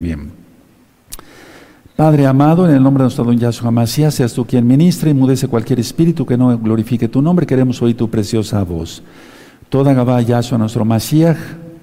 Bien. 0.00 0.30
Padre 1.96 2.24
amado, 2.24 2.68
en 2.68 2.72
el 2.72 2.80
nombre 2.80 3.02
de 3.02 3.06
nuestro 3.06 3.24
don 3.24 3.36
Yahshua 3.36 3.72
Mashiach, 3.72 4.12
seas 4.12 4.32
tú 4.32 4.44
quien 4.44 4.64
ministre 4.64 5.10
y 5.10 5.14
mudece 5.14 5.48
cualquier 5.48 5.80
espíritu 5.80 6.24
que 6.24 6.36
no 6.36 6.56
glorifique 6.56 7.08
tu 7.08 7.20
nombre. 7.20 7.48
Queremos 7.48 7.82
oír 7.82 7.96
tu 7.96 8.08
preciosa 8.08 8.62
voz. 8.62 9.02
Toda 9.68 9.94
Gabá 9.94 10.22
Yahshua 10.22 10.56
nuestro 10.56 10.84
Mashiach, 10.84 11.36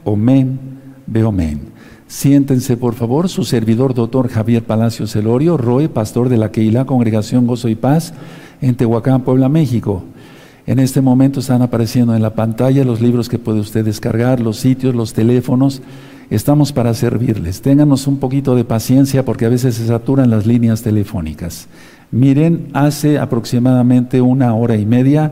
Omen, 0.06 0.58
Beomen. 1.06 1.74
Siéntense, 2.08 2.78
por 2.78 2.94
favor, 2.94 3.28
su 3.28 3.44
servidor, 3.44 3.94
doctor 3.94 4.30
Javier 4.30 4.64
Palacio 4.64 5.08
Celorio, 5.08 5.58
Roe, 5.58 5.90
pastor 5.90 6.30
de 6.30 6.38
la 6.38 6.52
Keila 6.52 6.86
Congregación 6.86 7.46
Gozo 7.46 7.68
y 7.68 7.76
Paz, 7.76 8.14
en 8.62 8.76
Tehuacán, 8.76 9.24
Puebla, 9.24 9.50
México. 9.50 10.06
En 10.68 10.80
este 10.80 11.02
momento 11.02 11.42
están 11.42 11.62
apareciendo 11.62 12.16
en 12.16 12.22
la 12.22 12.34
pantalla 12.34 12.86
los 12.86 13.02
libros 13.02 13.28
que 13.28 13.40
puede 13.40 13.60
usted 13.60 13.84
descargar, 13.84 14.40
los 14.40 14.56
sitios, 14.56 14.96
los 14.96 15.12
teléfonos 15.12 15.82
Estamos 16.30 16.74
para 16.74 16.94
servirles. 16.94 17.62
Ténganos 17.62 18.08
un 18.08 18.18
poquito 18.18 18.56
de 18.56 18.66
paciencia 18.66 19.24
porque 19.24 19.46
a 19.46 19.50
veces 19.50 19.76
se 19.76 19.86
saturan 19.86 20.30
las 20.30 20.46
líneas 20.46 20.82
telefónicas. 20.82 21.68
Miren, 22.12 22.68
hace 22.74 23.20
aproximadamente 23.20 24.22
una 24.22 24.54
hora 24.56 24.76
y 24.76 24.86
media 24.86 25.32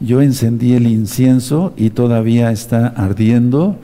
yo 0.00 0.20
encendí 0.20 0.74
el 0.74 0.86
incienso 0.86 1.72
y 1.76 1.90
todavía 1.90 2.50
está 2.50 2.88
ardiendo. 2.88 3.76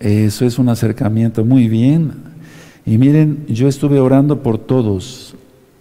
Eso 0.00 0.44
es 0.44 0.58
un 0.58 0.68
acercamiento 0.68 1.44
muy 1.44 1.68
bien. 1.68 2.12
Y 2.84 2.98
miren, 2.98 3.44
yo 3.48 3.68
estuve 3.68 4.00
orando 4.00 4.42
por 4.42 4.58
todos, 4.58 5.36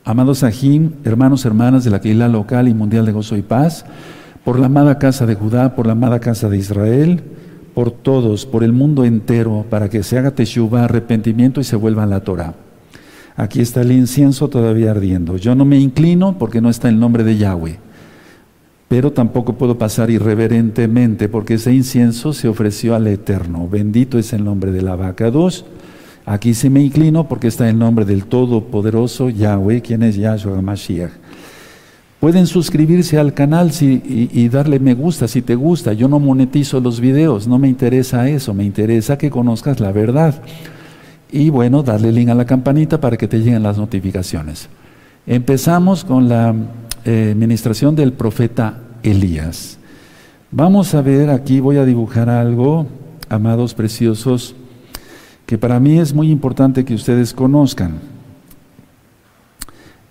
amados 0.05 0.43
Ajim, 0.43 0.91
hermanos, 1.03 1.45
hermanas 1.45 1.84
de 1.84 1.90
la 1.90 1.99
Keila 1.99 2.27
local 2.27 2.67
y 2.67 2.76
mundial 2.76 3.07
de 3.07 3.12
gozo 3.12 3.38
y 3.38 3.41
paz, 3.41 3.85
por 4.43 4.59
la 4.59 4.67
amada 4.67 4.99
casa 4.99 5.26
de 5.26 5.34
Judá, 5.34 5.76
por 5.76 5.88
la 5.88 5.93
amada 5.93 6.20
casa 6.20 6.48
de 6.48 6.57
Israel, 6.57 7.23
por 7.73 7.91
todos, 7.91 8.45
por 8.45 8.63
el 8.63 8.73
mundo 8.73 9.05
entero, 9.05 9.66
para 9.70 9.89
que 9.89 10.03
se 10.03 10.17
haga 10.17 10.31
teshuva, 10.31 10.84
arrepentimiento 10.84 11.62
y 11.62 11.63
se 11.63 11.75
vuelva 11.75 12.03
a 12.03 12.07
la 12.07 12.21
Torah. 12.21 12.53
Aquí 13.35 13.62
está 13.62 13.81
el 13.81 13.91
incienso 13.91 14.49
todavía 14.49 14.91
ardiendo. 14.91 15.38
Yo 15.38 15.55
no 15.55 15.66
me 15.66 15.79
inclino 15.79 16.37
porque 16.37 16.62
no 16.62 16.70
está 16.70 16.90
el 16.90 16.99
nombre 16.99 17.23
de 17.23 17.37
Yahweh, 17.37 17.79
pero 18.87 19.12
tampoco 19.13 19.54
puedo 19.54 19.77
pasar 19.77 20.10
irreverentemente 20.10 21.29
porque 21.29 21.54
ese 21.54 21.73
incienso 21.73 22.34
se 22.34 22.48
ofreció 22.48 22.93
al 22.93 23.07
Eterno. 23.07 23.68
Bendito 23.70 24.20
es 24.20 24.34
el 24.34 24.43
nombre 24.43 24.71
de 24.71 24.82
la 24.82 24.95
vaca. 24.95 25.32
Dos, 25.32 25.65
aquí 26.26 26.54
sí 26.54 26.70
me 26.70 26.82
inclino 26.82 27.27
porque 27.27 27.48
está 27.48 27.70
el 27.70 27.79
nombre 27.79 28.04
del 28.04 28.26
Todopoderoso 28.26 29.29
Yahweh, 29.29 29.82
quien 29.82 30.04
es 30.04 30.17
Yahshua 30.17 30.62
Mashiach. 30.62 31.20
Pueden 32.21 32.45
suscribirse 32.45 33.17
al 33.17 33.33
canal 33.33 33.71
y, 33.81 34.47
darle 34.49 34.79
me 34.79 34.93
gusta 34.93 35.27
si 35.27 35.41
te 35.41 35.55
gusta. 35.55 35.93
Yo 35.93 36.07
no 36.07 36.19
monetizo 36.19 36.79
los 36.79 36.99
videos, 36.99 37.47
no 37.47 37.57
me 37.57 37.67
interesa 37.67 38.29
eso, 38.29 38.53
me 38.53 38.63
interesa 38.63 39.17
que 39.17 39.31
conozcas 39.31 39.79
la 39.79 39.91
verdad. 39.91 40.35
Y 41.31 41.49
bueno, 41.49 41.81
darle 41.81 42.11
link 42.11 42.29
a 42.29 42.35
la 42.35 42.45
campanita 42.45 43.01
para 43.01 43.17
que 43.17 43.27
te 43.27 43.39
lleguen 43.39 43.63
las 43.63 43.79
notificaciones. 43.79 44.69
Empezamos 45.25 46.03
con 46.03 46.29
la 46.29 46.49
administración 46.49 47.39
ministración 47.39 47.95
del 47.95 48.13
profeta 48.13 48.77
Elías. 49.01 49.79
Vamos 50.51 50.93
a 50.93 51.01
ver, 51.01 51.31
aquí 51.31 51.59
voy 51.59 51.77
a 51.77 51.85
dibujar 51.85 52.29
algo, 52.29 52.85
amados 53.29 53.73
preciosos, 53.73 54.53
que 55.47 55.57
para 55.57 55.79
mí 55.79 55.97
es 55.97 56.13
muy 56.13 56.29
importante 56.29 56.85
que 56.85 56.93
ustedes 56.93 57.33
conozcan. 57.33 58.10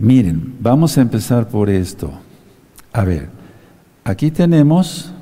Miren, 0.00 0.54
vamos 0.58 0.96
a 0.96 1.02
empezar 1.02 1.50
por 1.50 1.68
esto. 1.68 2.10
A 2.90 3.04
ver, 3.04 3.28
aquí 4.02 4.30
tenemos 4.30 5.12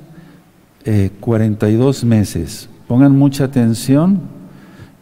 42 1.18 2.02
eh, 2.02 2.06
meses. 2.06 2.68
Pongan 2.86 3.10
mucha 3.10 3.42
atención, 3.42 4.20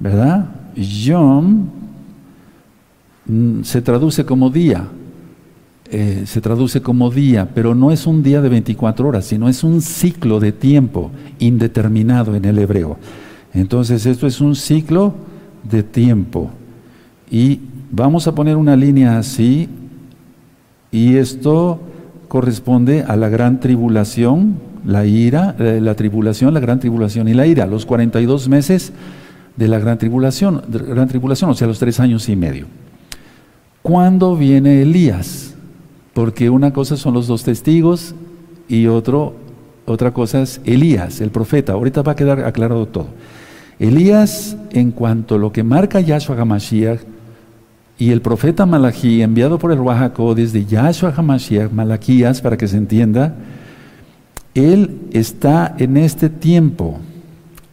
¿verdad? 0.01 0.47
Yom 0.75 1.69
mm, 3.27 3.63
se 3.65 3.83
traduce 3.83 4.25
como 4.25 4.49
día. 4.49 4.89
Eh, 5.91 6.23
se 6.25 6.41
traduce 6.41 6.81
como 6.81 7.11
día, 7.11 7.51
pero 7.55 7.75
no 7.75 7.93
es 7.93 8.07
un 8.07 8.23
día 8.23 8.41
de 8.41 8.49
24 8.49 9.07
horas, 9.07 9.27
sino 9.27 9.47
es 9.47 9.63
un 9.63 9.83
ciclo 9.83 10.41
de 10.41 10.53
tiempo 10.53 11.11
indeterminado 11.39 12.35
en 12.35 12.47
el 12.47 12.59
hebreo. 12.59 12.97
Entonces, 13.53 14.07
esto 14.07 14.27
es 14.27 14.41
un 14.41 14.57
ciclo 14.57 15.15
de 15.65 15.83
tiempo. 15.83 16.51
Y 17.31 17.61
Vamos 17.91 18.27
a 18.27 18.35
poner 18.35 18.57
una 18.57 18.75
línea 18.75 19.17
así 19.17 19.69
y 20.91 21.17
esto 21.17 21.79
corresponde 22.27 23.05
a 23.07 23.15
la 23.15 23.29
gran 23.29 23.61
tribulación, 23.61 24.57
la 24.85 25.07
ira, 25.07 25.55
eh, 25.59 25.79
la 25.81 25.95
tribulación, 25.95 26.53
la 26.53 26.61
gran 26.61 26.81
tribulación 26.81 27.29
y 27.29 27.35
la 27.35 27.47
ira, 27.47 27.67
los 27.67 27.87
42 27.87 28.49
meses 28.49 28.93
de 29.57 29.69
la 29.69 29.79
gran 29.79 29.99
tribulación, 29.99 30.63
gran 30.69 31.07
tribulación, 31.07 31.51
o 31.51 31.55
sea, 31.55 31.69
los 31.69 31.79
tres 31.79 32.01
años 32.01 32.29
y 32.29 32.35
medio. 32.35 32.67
¿Cuándo 33.83 34.37
viene 34.37 34.83
Elías? 34.83 35.55
Porque 36.13 36.51
una 36.51 36.73
cosa 36.73 36.97
son 36.97 37.15
los 37.15 37.29
dos 37.29 37.45
testigos 37.45 38.17
y 38.69 38.89
otro, 38.89 39.35
otra 39.87 40.13
cosa 40.13 40.43
es 40.43 40.61
Elías, 40.65 41.21
el 41.21 41.31
profeta. 41.31 41.75
Ahorita 41.75 42.03
va 42.03 42.13
a 42.13 42.17
quedar 42.17 42.41
aclarado 42.45 42.87
todo. 42.87 43.07
Elías, 43.79 44.57
en 44.73 44.91
cuanto 44.91 45.37
a 45.37 45.39
lo 45.39 45.53
que 45.53 45.63
marca 45.63 46.01
Yahshua 46.01 46.37
HaMashiach, 46.37 47.16
y 47.99 48.11
el 48.11 48.21
profeta 48.21 48.67
Malají, 48.67 49.23
enviado 49.23 49.59
por 49.59 49.73
el 49.73 49.81
Oaxaco 49.81 50.35
desde 50.35 50.67
Yahshua 50.67 51.15
HaMashiach, 51.17 51.71
Malaquías, 51.73 52.43
para 52.43 52.57
que 52.57 52.69
se 52.69 52.77
entienda, 52.77 53.35
él 54.55 55.01
está 55.13 55.75
en 55.79 55.97
este 55.97 56.29
tiempo, 56.29 56.99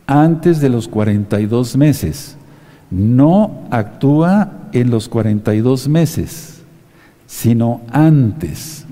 antes 0.07 0.61
de 0.61 0.69
los 0.69 0.87
42 0.87 1.75
meses. 1.75 2.37
No 2.89 3.63
actúa 3.69 4.69
en 4.71 4.91
los 4.91 5.09
42 5.09 5.87
meses, 5.89 6.61
sino 7.25 7.81
antes. 7.91 8.85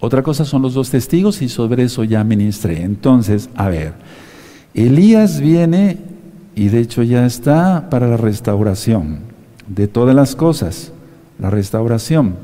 Otra 0.00 0.22
cosa 0.22 0.44
son 0.44 0.62
los 0.62 0.74
dos 0.74 0.90
testigos 0.90 1.42
y 1.42 1.48
sobre 1.48 1.82
eso 1.82 2.04
ya 2.04 2.24
ministré. 2.24 2.82
Entonces, 2.82 3.50
a 3.56 3.68
ver, 3.68 3.94
Elías 4.74 5.40
viene 5.40 5.98
y 6.54 6.68
de 6.68 6.80
hecho 6.80 7.02
ya 7.02 7.26
está 7.26 7.90
para 7.90 8.06
la 8.08 8.16
restauración 8.16 9.27
de 9.68 9.88
todas 9.88 10.14
las 10.14 10.34
cosas, 10.34 10.92
la 11.38 11.50
restauración. 11.50 12.36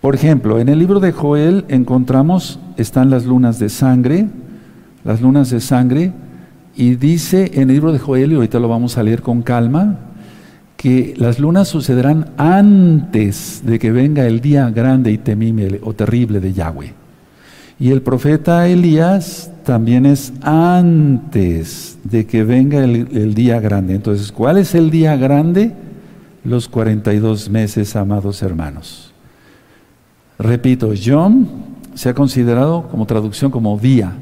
Por 0.00 0.14
ejemplo, 0.14 0.58
en 0.58 0.68
el 0.68 0.78
libro 0.78 1.00
de 1.00 1.12
Joel 1.12 1.64
encontramos, 1.68 2.58
están 2.76 3.10
las 3.10 3.24
lunas 3.24 3.58
de 3.58 3.68
sangre, 3.68 4.26
las 5.02 5.20
lunas 5.20 5.50
de 5.50 5.60
sangre, 5.60 6.12
y 6.76 6.96
dice 6.96 7.52
en 7.54 7.70
el 7.70 7.76
libro 7.76 7.92
de 7.92 7.98
Joel, 7.98 8.32
y 8.32 8.34
ahorita 8.34 8.58
lo 8.58 8.68
vamos 8.68 8.98
a 8.98 9.02
leer 9.02 9.22
con 9.22 9.42
calma, 9.42 9.98
que 10.76 11.14
las 11.16 11.38
lunas 11.38 11.68
sucederán 11.68 12.32
antes 12.36 13.62
de 13.64 13.78
que 13.78 13.90
venga 13.90 14.26
el 14.26 14.40
día 14.40 14.68
grande 14.68 15.10
y 15.10 15.18
temible 15.18 15.80
o 15.82 15.94
terrible 15.94 16.40
de 16.40 16.52
Yahweh. 16.52 16.92
Y 17.80 17.90
el 17.90 18.02
profeta 18.02 18.68
Elías 18.68 19.50
también 19.64 20.04
es 20.04 20.34
antes 20.42 21.98
de 22.04 22.26
que 22.26 22.44
venga 22.44 22.84
el, 22.84 23.08
el 23.12 23.34
día 23.34 23.58
grande. 23.60 23.94
Entonces, 23.94 24.30
¿cuál 24.30 24.58
es 24.58 24.74
el 24.74 24.90
día 24.90 25.16
grande? 25.16 25.72
Los 26.44 26.68
42 26.68 27.48
meses, 27.48 27.96
amados 27.96 28.42
hermanos. 28.42 29.12
Repito, 30.38 30.92
Yom 30.92 31.46
se 31.94 32.10
ha 32.10 32.14
considerado 32.14 32.88
como 32.88 33.06
traducción 33.06 33.50
como 33.50 33.78
día, 33.78 34.12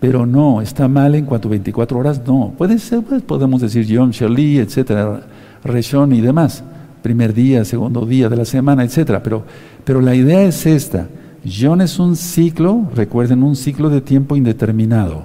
pero 0.00 0.26
no, 0.26 0.60
está 0.60 0.88
mal 0.88 1.14
en 1.14 1.24
cuanto 1.24 1.48
a 1.48 1.52
24 1.52 1.98
horas, 1.98 2.20
no. 2.26 2.52
Puede 2.58 2.78
ser, 2.78 3.02
pues, 3.02 3.22
podemos 3.22 3.62
decir 3.62 3.86
Yom, 3.86 4.10
Shali, 4.10 4.58
etcétera, 4.58 5.22
Reshon 5.64 6.12
y 6.12 6.20
demás. 6.20 6.62
Primer 7.02 7.32
día, 7.32 7.64
segundo 7.64 8.04
día 8.04 8.28
de 8.28 8.36
la 8.36 8.44
semana, 8.44 8.84
etcétera. 8.84 9.22
Pero, 9.22 9.44
pero 9.84 10.00
la 10.00 10.14
idea 10.14 10.42
es 10.42 10.66
esta. 10.66 11.08
Yom 11.44 11.80
es 11.80 11.98
un 11.98 12.16
ciclo, 12.16 12.88
recuerden, 12.94 13.42
un 13.42 13.56
ciclo 13.56 13.90
de 13.90 14.00
tiempo 14.00 14.36
indeterminado. 14.36 15.24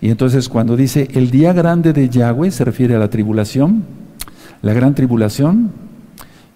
Y 0.00 0.10
entonces 0.10 0.48
cuando 0.48 0.76
dice 0.76 1.08
el 1.12 1.30
día 1.30 1.52
grande 1.52 1.92
de 1.92 2.08
Yahweh 2.08 2.50
se 2.50 2.64
refiere 2.64 2.94
a 2.96 2.98
la 2.98 3.08
tribulación, 3.08 3.84
la 4.62 4.72
gran 4.72 4.94
tribulación 4.94 5.72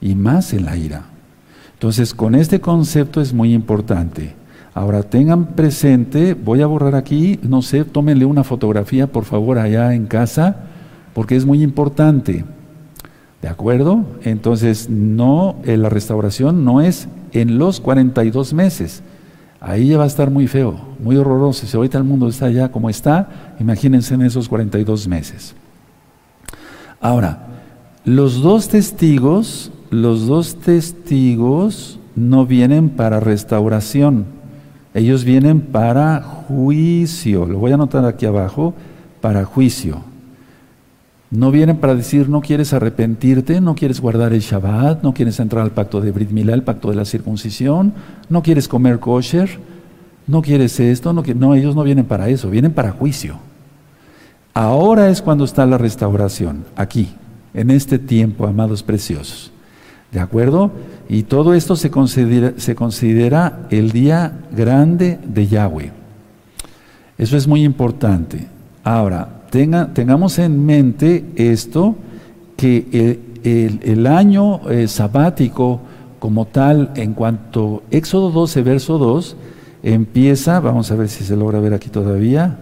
y 0.00 0.14
más 0.14 0.52
en 0.52 0.64
la 0.64 0.76
ira. 0.76 1.02
Entonces, 1.74 2.14
con 2.14 2.34
este 2.34 2.60
concepto 2.60 3.20
es 3.20 3.34
muy 3.34 3.52
importante. 3.52 4.34
Ahora 4.72 5.02
tengan 5.02 5.54
presente, 5.54 6.34
voy 6.34 6.62
a 6.62 6.66
borrar 6.66 6.94
aquí, 6.94 7.38
no 7.42 7.62
sé, 7.62 7.84
tómenle 7.84 8.24
una 8.24 8.44
fotografía 8.44 9.06
por 9.06 9.24
favor 9.24 9.58
allá 9.58 9.94
en 9.94 10.06
casa, 10.06 10.56
porque 11.14 11.36
es 11.36 11.44
muy 11.44 11.62
importante. 11.62 12.44
¿De 13.42 13.48
acuerdo? 13.48 14.04
Entonces, 14.22 14.88
no, 14.88 15.56
eh, 15.64 15.76
la 15.76 15.88
restauración 15.88 16.64
no 16.64 16.80
es 16.80 17.08
en 17.32 17.58
los 17.58 17.80
42 17.80 18.54
meses. 18.54 19.02
Ahí 19.60 19.88
ya 19.88 19.98
va 19.98 20.04
a 20.04 20.08
estar 20.08 20.30
muy 20.30 20.46
feo, 20.46 20.78
muy 20.98 21.16
horroroso. 21.16 21.66
Si 21.66 21.76
ahorita 21.76 21.98
el 21.98 22.04
mundo 22.04 22.28
está 22.28 22.50
ya 22.50 22.70
como 22.70 22.90
está, 22.90 23.54
imagínense 23.58 24.14
en 24.14 24.22
esos 24.22 24.48
42 24.48 25.08
meses. 25.08 25.54
Ahora, 27.00 27.46
los 28.06 28.40
dos 28.40 28.68
testigos, 28.68 29.72
los 29.90 30.28
dos 30.28 30.54
testigos 30.54 31.98
no 32.14 32.46
vienen 32.46 32.88
para 32.88 33.18
restauración, 33.18 34.26
ellos 34.94 35.24
vienen 35.24 35.60
para 35.60 36.22
juicio. 36.22 37.46
Lo 37.46 37.58
voy 37.58 37.72
a 37.72 37.74
anotar 37.74 38.04
aquí 38.04 38.24
abajo, 38.24 38.74
para 39.20 39.44
juicio. 39.44 40.02
No 41.32 41.50
vienen 41.50 41.78
para 41.78 41.96
decir 41.96 42.28
no 42.28 42.42
quieres 42.42 42.72
arrepentirte, 42.72 43.60
no 43.60 43.74
quieres 43.74 44.00
guardar 44.00 44.32
el 44.32 44.40
Shabbat, 44.40 45.02
no 45.02 45.12
quieres 45.12 45.40
entrar 45.40 45.64
al 45.64 45.72
pacto 45.72 46.00
de 46.00 46.12
Brit 46.12 46.30
Milá, 46.30 46.54
el 46.54 46.62
pacto 46.62 46.90
de 46.90 46.96
la 46.96 47.04
circuncisión, 47.04 47.92
no 48.28 48.40
quieres 48.40 48.68
comer 48.68 49.00
kosher, 49.00 49.58
no 50.28 50.42
quieres 50.42 50.78
esto, 50.78 51.12
no, 51.12 51.24
no, 51.34 51.54
ellos 51.56 51.74
no 51.74 51.82
vienen 51.82 52.04
para 52.04 52.28
eso, 52.28 52.50
vienen 52.50 52.72
para 52.72 52.92
juicio. 52.92 53.40
Ahora 54.54 55.10
es 55.10 55.22
cuando 55.22 55.44
está 55.44 55.66
la 55.66 55.76
restauración, 55.76 56.64
aquí, 56.76 57.08
en 57.56 57.70
este 57.70 57.98
tiempo, 57.98 58.46
amados 58.46 58.82
preciosos. 58.82 59.50
¿De 60.12 60.20
acuerdo? 60.20 60.70
Y 61.08 61.24
todo 61.24 61.54
esto 61.54 61.74
se 61.74 61.90
considera, 61.90 63.66
el 63.70 63.90
día 63.90 64.40
grande 64.54 65.18
de 65.26 65.46
Yahweh. 65.48 65.90
Eso 67.18 67.36
es 67.36 67.48
muy 67.48 67.64
importante. 67.64 68.46
Ahora, 68.84 69.42
tengamos 69.50 70.38
en 70.38 70.64
mente 70.64 71.24
esto, 71.34 71.96
que 72.56 73.18
el, 73.42 74.06
año 74.06 74.68
eh, 74.70 74.86
sabático 74.86 75.80
como 76.18 76.46
tal, 76.46 76.92
en 76.94 77.14
cuanto 77.14 77.82
Éxodo 77.90 78.30
12, 78.30 78.62
verso 78.62 78.98
2, 78.98 79.36
empieza, 79.82 80.60
vamos 80.60 80.90
a 80.90 80.96
ver 80.96 81.08
si 81.08 81.24
se 81.24 81.36
logra 81.36 81.60
ver 81.60 81.72
aquí 81.72 81.88
todavía, 81.88 82.58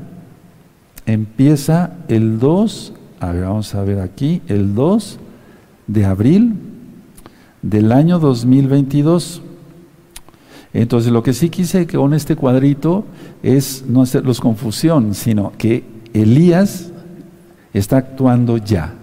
empieza 1.06 1.94
el 2.08 2.38
2, 2.38 2.92
a 3.28 3.32
ver, 3.32 3.44
vamos 3.44 3.74
a 3.74 3.82
ver 3.82 4.00
aquí, 4.00 4.42
el 4.48 4.74
2 4.74 5.18
de 5.86 6.04
abril 6.04 6.54
del 7.62 7.92
año 7.92 8.18
2022. 8.18 9.42
Entonces, 10.72 11.12
lo 11.12 11.22
que 11.22 11.32
sí 11.32 11.48
quise 11.50 11.86
con 11.86 12.14
este 12.14 12.36
cuadrito 12.36 13.04
es 13.42 13.84
no 13.88 14.02
hacerlos 14.02 14.40
confusión, 14.40 15.14
sino 15.14 15.52
que 15.56 15.84
Elías 16.12 16.90
está 17.72 17.98
actuando 17.98 18.56
ya, 18.58 18.94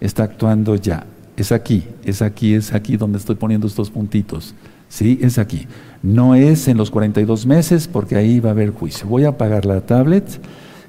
está 0.00 0.24
actuando 0.24 0.76
ya. 0.76 1.06
Es 1.36 1.52
aquí, 1.52 1.84
es 2.04 2.22
aquí, 2.22 2.54
es 2.54 2.72
aquí 2.72 2.96
donde 2.96 3.18
estoy 3.18 3.34
poniendo 3.34 3.66
estos 3.66 3.90
puntitos. 3.90 4.54
Sí, 4.88 5.18
es 5.20 5.38
aquí. 5.38 5.66
No 6.02 6.34
es 6.34 6.68
en 6.68 6.76
los 6.76 6.90
42 6.90 7.44
meses 7.44 7.88
porque 7.88 8.16
ahí 8.16 8.40
va 8.40 8.50
a 8.50 8.52
haber 8.52 8.70
juicio. 8.70 9.06
Voy 9.06 9.24
a 9.24 9.30
apagar 9.30 9.66
la 9.66 9.80
tablet 9.80 10.24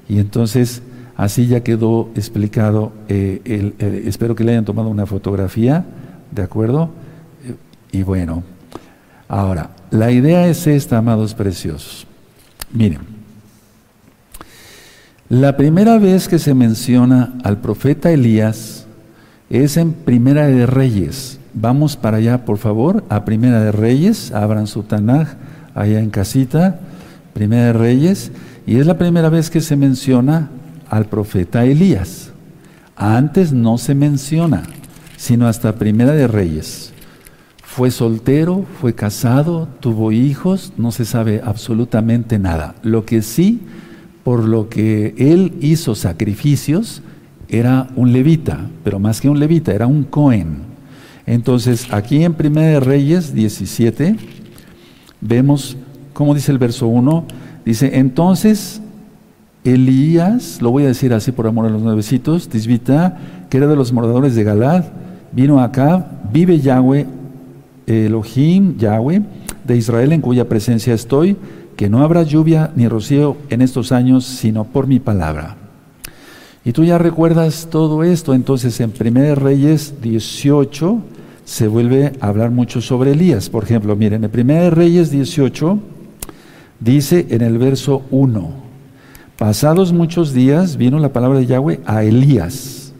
y 0.08 0.20
entonces 0.20 0.82
así 1.18 1.48
ya 1.48 1.62
quedó 1.62 2.08
explicado. 2.14 2.92
Eh, 3.08 3.74
espero 4.06 4.34
que 4.34 4.44
le 4.44 4.52
hayan 4.52 4.64
tomado 4.64 4.88
una 4.88 5.04
fotografía, 5.04 5.84
¿de 6.30 6.42
acuerdo? 6.42 6.90
Y 7.92 8.02
bueno, 8.02 8.44
ahora, 9.28 9.70
la 9.90 10.10
idea 10.10 10.46
es 10.46 10.66
esta, 10.66 10.96
amados 10.96 11.34
preciosos. 11.34 12.06
Miren. 12.72 13.18
La 15.28 15.58
primera 15.58 15.98
vez 15.98 16.26
que 16.26 16.38
se 16.38 16.54
menciona 16.54 17.34
al 17.44 17.58
profeta 17.58 18.10
Elías 18.10 18.86
es 19.50 19.76
en 19.76 19.92
Primera 19.92 20.46
de 20.46 20.64
Reyes. 20.64 21.38
Vamos 21.52 21.96
para 21.96 22.18
allá, 22.18 22.46
por 22.46 22.56
favor, 22.56 23.04
a 23.10 23.26
Primera 23.26 23.60
de 23.60 23.72
Reyes, 23.72 24.32
abran 24.32 24.66
su 24.66 24.84
Tanaj 24.84 25.34
allá 25.74 26.00
en 26.00 26.08
casita, 26.08 26.80
Primera 27.34 27.66
de 27.66 27.72
Reyes, 27.74 28.32
y 28.66 28.78
es 28.78 28.86
la 28.86 28.96
primera 28.96 29.28
vez 29.28 29.50
que 29.50 29.60
se 29.60 29.76
menciona 29.76 30.50
al 30.90 31.06
profeta 31.06 31.64
Elías. 31.64 32.32
Antes 32.96 33.52
no 33.52 33.78
se 33.78 33.94
menciona, 33.94 34.64
sino 35.16 35.46
hasta 35.46 35.76
Primera 35.76 36.12
de 36.12 36.26
Reyes. 36.26 36.92
Fue 37.62 37.90
soltero, 37.90 38.64
fue 38.80 38.94
casado, 38.94 39.68
tuvo 39.80 40.10
hijos, 40.12 40.72
no 40.76 40.90
se 40.90 41.04
sabe 41.04 41.40
absolutamente 41.44 42.38
nada. 42.38 42.74
Lo 42.82 43.04
que 43.04 43.22
sí 43.22 43.60
por 44.28 44.44
lo 44.46 44.68
que 44.68 45.14
él 45.16 45.54
hizo 45.62 45.94
sacrificios, 45.94 47.00
era 47.48 47.88
un 47.96 48.12
levita, 48.12 48.68
pero 48.84 48.98
más 48.98 49.22
que 49.22 49.30
un 49.30 49.40
levita, 49.40 49.72
era 49.72 49.86
un 49.86 50.04
Cohen. 50.04 50.58
Entonces, 51.24 51.86
aquí 51.90 52.22
en 52.22 52.36
1 52.38 52.80
Reyes 52.80 53.32
17, 53.32 54.16
vemos, 55.22 55.78
como 56.12 56.34
dice 56.34 56.52
el 56.52 56.58
verso 56.58 56.88
1, 56.88 57.24
dice, 57.64 57.98
entonces 57.98 58.82
Elías, 59.64 60.62
lo 60.62 60.70
voy 60.70 60.84
a 60.84 60.88
decir 60.88 61.12
así 61.12 61.32
por 61.32 61.46
amor 61.46 61.66
a 61.66 61.70
los 61.70 61.82
nuevecitos, 61.82 62.48
Tisbita, 62.48 63.18
que 63.50 63.56
era 63.56 63.66
de 63.66 63.76
los 63.76 63.92
moradores 63.92 64.34
de 64.34 64.44
Galad, 64.44 64.84
vino 65.32 65.60
acá, 65.60 66.06
vive 66.32 66.60
Yahweh, 66.60 67.06
Elohim, 67.86 68.76
Yahweh, 68.78 69.22
de 69.64 69.76
Israel 69.76 70.12
en 70.12 70.20
cuya 70.20 70.48
presencia 70.48 70.94
estoy, 70.94 71.36
que 71.76 71.88
no 71.88 72.02
habrá 72.02 72.22
lluvia 72.22 72.72
ni 72.74 72.88
rocío 72.88 73.36
en 73.50 73.62
estos 73.62 73.92
años, 73.92 74.24
sino 74.24 74.64
por 74.64 74.86
mi 74.86 74.98
palabra. 74.98 75.56
Y 76.64 76.72
tú 76.72 76.84
ya 76.84 76.98
recuerdas 76.98 77.68
todo 77.70 78.02
esto, 78.02 78.34
entonces 78.34 78.80
en 78.80 78.92
1 78.98 79.34
Reyes 79.36 79.94
18 80.02 80.98
se 81.44 81.66
vuelve 81.66 82.12
a 82.20 82.28
hablar 82.28 82.50
mucho 82.50 82.80
sobre 82.80 83.12
Elías. 83.12 83.48
Por 83.48 83.64
ejemplo, 83.64 83.96
miren, 83.96 84.24
en 84.24 84.30
1 84.32 84.70
Reyes 84.70 85.10
18 85.10 85.78
dice 86.80 87.26
en 87.30 87.42
el 87.42 87.58
verso 87.58 88.02
1, 88.10 88.67
pasados 89.38 89.92
muchos 89.92 90.34
días 90.34 90.76
vino 90.76 90.98
la 90.98 91.12
palabra 91.12 91.38
de 91.38 91.46
Yahweh 91.46 91.80
a 91.86 92.04
Elías. 92.04 92.92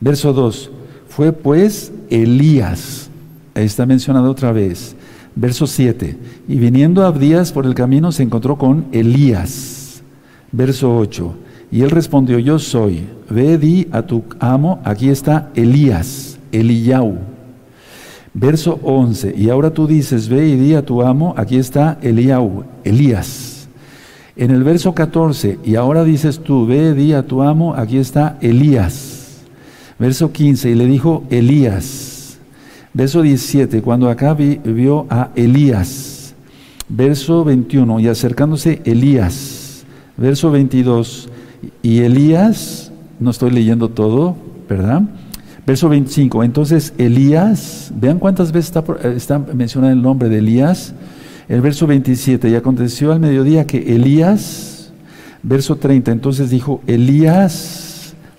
Verso 0.00 0.32
2, 0.32 0.70
fue 1.08 1.32
pues 1.32 1.92
Elías, 2.10 3.10
ahí 3.54 3.64
está 3.64 3.86
mencionado 3.86 4.30
otra 4.30 4.52
vez, 4.52 4.94
Verso 5.34 5.66
7. 5.66 6.16
Y 6.48 6.56
viniendo 6.56 7.04
Abdías 7.04 7.52
por 7.52 7.66
el 7.66 7.74
camino 7.74 8.12
se 8.12 8.22
encontró 8.22 8.58
con 8.58 8.86
Elías. 8.92 10.02
Verso 10.50 10.96
8. 10.96 11.34
Y 11.70 11.82
él 11.82 11.90
respondió, 11.90 12.38
yo 12.38 12.58
soy. 12.58 13.06
Ve, 13.30 13.56
di 13.56 13.88
a 13.92 14.02
tu 14.02 14.24
amo, 14.40 14.80
aquí 14.84 15.08
está 15.08 15.48
Elías, 15.54 16.38
Eliyau. 16.52 17.16
Verso 18.34 18.78
11. 18.82 19.34
Y 19.36 19.48
ahora 19.48 19.70
tú 19.70 19.86
dices, 19.86 20.28
ve 20.28 20.48
y 20.48 20.56
di 20.56 20.74
a 20.74 20.84
tu 20.84 21.02
amo, 21.02 21.34
aquí 21.36 21.56
está 21.56 21.98
Eliau, 22.02 22.64
Elías. 22.84 23.61
En 24.34 24.50
el 24.50 24.64
verso 24.64 24.94
14, 24.94 25.58
y 25.64 25.74
ahora 25.74 26.04
dices 26.04 26.40
tú, 26.40 26.66
ve, 26.66 26.94
di 26.94 27.12
a 27.12 27.22
tu 27.26 27.42
amo, 27.42 27.74
aquí 27.74 27.98
está 27.98 28.38
Elías. 28.40 29.42
Verso 29.98 30.32
15, 30.32 30.70
y 30.70 30.74
le 30.74 30.86
dijo 30.86 31.24
Elías. 31.28 32.38
Verso 32.94 33.20
17, 33.20 33.82
cuando 33.82 34.08
acá 34.08 34.34
vio 34.34 35.06
a 35.10 35.30
Elías. 35.34 36.34
Verso 36.88 37.44
21, 37.44 38.00
y 38.00 38.08
acercándose 38.08 38.80
Elías. 38.84 39.84
Verso 40.16 40.50
22, 40.50 41.28
y 41.82 42.00
Elías, 42.00 42.90
no 43.20 43.30
estoy 43.30 43.50
leyendo 43.50 43.90
todo, 43.90 44.36
¿verdad? 44.68 45.02
Verso 45.66 45.88
25, 45.88 46.42
entonces 46.42 46.92
Elías, 46.98 47.92
vean 47.94 48.18
cuántas 48.18 48.50
veces 48.50 48.74
está, 48.74 49.08
está 49.08 49.38
mencionado 49.38 49.92
el 49.92 50.02
nombre 50.02 50.28
de 50.28 50.38
Elías. 50.38 50.94
El 51.48 51.60
verso 51.60 51.86
27, 51.86 52.48
y 52.50 52.54
aconteció 52.54 53.12
al 53.12 53.20
mediodía 53.20 53.66
que 53.66 53.94
Elías, 53.94 54.92
verso 55.42 55.76
30, 55.76 56.12
entonces 56.12 56.50
dijo, 56.50 56.80
Elías 56.86 57.92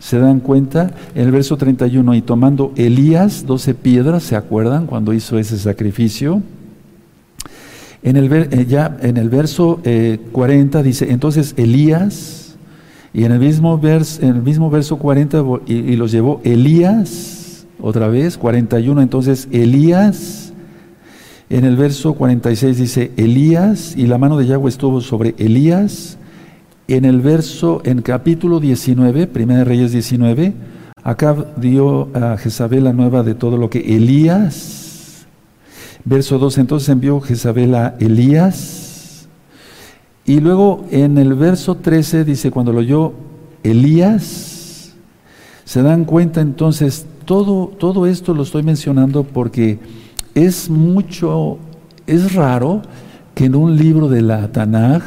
¿Se 0.04 0.20
dan 0.20 0.42
cuenta? 0.42 0.92
En 1.16 1.28
el 1.28 1.32
verso 1.32 1.56
31, 1.56 2.16
y 2.16 2.22
tomando 2.22 2.74
Elías 2.76 3.46
doce 3.46 3.74
piedras, 3.74 4.24
¿se 4.24 4.36
acuerdan 4.36 4.86
cuando 4.86 5.14
hizo 5.14 5.40
ese 5.40 5.58
sacrificio? 5.58 6.42
En 8.04 8.18
el, 8.18 8.32
eh, 8.34 8.66
ya 8.68 8.98
en 9.02 9.16
el 9.16 9.30
verso 9.30 9.80
40 10.34 10.80
eh, 10.80 10.84
dice, 10.84 11.10
entonces 11.10 11.54
Elías, 11.56 12.58
y 13.14 13.24
en 13.24 13.32
el 13.32 13.40
mismo, 13.40 13.80
en 13.82 14.28
el 14.28 14.42
mismo 14.42 14.70
verso 14.70 14.98
40, 14.98 15.42
y, 15.68 15.74
y, 15.74 15.96
los 15.96 16.12
llevó 16.12 16.42
Elías, 16.44 17.66
otra 17.80 18.10
vez, 18.10 18.38
41, 18.38 19.02
entonces 19.02 19.48
Elías, 19.52 20.53
en 21.54 21.66
el 21.66 21.76
verso 21.76 22.16
46 22.16 22.78
dice 22.78 23.12
Elías, 23.16 23.94
y 23.96 24.08
la 24.08 24.18
mano 24.18 24.40
de 24.40 24.48
Yahweh 24.48 24.70
estuvo 24.70 25.02
sobre 25.02 25.36
Elías, 25.38 26.18
en 26.88 27.06
el 27.06 27.22
verso, 27.22 27.80
en 27.86 28.02
capítulo 28.02 28.60
19, 28.60 29.28
de 29.28 29.64
Reyes 29.64 29.92
19, 29.92 30.54
acá 31.04 31.36
dio 31.58 32.10
a 32.16 32.38
Jezabel 32.38 32.86
la 32.86 32.94
nueva 32.94 33.22
de 33.22 33.36
todo 33.36 33.58
lo 33.58 33.70
que 33.70 33.96
Elías, 33.96 35.28
verso 36.06 36.40
2, 36.40 36.58
entonces 36.58 36.90
envió 36.90 37.22
Jezabel 37.22 37.76
a 37.76 37.98
Elías, 38.00 39.28
y 40.26 40.40
luego 40.40 40.86
en 40.90 41.20
el 41.20 41.36
verso 41.36 41.76
13 41.76 42.24
dice, 42.24 42.50
cuando 42.50 42.74
lo 42.74 42.80
oyó 42.80 43.14
Elías, 43.62 44.96
se 45.66 45.84
dan 45.84 46.06
cuenta 46.06 46.42
entonces, 46.42 47.06
todo, 47.26 47.68
todo 47.68 48.08
esto 48.08 48.34
lo 48.34 48.42
estoy 48.42 48.64
mencionando 48.64 49.24
porque 49.24 49.78
es 50.36 50.70
mucho, 50.70 51.60
es 52.08 52.34
raro 52.34 52.82
que 53.36 53.46
en 53.46 53.56
un 53.56 53.78
libro 53.78 54.10
de 54.10 54.22
la 54.22 54.52
Tanaj, 54.52 55.04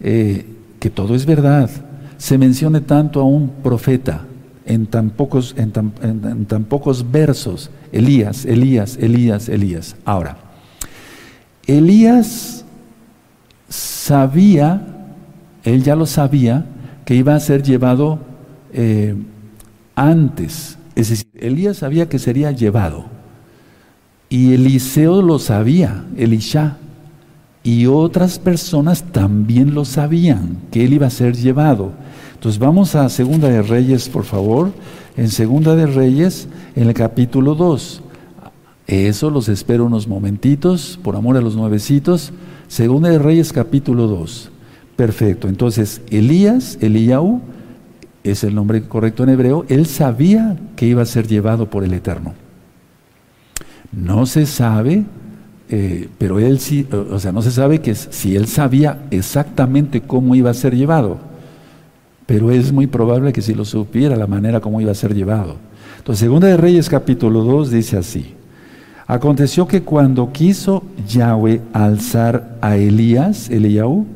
eh, 0.00 0.46
que 0.78 0.90
todo 0.90 1.14
es 1.14 1.26
verdad, 1.26 1.70
se 2.18 2.38
mencione 2.38 2.80
tanto 2.80 3.20
a 3.20 3.24
un 3.24 3.48
profeta 3.62 4.24
en 4.66 4.86
tan 4.86 5.10
pocos, 5.10 5.54
versos. 7.10 7.70
Elías, 7.92 8.44
Elías, 8.44 8.98
Elías, 9.00 9.48
Elías. 9.48 9.96
Ahora, 10.04 10.36
Elías 11.66 12.64
sabía, 13.68 15.06
él 15.64 15.82
ya 15.82 15.94
lo 15.94 16.06
sabía, 16.06 16.66
que 17.04 17.14
iba 17.14 17.34
a 17.34 17.40
ser 17.40 17.62
llevado 17.62 18.18
eh, 18.72 19.14
antes. 19.94 20.78
Es 20.96 21.10
decir, 21.10 21.28
Elías 21.34 21.78
sabía 21.78 22.08
que 22.08 22.18
sería 22.18 22.50
llevado. 22.50 23.15
Y 24.28 24.54
Eliseo 24.54 25.22
lo 25.22 25.38
sabía, 25.38 26.04
Elisha. 26.16 26.78
Y 27.62 27.86
otras 27.86 28.38
personas 28.38 29.04
también 29.12 29.74
lo 29.74 29.84
sabían, 29.84 30.58
que 30.70 30.84
él 30.84 30.94
iba 30.94 31.08
a 31.08 31.10
ser 31.10 31.36
llevado. 31.36 31.92
Entonces 32.34 32.58
vamos 32.58 32.94
a 32.94 33.08
Segunda 33.08 33.48
de 33.48 33.62
Reyes, 33.62 34.08
por 34.08 34.24
favor. 34.24 34.72
En 35.16 35.30
Segunda 35.30 35.74
de 35.74 35.86
Reyes, 35.86 36.48
en 36.74 36.88
el 36.88 36.94
capítulo 36.94 37.54
2. 37.54 38.02
Eso 38.86 39.30
los 39.30 39.48
espero 39.48 39.86
unos 39.86 40.06
momentitos, 40.06 40.98
por 41.02 41.16
amor 41.16 41.36
a 41.36 41.40
los 41.40 41.56
nuevecitos. 41.56 42.32
Segunda 42.68 43.08
de 43.08 43.18
Reyes, 43.18 43.52
capítulo 43.52 44.06
2. 44.06 44.50
Perfecto. 44.94 45.48
Entonces, 45.48 46.02
Elías, 46.10 46.78
Eliyahu, 46.80 47.40
es 48.22 48.44
el 48.44 48.54
nombre 48.54 48.82
correcto 48.82 49.22
en 49.22 49.30
hebreo, 49.30 49.64
él 49.68 49.86
sabía 49.86 50.56
que 50.76 50.86
iba 50.86 51.02
a 51.02 51.06
ser 51.06 51.26
llevado 51.26 51.70
por 51.70 51.84
el 51.84 51.92
Eterno. 51.92 52.34
No 53.92 54.26
se 54.26 54.46
sabe, 54.46 55.04
eh, 55.68 56.08
pero 56.18 56.38
él 56.38 56.58
sí, 56.60 56.86
o 56.92 57.18
sea, 57.18 57.32
no 57.32 57.42
se 57.42 57.50
sabe 57.50 57.80
que 57.80 57.94
si 57.94 58.36
él 58.36 58.46
sabía 58.46 59.06
exactamente 59.10 60.00
cómo 60.00 60.34
iba 60.34 60.50
a 60.50 60.54
ser 60.54 60.76
llevado, 60.76 61.18
pero 62.26 62.50
es 62.50 62.72
muy 62.72 62.86
probable 62.86 63.32
que 63.32 63.42
si 63.42 63.54
lo 63.54 63.64
supiera 63.64 64.16
la 64.16 64.26
manera 64.26 64.60
como 64.60 64.80
iba 64.80 64.90
a 64.92 64.94
ser 64.94 65.14
llevado. 65.14 65.56
Entonces, 65.98 66.20
Segunda 66.20 66.48
de 66.48 66.56
Reyes 66.56 66.88
capítulo 66.88 67.42
2 67.42 67.70
dice 67.70 67.96
así, 67.96 68.34
aconteció 69.06 69.66
que 69.66 69.82
cuando 69.82 70.32
quiso 70.32 70.82
Yahweh 71.08 71.60
alzar 71.72 72.58
a 72.60 72.76
Elías, 72.76 73.50
Eliyahu, 73.50 74.06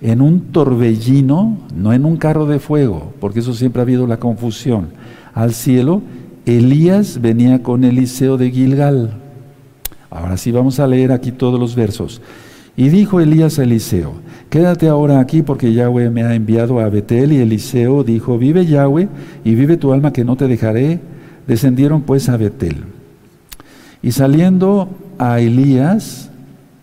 en 0.00 0.20
un 0.20 0.52
torbellino, 0.52 1.58
no 1.74 1.92
en 1.94 2.04
un 2.04 2.18
carro 2.18 2.46
de 2.46 2.58
fuego, 2.58 3.14
porque 3.20 3.40
eso 3.40 3.54
siempre 3.54 3.80
ha 3.80 3.84
habido 3.84 4.06
la 4.06 4.18
confusión, 4.18 4.88
al 5.32 5.54
cielo, 5.54 6.02
Elías 6.46 7.22
venía 7.22 7.62
con 7.62 7.84
Eliseo 7.84 8.36
de 8.36 8.50
Gilgal. 8.50 9.14
Ahora 10.10 10.36
sí 10.36 10.52
vamos 10.52 10.78
a 10.78 10.86
leer 10.86 11.10
aquí 11.10 11.32
todos 11.32 11.58
los 11.58 11.74
versos. 11.74 12.20
Y 12.76 12.88
dijo 12.88 13.20
Elías 13.20 13.58
a 13.58 13.62
Eliseo, 13.62 14.14
quédate 14.50 14.88
ahora 14.88 15.20
aquí 15.20 15.42
porque 15.42 15.72
Yahweh 15.72 16.10
me 16.10 16.22
ha 16.22 16.34
enviado 16.34 16.80
a 16.80 16.88
Betel. 16.90 17.32
Y 17.32 17.38
Eliseo 17.38 18.04
dijo, 18.04 18.36
vive 18.36 18.66
Yahweh 18.66 19.08
y 19.44 19.54
vive 19.54 19.76
tu 19.76 19.92
alma 19.92 20.12
que 20.12 20.24
no 20.24 20.36
te 20.36 20.46
dejaré. 20.46 21.00
Descendieron 21.46 22.02
pues 22.02 22.28
a 22.28 22.36
Betel. 22.36 22.84
Y 24.02 24.12
saliendo 24.12 24.90
a 25.18 25.40
Elías, 25.40 26.30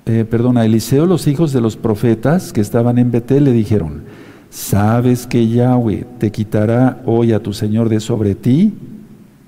eh, 0.07 0.25
perdón, 0.27 0.57
a 0.57 0.65
Eliseo, 0.65 1.05
los 1.05 1.27
hijos 1.27 1.53
de 1.53 1.61
los 1.61 1.77
profetas 1.77 2.51
que 2.51 2.61
estaban 2.61 2.97
en 2.97 3.11
Betel 3.11 3.43
le 3.43 3.51
dijeron, 3.51 4.03
¿sabes 4.49 5.27
que 5.27 5.47
Yahweh 5.47 6.05
te 6.17 6.31
quitará 6.31 7.01
hoy 7.05 7.31
a 7.31 7.43
tu 7.43 7.53
Señor 7.53 7.89
de 7.89 7.99
sobre 7.99 8.33
ti? 8.33 8.73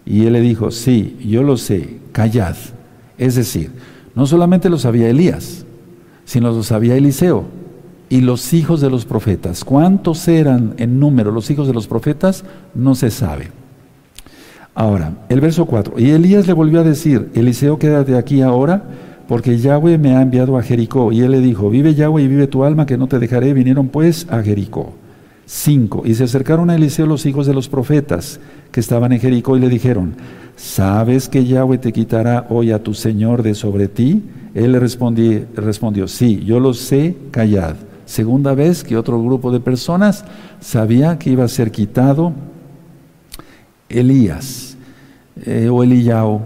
Y 0.05 0.25
él 0.25 0.33
le 0.33 0.41
dijo, 0.41 0.71
sí, 0.71 1.17
yo 1.25 1.43
lo 1.43 1.57
sé, 1.57 1.97
callad. 2.11 2.55
Es 3.17 3.35
decir, 3.35 3.71
no 4.15 4.25
solamente 4.25 4.69
lo 4.69 4.77
sabía 4.77 5.09
Elías, 5.09 5.65
sino 6.25 6.51
lo 6.51 6.63
sabía 6.63 6.95
Eliseo 6.95 7.45
y 8.09 8.21
los 8.21 8.53
hijos 8.53 8.81
de 8.81 8.89
los 8.89 9.05
profetas. 9.05 9.63
¿Cuántos 9.63 10.27
eran 10.27 10.75
en 10.77 10.99
número 10.99 11.31
los 11.31 11.49
hijos 11.49 11.67
de 11.67 11.73
los 11.73 11.87
profetas? 11.87 12.43
No 12.75 12.95
se 12.95 13.09
sabe. 13.09 13.47
Ahora, 14.75 15.13
el 15.29 15.41
verso 15.41 15.65
4. 15.65 15.99
Y 15.99 16.11
Elías 16.11 16.47
le 16.47 16.53
volvió 16.53 16.81
a 16.81 16.83
decir, 16.83 17.29
Eliseo, 17.33 17.79
quédate 17.79 18.17
aquí 18.17 18.41
ahora 18.41 18.83
porque 19.27 19.57
Yahweh 19.57 19.97
me 19.97 20.15
ha 20.15 20.21
enviado 20.21 20.57
a 20.57 20.63
Jericó. 20.63 21.11
Y 21.11 21.21
él 21.21 21.31
le 21.31 21.39
dijo, 21.39 21.69
vive 21.69 21.95
Yahweh 21.95 22.23
y 22.23 22.27
vive 22.27 22.47
tu 22.47 22.63
alma, 22.63 22.85
que 22.85 22.97
no 22.97 23.07
te 23.07 23.19
dejaré. 23.19 23.53
Vinieron 23.53 23.87
pues 23.87 24.27
a 24.29 24.41
Jericó. 24.41 24.93
5. 25.45 26.03
Y 26.05 26.15
se 26.15 26.23
acercaron 26.23 26.69
a 26.69 26.75
Eliseo 26.75 27.05
los 27.05 27.25
hijos 27.25 27.47
de 27.47 27.53
los 27.53 27.69
profetas 27.69 28.39
que 28.71 28.79
estaban 28.79 29.11
en 29.11 29.19
Jericó 29.19 29.57
y 29.57 29.59
le 29.59 29.69
dijeron, 29.69 30.15
¿sabes 30.55 31.29
que 31.29 31.45
Yahweh 31.45 31.77
te 31.77 31.93
quitará 31.93 32.47
hoy 32.49 32.71
a 32.71 32.81
tu 32.81 32.93
Señor 32.93 33.43
de 33.43 33.55
sobre 33.55 33.87
ti? 33.87 34.23
Él 34.53 34.71
le 34.71 34.79
respondió, 34.79 36.07
sí, 36.07 36.43
yo 36.45 36.59
lo 36.59 36.73
sé, 36.73 37.15
callad. 37.31 37.75
Segunda 38.05 38.53
vez 38.53 38.83
que 38.83 38.97
otro 38.97 39.21
grupo 39.21 39.51
de 39.51 39.59
personas 39.59 40.25
sabía 40.59 41.17
que 41.17 41.29
iba 41.29 41.43
a 41.43 41.47
ser 41.47 41.71
quitado 41.71 42.33
Elías 43.89 44.77
eh, 45.45 45.69
o 45.71 45.83
Eliyahu 45.83 46.41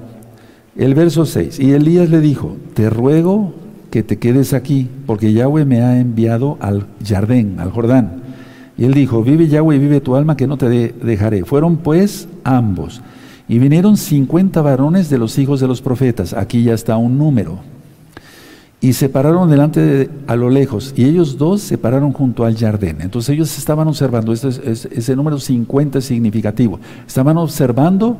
el 0.77 0.93
verso 0.93 1.25
6, 1.25 1.59
y 1.59 1.73
Elías 1.73 2.09
le 2.11 2.21
dijo, 2.21 2.55
te 2.75 2.89
ruego 2.91 3.55
que 3.89 4.03
te 4.03 4.17
quedes 4.17 4.53
aquí, 4.53 4.87
porque 5.07 5.33
Yahweh 5.33 5.65
me 5.65 5.81
ha 5.81 5.99
enviado 5.99 6.57
al 6.61 6.85
Jardín, 7.03 7.59
al 7.59 7.71
Jordán. 7.71 8.26
Y 8.77 8.85
él 8.85 8.93
dijo, 8.93 9.23
vive 9.23 9.47
Yahweh 9.47 9.75
y 9.75 9.79
vive 9.79 10.01
tu 10.01 10.15
alma, 10.15 10.37
que 10.37 10.45
no 10.45 10.57
te 10.57 10.69
dejaré. 10.69 11.43
Fueron 11.45 11.77
pues 11.77 12.27
ambos. 12.43 13.01
Y 13.49 13.59
vinieron 13.59 13.97
cincuenta 13.97 14.61
varones 14.61 15.09
de 15.09 15.17
los 15.17 15.37
hijos 15.39 15.59
de 15.59 15.67
los 15.67 15.81
profetas. 15.81 16.33
Aquí 16.33 16.63
ya 16.63 16.73
está 16.73 16.97
un 16.97 17.17
número. 17.17 17.59
Y 18.79 18.93
se 18.93 19.09
pararon 19.09 19.49
delante 19.49 19.79
de, 19.79 20.09
a 20.27 20.35
lo 20.35 20.49
lejos. 20.49 20.93
Y 20.95 21.05
ellos 21.05 21.37
dos 21.37 21.61
se 21.61 21.77
pararon 21.77 22.13
junto 22.13 22.45
al 22.45 22.55
jardín. 22.55 22.97
Entonces 22.99 23.33
ellos 23.33 23.57
estaban 23.57 23.87
observando. 23.87 24.31
Este 24.31 24.49
ese 24.71 25.15
número 25.15 25.39
50 25.39 25.97
es 25.97 26.05
significativo. 26.05 26.79
Estaban 27.07 27.37
observando 27.37 28.17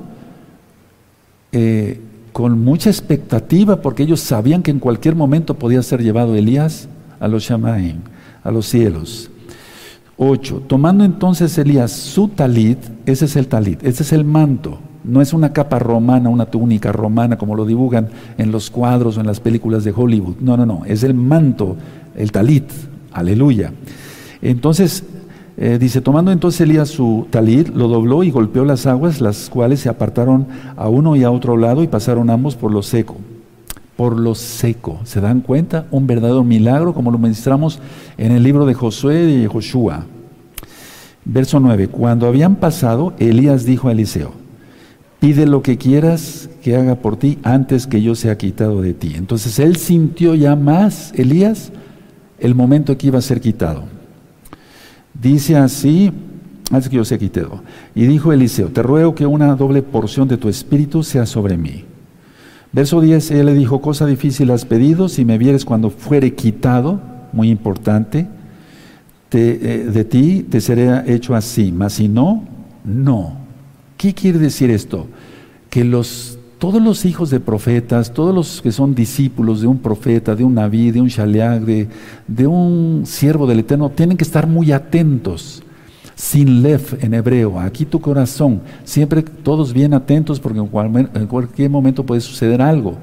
eh, 1.51 2.01
con 2.33 2.59
mucha 2.63 2.89
expectativa 2.89 3.81
porque 3.81 4.03
ellos 4.03 4.21
sabían 4.21 4.63
que 4.63 4.71
en 4.71 4.79
cualquier 4.79 5.15
momento 5.15 5.53
podía 5.53 5.83
ser 5.83 6.01
llevado 6.01 6.35
Elías 6.35 6.87
a 7.19 7.27
los 7.27 7.43
Shamaim, 7.43 7.97
a 8.43 8.49
los 8.49 8.65
cielos. 8.65 9.29
8. 10.17 10.63
Tomando 10.67 11.03
entonces 11.03 11.57
Elías 11.57 11.91
su 11.91 12.27
talit, 12.29 12.79
ese 13.05 13.25
es 13.25 13.35
el 13.35 13.47
talit, 13.47 13.83
ese 13.83 14.03
es 14.03 14.11
el 14.11 14.25
manto, 14.25 14.79
no 15.03 15.21
es 15.21 15.31
una 15.31 15.53
capa 15.53 15.79
romana, 15.79 16.29
una 16.29 16.47
túnica 16.47 16.91
romana 16.91 17.37
como 17.37 17.55
lo 17.55 17.65
dibujan 17.65 18.09
en 18.37 18.51
los 18.51 18.69
cuadros 18.69 19.17
o 19.17 19.21
en 19.21 19.27
las 19.27 19.39
películas 19.39 19.83
de 19.83 19.93
Hollywood. 19.95 20.37
No, 20.39 20.57
no, 20.57 20.65
no, 20.65 20.83
es 20.85 21.03
el 21.03 21.13
manto, 21.13 21.77
el 22.15 22.31
talit, 22.31 22.65
aleluya. 23.13 23.71
Entonces 24.41 25.03
eh, 25.59 25.77
dice, 25.79 26.01
tomando 26.01 26.31
entonces 26.31 26.61
Elías 26.61 26.89
su 26.89 27.27
talit, 27.29 27.69
lo 27.69 27.87
dobló 27.87 28.23
y 28.23 28.31
golpeó 28.31 28.65
las 28.65 28.85
aguas, 28.85 29.21
las 29.21 29.49
cuales 29.49 29.79
se 29.79 29.89
apartaron 29.89 30.47
a 30.75 30.89
uno 30.89 31.15
y 31.15 31.23
a 31.23 31.31
otro 31.31 31.57
lado 31.57 31.83
y 31.83 31.87
pasaron 31.87 32.29
ambos 32.29 32.55
por 32.55 32.71
lo 32.71 32.83
seco. 32.83 33.17
Por 33.97 34.17
lo 34.17 34.35
seco. 34.35 35.01
¿Se 35.03 35.19
dan 35.19 35.41
cuenta? 35.41 35.87
Un 35.91 36.07
verdadero 36.07 36.43
milagro, 36.43 36.93
como 36.93 37.11
lo 37.11 37.17
mencionamos 37.17 37.79
en 38.17 38.31
el 38.31 38.43
libro 38.43 38.65
de 38.65 38.75
Josué 38.75 39.29
y 39.29 39.47
Joshua. 39.47 40.05
Verso 41.25 41.59
9. 41.59 41.89
Cuando 41.89 42.27
habían 42.27 42.55
pasado, 42.55 43.13
Elías 43.19 43.65
dijo 43.65 43.89
a 43.89 43.91
Eliseo, 43.91 44.31
pide 45.19 45.45
lo 45.45 45.61
que 45.61 45.77
quieras 45.77 46.49
que 46.63 46.75
haga 46.75 46.95
por 46.95 47.17
ti 47.17 47.39
antes 47.43 47.87
que 47.87 48.01
yo 48.01 48.15
sea 48.15 48.37
quitado 48.37 48.81
de 48.81 48.93
ti. 48.93 49.13
Entonces 49.15 49.59
él 49.59 49.75
sintió 49.75 50.35
ya 50.35 50.55
más, 50.55 51.11
Elías, 51.15 51.71
el 52.39 52.55
momento 52.55 52.97
que 52.97 53.07
iba 53.07 53.19
a 53.19 53.21
ser 53.21 53.41
quitado. 53.41 53.83
Dice 55.19 55.57
así, 55.57 56.13
antes 56.71 56.89
que 56.89 56.97
yo 56.97 57.05
sea 57.05 57.17
quitado. 57.17 57.61
Y 57.95 58.05
dijo 58.05 58.31
Eliseo, 58.31 58.67
te 58.67 58.83
ruego 58.83 59.15
que 59.15 59.25
una 59.25 59.55
doble 59.55 59.81
porción 59.81 60.27
de 60.27 60.37
tu 60.37 60.49
espíritu 60.49 61.03
sea 61.03 61.25
sobre 61.25 61.57
mí. 61.57 61.85
Verso 62.71 63.01
10, 63.01 63.31
él 63.31 63.45
le 63.47 63.53
dijo, 63.53 63.81
cosa 63.81 64.05
difícil 64.05 64.51
has 64.51 64.65
pedido, 64.65 65.09
si 65.09 65.25
me 65.25 65.37
vieres 65.37 65.65
cuando 65.65 65.89
fuere 65.89 66.35
quitado, 66.35 67.01
muy 67.31 67.49
importante, 67.49 68.27
eh, 69.31 69.89
de 69.93 70.05
ti 70.05 70.45
te 70.49 70.61
seré 70.61 71.13
hecho 71.13 71.35
así, 71.35 71.71
mas 71.71 71.93
si 71.93 72.07
no, 72.07 72.43
no. 72.85 73.37
¿Qué 73.97 74.13
quiere 74.13 74.39
decir 74.39 74.69
esto? 74.69 75.07
Que 75.69 75.83
los 75.83 76.37
todos 76.59 76.81
los 76.81 77.05
hijos 77.05 77.29
de 77.29 77.39
profetas, 77.39 78.13
todos 78.13 78.33
los 78.33 78.61
que 78.61 78.71
son 78.71 78.95
discípulos 78.95 79.61
de 79.61 79.67
un 79.67 79.77
profeta, 79.77 80.35
de 80.35 80.43
un 80.43 80.55
naví, 80.55 80.91
de 80.91 81.01
un 81.01 81.07
shaleag, 81.07 81.87
de, 82.27 82.47
un 82.47 83.03
siervo 83.05 83.45
del 83.45 83.59
Eterno, 83.59 83.89
tienen 83.89 84.17
que 84.17 84.23
estar 84.23 84.47
muy 84.47 84.71
atentos. 84.71 85.63
Sin 86.17 86.61
lef 86.63 87.01
en 87.01 87.13
hebreo, 87.13 87.59
aquí 87.59 87.85
tu 87.85 88.01
corazón, 88.01 88.59
siempre 88.83 89.21
todos 89.21 89.71
bien 89.71 89.93
atentos 89.93 90.39
porque 90.39 90.59
en, 90.59 91.27
cualquier 91.27 91.69
momento 91.69 92.03
puede 92.03 92.21
suceder 92.21 92.61
algo. 92.61 92.95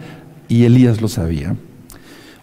Y 0.48 0.64
Elías 0.64 1.00
lo 1.00 1.08
sabía. 1.08 1.56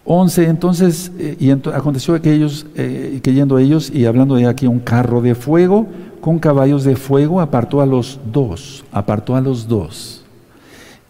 11, 0.06 0.46
entonces, 0.46 1.12
eh, 1.20 1.36
y 1.40 1.52
aconteció 1.52 2.20
que 2.20 2.34
ellos, 2.34 2.66
eh, 2.76 3.20
que 3.22 3.34
yendo 3.34 3.60
ellos 3.60 3.92
y 3.94 4.06
hablando 4.06 4.36
de 4.36 4.48
aquí 4.48 4.66
un 4.66 4.80
carro 4.80 5.22
de 5.22 5.36
fuego 5.36 5.86
con 6.22 6.40
caballos 6.40 6.84
de 6.86 6.96
fuego, 6.96 7.42
apartó 7.42 7.82
a 7.82 7.86
los 7.86 8.20
dos, 8.32 8.84
apartó 8.92 9.36
a 9.36 9.42
los 9.42 9.68
dos 9.68 10.22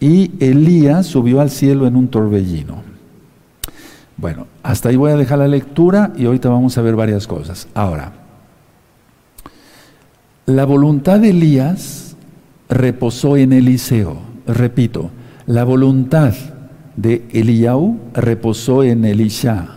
y 0.01 0.31
Elías 0.43 1.05
subió 1.05 1.39
al 1.39 1.51
cielo 1.51 1.85
en 1.85 1.95
un 1.95 2.07
torbellino. 2.07 2.81
Bueno, 4.17 4.47
hasta 4.63 4.89
ahí 4.89 4.95
voy 4.95 5.11
a 5.11 5.15
dejar 5.15 5.37
la 5.37 5.47
lectura 5.47 6.11
y 6.17 6.25
ahorita 6.25 6.49
vamos 6.49 6.77
a 6.77 6.81
ver 6.81 6.95
varias 6.95 7.27
cosas. 7.27 7.67
Ahora, 7.75 8.11
la 10.45 10.65
voluntad 10.65 11.19
de 11.19 11.29
Elías 11.29 12.15
reposó 12.69 13.38
en 13.38 13.53
Eliseo. 13.53 14.17
Repito, 14.48 15.12
la 15.45 15.63
voluntad 15.63 16.33
de 16.95 17.25
Eliyahu 17.31 18.00
reposó 18.13 18.83
en 18.83 19.05
Elisha. 19.05 19.67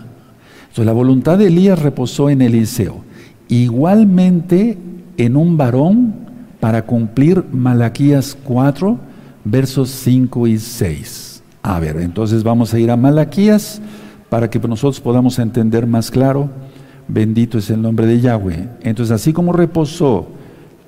Entonces, 0.62 0.86
la 0.86 0.92
voluntad 0.92 1.38
de 1.38 1.48
Elías 1.48 1.78
reposó 1.80 2.30
en 2.30 2.42
Eliseo. 2.42 3.04
Igualmente 3.48 4.78
en 5.16 5.36
un 5.36 5.56
varón 5.56 6.14
para 6.60 6.86
cumplir 6.86 7.44
Malaquías 7.52 8.36
4, 8.44 8.98
versos 9.44 9.90
5 9.90 10.46
y 10.46 10.58
6. 10.58 11.42
A 11.62 11.78
ver, 11.78 11.98
entonces 11.98 12.42
vamos 12.42 12.72
a 12.74 12.78
ir 12.78 12.90
a 12.90 12.96
Malaquías 12.96 13.80
para 14.28 14.48
que 14.48 14.58
nosotros 14.60 15.00
podamos 15.00 15.38
entender 15.38 15.86
más 15.86 16.10
claro. 16.10 16.48
Bendito 17.06 17.58
es 17.58 17.68
el 17.70 17.82
nombre 17.82 18.06
de 18.06 18.20
Yahweh. 18.20 18.68
Entonces, 18.82 19.12
así 19.12 19.32
como 19.32 19.52
reposó 19.52 20.28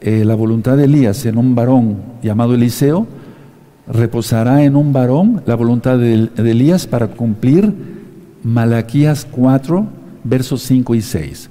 eh, 0.07 0.25
la 0.25 0.37
voluntad 0.37 0.77
de 0.77 0.85
Elías 0.85 1.27
en 1.27 1.37
un 1.37 1.57
varón 1.57 1.97
llamado 2.23 2.55
Eliseo, 2.55 3.09
reposará 3.89 4.63
en 4.63 4.77
un 4.77 4.93
varón 4.93 5.43
la 5.47 5.57
voluntad 5.57 5.99
de, 5.99 6.29
de 6.29 6.51
Elías 6.53 6.87
para 6.87 7.09
cumplir 7.09 7.75
Malaquías 8.45 9.27
4, 9.29 9.85
versos 10.23 10.63
5 10.63 10.95
y 10.95 11.03
6. 11.03 11.51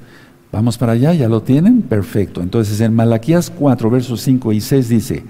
Vamos 0.53 0.77
para 0.77 0.93
allá, 0.93 1.13
¿ya 1.13 1.27
lo 1.27 1.41
tienen? 1.41 1.81
Perfecto. 1.81 2.41
Entonces 2.41 2.79
en 2.79 2.93
Malaquías 2.93 3.49
4, 3.49 3.89
versos 3.89 4.21
5 4.21 4.53
y 4.53 4.61
6 4.61 4.87
dice, 4.87 5.23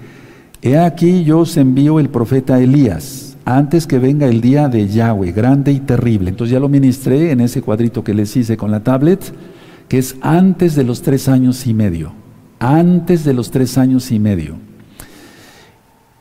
He 0.62 0.78
aquí 0.78 1.24
yo 1.24 1.40
os 1.40 1.56
envío 1.56 1.98
el 1.98 2.10
profeta 2.10 2.60
Elías, 2.60 3.36
antes 3.44 3.88
que 3.88 3.98
venga 3.98 4.28
el 4.28 4.40
día 4.40 4.68
de 4.68 4.86
Yahweh, 4.86 5.32
grande 5.32 5.72
y 5.72 5.80
terrible. 5.80 6.30
Entonces 6.30 6.52
ya 6.52 6.60
lo 6.60 6.68
ministré 6.68 7.32
en 7.32 7.40
ese 7.40 7.60
cuadrito 7.60 8.04
que 8.04 8.14
les 8.14 8.36
hice 8.36 8.56
con 8.56 8.70
la 8.70 8.84
tablet, 8.84 9.32
que 9.88 9.98
es 9.98 10.14
antes 10.20 10.76
de 10.76 10.84
los 10.84 11.02
tres 11.02 11.28
años 11.28 11.66
y 11.66 11.74
medio. 11.74 12.25
Antes 12.58 13.24
de 13.24 13.34
los 13.34 13.50
tres 13.50 13.78
años 13.78 14.10
y 14.12 14.18
medio. 14.18 14.56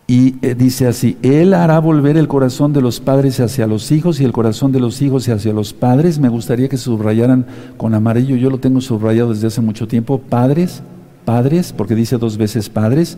Y 0.07 0.35
eh, 0.45 0.53
dice 0.53 0.87
así, 0.87 1.17
Él 1.23 1.53
hará 1.55 1.79
volver 1.79 2.15
el 2.17 2.27
corazón 2.27 2.73
de 2.73 2.81
los 2.81 2.99
padres 2.99 3.39
hacia 3.39 3.65
los 3.65 3.91
hijos 3.91 4.19
y 4.19 4.25
el 4.25 4.33
corazón 4.33 4.71
de 4.71 4.79
los 4.79 5.01
hijos 5.01 5.27
hacia 5.27 5.51
los 5.51 5.73
padres. 5.73 6.19
Me 6.19 6.29
gustaría 6.29 6.69
que 6.69 6.77
subrayaran 6.77 7.47
con 7.77 7.95
amarillo, 7.95 8.35
yo 8.35 8.51
lo 8.51 8.59
tengo 8.59 8.81
subrayado 8.81 9.33
desde 9.33 9.47
hace 9.47 9.61
mucho 9.61 9.87
tiempo, 9.87 10.19
padres, 10.19 10.83
padres, 11.25 11.73
porque 11.73 11.95
dice 11.95 12.17
dos 12.19 12.37
veces 12.37 12.69
padres, 12.69 13.17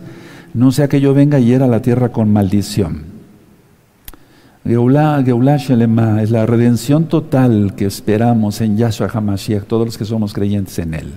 no 0.54 0.72
sea 0.72 0.88
que 0.88 1.00
yo 1.00 1.12
venga 1.12 1.38
y 1.38 1.52
era 1.52 1.66
la 1.66 1.82
tierra 1.82 2.10
con 2.10 2.32
maldición. 2.32 3.18
Geulá, 4.64 5.22
Shelema 5.58 6.22
es 6.22 6.30
la 6.30 6.46
redención 6.46 7.06
total 7.08 7.74
que 7.76 7.86
esperamos 7.86 8.60
en 8.60 8.76
Yahshua 8.76 9.08
HaMashiach, 9.08 9.64
todos 9.64 9.86
los 9.86 9.98
que 9.98 10.04
somos 10.04 10.32
creyentes 10.32 10.78
en 10.78 10.94
Él. 10.94 11.12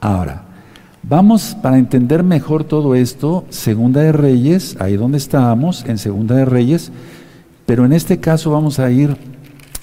Ahora, 0.00 0.53
Vamos 1.06 1.54
para 1.60 1.76
entender 1.76 2.22
mejor 2.22 2.64
todo 2.64 2.94
esto, 2.94 3.44
Segunda 3.50 4.00
de 4.00 4.12
Reyes, 4.12 4.74
ahí 4.80 4.96
donde 4.96 5.18
estábamos, 5.18 5.84
en 5.84 5.98
Segunda 5.98 6.34
de 6.34 6.46
Reyes, 6.46 6.92
pero 7.66 7.84
en 7.84 7.92
este 7.92 8.20
caso 8.20 8.50
vamos 8.50 8.78
a 8.78 8.90
ir 8.90 9.14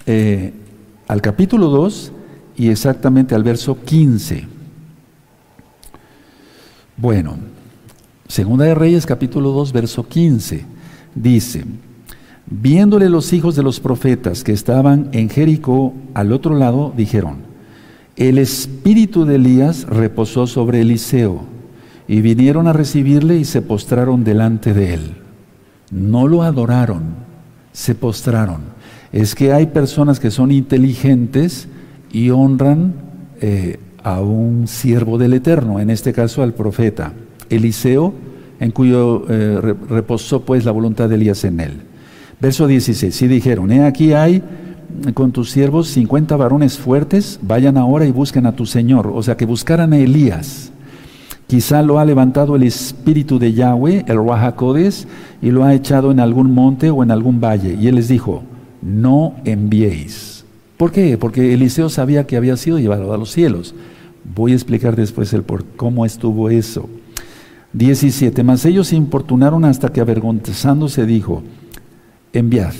eh, 0.08 0.51
al 1.08 1.22
capítulo 1.22 1.68
2 1.68 2.12
y 2.58 2.70
exactamente 2.70 3.36
al 3.36 3.44
verso 3.44 3.78
15. 3.84 4.48
Bueno, 6.98 7.36
Segunda 8.28 8.66
de 8.66 8.74
Reyes, 8.74 9.06
capítulo 9.06 9.51
2, 9.51 9.74
verso 9.74 10.08
15, 10.08 10.66
dice, 11.13 11.66
viéndole 12.48 13.10
los 13.10 13.32
hijos 13.32 13.56
de 13.56 13.62
los 13.62 13.80
profetas 13.80 14.44
que 14.44 14.54
estaban 14.54 15.10
en 15.12 15.30
Jericó 15.30 15.94
al 16.16 16.34
otro 16.34 16.56
lado, 16.56 16.92
dijeron, 16.98 17.50
el 18.15 18.38
espíritu 18.38 19.25
de 19.25 19.36
Elías 19.36 19.86
reposó 19.88 20.48
sobre 20.48 20.82
Eliseo 20.82 21.44
y 22.08 22.22
vinieron 22.22 22.68
a 22.68 22.74
recibirle 22.74 23.38
y 23.38 23.46
se 23.46 23.62
postraron 23.62 24.24
delante 24.24 24.74
de 24.74 24.96
él. 24.96 25.01
No 25.91 26.27
lo 26.27 26.44
adoraron, 26.44 27.15
se 27.72 27.96
postraron. 27.96 28.62
Es 29.12 29.36
que 29.36 29.53
hay 29.53 29.68
personas 29.68 30.20
que 30.20 30.32
son 30.32 30.51
inteligentes 30.51 31.68
y 32.12 32.30
honran 32.30 32.94
eh, 33.39 33.80
a 34.03 34.22
un 34.22 34.68
siervo 34.68 35.18
del 35.18 35.34
Eterno, 35.34 35.80
en 35.80 35.89
este 35.89 36.13
caso 36.13 36.44
al 36.44 36.53
profeta 36.53 37.13
Eliseo, 37.50 38.13
en 38.60 38.72
cuyo 38.72 39.25
eh, 39.30 39.75
reposó 39.89 40.46
pues 40.46 40.65
la 40.65 40.72
voluntad 40.72 41.10
de 41.10 41.15
Elías 41.15 41.44
en 41.44 41.60
él. 41.60 41.82
Verso 42.39 42.68
16, 42.68 43.22
y 43.22 43.27
dijeron, 43.27 43.72
he 43.72 43.86
aquí 43.86 44.13
hay 44.13 44.41
con 45.14 45.32
tus 45.32 45.52
siervos 45.52 45.88
50 45.90 46.36
varones 46.36 46.77
fuertes, 46.77 47.40
vayan 47.42 47.77
ahora 47.77 48.06
y 48.06 48.12
busquen 48.12 48.46
a 48.46 48.56
tu 48.56 48.66
Señor. 48.66 49.12
O 49.14 49.24
sea, 49.24 49.38
que 49.38 49.46
buscaran 49.46 49.94
a 49.94 49.98
Elías. 49.98 50.72
Quizá 51.48 51.82
lo 51.82 52.00
ha 52.00 52.06
levantado 52.06 52.56
el 52.56 52.64
espíritu 52.64 53.38
de 53.38 53.54
Yahweh, 53.54 54.06
el 54.08 54.25
Rahakodes, 54.25 55.08
y 55.42 55.51
lo 55.51 55.66
ha 55.66 55.74
echado 55.74 56.12
en 56.12 56.20
algún 56.20 56.54
monte 56.54 56.90
o 56.90 57.04
en 57.04 57.12
algún 57.12 57.42
valle. 57.42 57.77
Y 57.80 57.88
él 57.88 57.96
les 57.96 58.08
dijo, 58.08 58.44
no 58.82 59.36
enviéis. 59.44 60.46
¿Por 60.77 60.92
qué? 60.92 61.18
Porque 61.18 61.54
Eliseo 61.54 61.90
sabía 61.90 62.25
que 62.25 62.38
había 62.38 62.58
sido 62.58 62.80
llevado 62.80 63.14
a 63.14 63.18
los 63.18 63.32
cielos. 63.32 63.75
Voy 64.36 64.54
a 64.54 64.56
explicar 64.56 64.96
después 64.96 65.34
el 65.34 65.44
por 65.44 65.66
cómo 65.66 66.06
estuvo 66.06 66.50
eso. 66.50 66.90
17. 67.74 68.44
Mas 68.44 68.66
ellos 68.66 68.88
se 68.88 68.96
importunaron 68.96 69.66
hasta 69.66 69.90
que 69.90 70.01
avergonzándose 70.01 71.06
dijo, 71.06 71.44
enviad. 72.34 72.74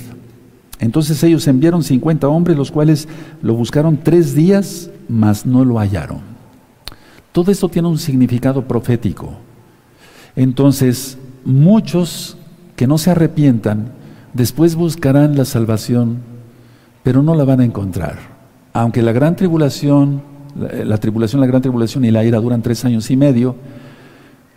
Entonces 0.82 1.24
ellos 1.24 1.48
enviaron 1.48 1.84
50 1.84 2.28
hombres, 2.28 2.58
los 2.58 2.72
cuales 2.72 3.08
lo 3.44 3.54
buscaron 3.54 3.98
tres 3.98 4.34
días, 4.34 4.90
mas 5.08 5.46
no 5.46 5.64
lo 5.64 5.78
hallaron. 5.78 6.20
Todo 7.32 7.52
esto 7.52 7.70
tiene 7.70 7.88
un 7.88 8.00
significado 8.00 8.68
profético. 8.68 9.30
Entonces, 10.36 11.20
muchos 11.46 12.36
que 12.76 12.88
no 12.88 12.98
se 12.98 13.12
arrepientan, 13.12 13.92
después 14.34 14.74
buscarán 14.74 15.38
la 15.38 15.46
salvación, 15.46 16.18
pero 17.04 17.22
no 17.22 17.36
la 17.36 17.44
van 17.44 17.60
a 17.60 17.66
encontrar. 17.66 18.18
Aunque 18.74 19.04
la 19.04 19.12
gran 19.12 19.36
tribulación, 19.36 20.24
la, 20.56 20.98
tribulación, 20.98 21.42
la 21.42 21.48
gran 21.48 21.62
tribulación 21.62 22.06
y 22.06 22.12
la 22.12 22.24
ira 22.26 22.40
duran 22.40 22.64
tres 22.64 22.84
años 22.86 23.12
y 23.12 23.18
medio, 23.18 23.56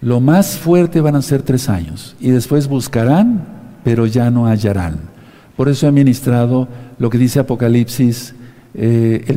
lo 0.01 0.21
más 0.21 0.57
fuerte 0.57 1.03
van 1.03 1.17
a 1.17 1.23
ser 1.23 1.43
tres 1.43 1.69
años. 1.69 2.17
Y 2.19 2.31
después 2.31 2.67
buscarán, 2.67 3.45
pero 3.85 4.07
ya 4.07 4.31
no 4.31 4.47
hallarán. 4.47 5.14
Por 5.57 5.69
eso 5.69 5.87
he 5.87 5.93
ministrado 5.93 6.69
lo 6.99 7.11
que 7.11 7.19
dice 7.19 7.39
Apocalipsis, 7.39 8.35
eh, 8.75 9.25
el, 9.29 9.37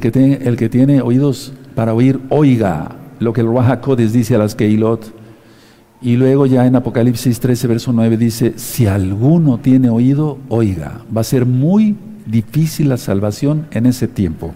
que 0.57 0.69
tiene, 0.69 1.01
oídos 1.01 1.53
para 1.75 1.93
oír, 1.93 2.19
oiga 2.29 2.95
lo 3.19 3.33
que 3.33 3.41
el 3.41 3.53
Rahakodes 3.53 4.13
dice 4.13 4.35
a 4.35 4.39
las 4.39 4.55
Keilot. 4.55 5.13
Y 6.01 6.15
luego 6.15 6.45
ya 6.45 6.65
en 6.65 6.75
Apocalipsis 6.75 7.39
13, 7.39 7.67
verso 7.67 7.93
9 7.93 8.17
dice, 8.17 8.53
si 8.57 8.85
alguno 8.85 9.59
tiene 9.59 9.89
oído, 9.89 10.37
oiga. 10.49 11.01
Va 11.15 11.21
a 11.21 11.23
ser 11.23 11.45
muy 11.45 11.95
difícil 12.25 12.89
la 12.89 12.97
salvación 12.97 13.67
en 13.71 13.85
ese 13.87 14.07
tiempo. 14.07 14.53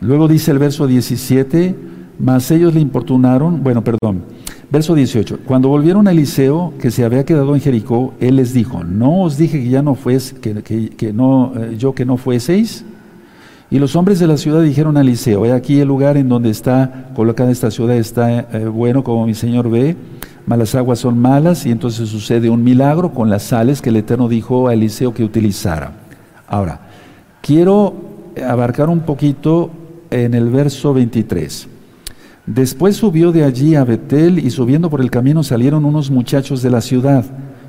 Luego 0.00 0.28
dice 0.28 0.50
el 0.50 0.58
verso 0.58 0.86
17, 0.86 1.74
mas 2.18 2.50
ellos 2.50 2.74
le 2.74 2.80
importunaron, 2.80 3.62
bueno, 3.62 3.82
perdón, 3.82 4.24
Verso 4.70 4.94
18. 4.94 5.40
Cuando 5.44 5.68
volvieron 5.68 6.08
a 6.08 6.10
Eliseo, 6.10 6.72
que 6.80 6.90
se 6.90 7.04
había 7.04 7.24
quedado 7.24 7.54
en 7.54 7.60
Jericó, 7.60 8.14
él 8.20 8.36
les 8.36 8.52
dijo, 8.52 8.82
¿no 8.82 9.22
os 9.22 9.36
dije 9.36 9.62
que 9.62 9.68
ya 9.68 9.82
no 9.82 9.94
fues, 9.94 10.34
que, 10.34 11.12
no, 11.12 11.52
eh, 11.56 11.76
yo 11.78 11.94
que 11.94 12.04
no 12.04 12.16
fueseis? 12.16 12.84
Y 13.70 13.78
los 13.78 13.96
hombres 13.96 14.18
de 14.18 14.26
la 14.26 14.36
ciudad 14.36 14.62
dijeron 14.62 14.96
a 14.96 15.00
Eliseo, 15.00 15.44
he 15.46 15.52
aquí 15.52 15.80
el 15.80 15.88
lugar 15.88 16.16
en 16.16 16.28
donde 16.28 16.50
está 16.50 17.10
colocada 17.14 17.50
esta 17.50 17.70
ciudad 17.70 17.96
está 17.96 18.40
eh, 18.40 18.66
bueno, 18.66 19.02
como 19.02 19.26
mi 19.26 19.34
Señor 19.34 19.70
ve, 19.70 19.96
malas 20.46 20.74
aguas 20.74 20.98
son 20.98 21.18
malas, 21.18 21.66
y 21.66 21.70
entonces 21.70 22.08
sucede 22.08 22.50
un 22.50 22.62
milagro 22.62 23.12
con 23.12 23.30
las 23.30 23.44
sales 23.44 23.80
que 23.80 23.90
el 23.90 23.96
Eterno 23.96 24.28
dijo 24.28 24.68
a 24.68 24.74
Eliseo 24.74 25.14
que 25.14 25.24
utilizara. 25.24 25.92
Ahora, 26.46 26.80
quiero 27.40 27.94
abarcar 28.46 28.88
un 28.88 29.00
poquito 29.00 29.70
en 30.10 30.34
el 30.34 30.50
verso 30.50 30.94
23. 30.94 31.68
Después 32.46 32.96
subió 32.96 33.32
de 33.32 33.44
allí 33.44 33.74
a 33.74 33.84
Betel 33.84 34.38
y 34.38 34.50
subiendo 34.50 34.90
por 34.90 35.00
el 35.00 35.10
camino 35.10 35.42
salieron 35.42 35.86
unos 35.86 36.10
muchachos 36.10 36.60
de 36.60 36.68
la 36.68 36.82
ciudad 36.82 37.24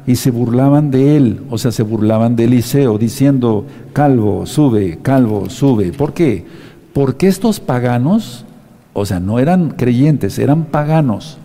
y 0.06 0.18
se 0.18 0.32
burlaban 0.32 0.92
de 0.92 1.16
él, 1.16 1.42
o 1.50 1.58
sea, 1.58 1.72
se 1.72 1.82
burlaban 1.82 2.36
de 2.36 2.44
Eliseo, 2.44 2.98
diciendo, 2.98 3.66
calvo, 3.94 4.46
sube, 4.46 5.00
calvo, 5.02 5.50
sube. 5.50 5.94
¿Por 5.94 6.14
qué? 6.14 6.46
Porque 6.94 7.28
estos 7.28 7.60
paganos, 7.60 8.46
o 8.94 9.06
sea, 9.06 9.20
no 9.20 9.40
eran 9.40 9.72
creyentes, 9.72 10.38
eran 10.40 10.66
paganos, 10.66 11.38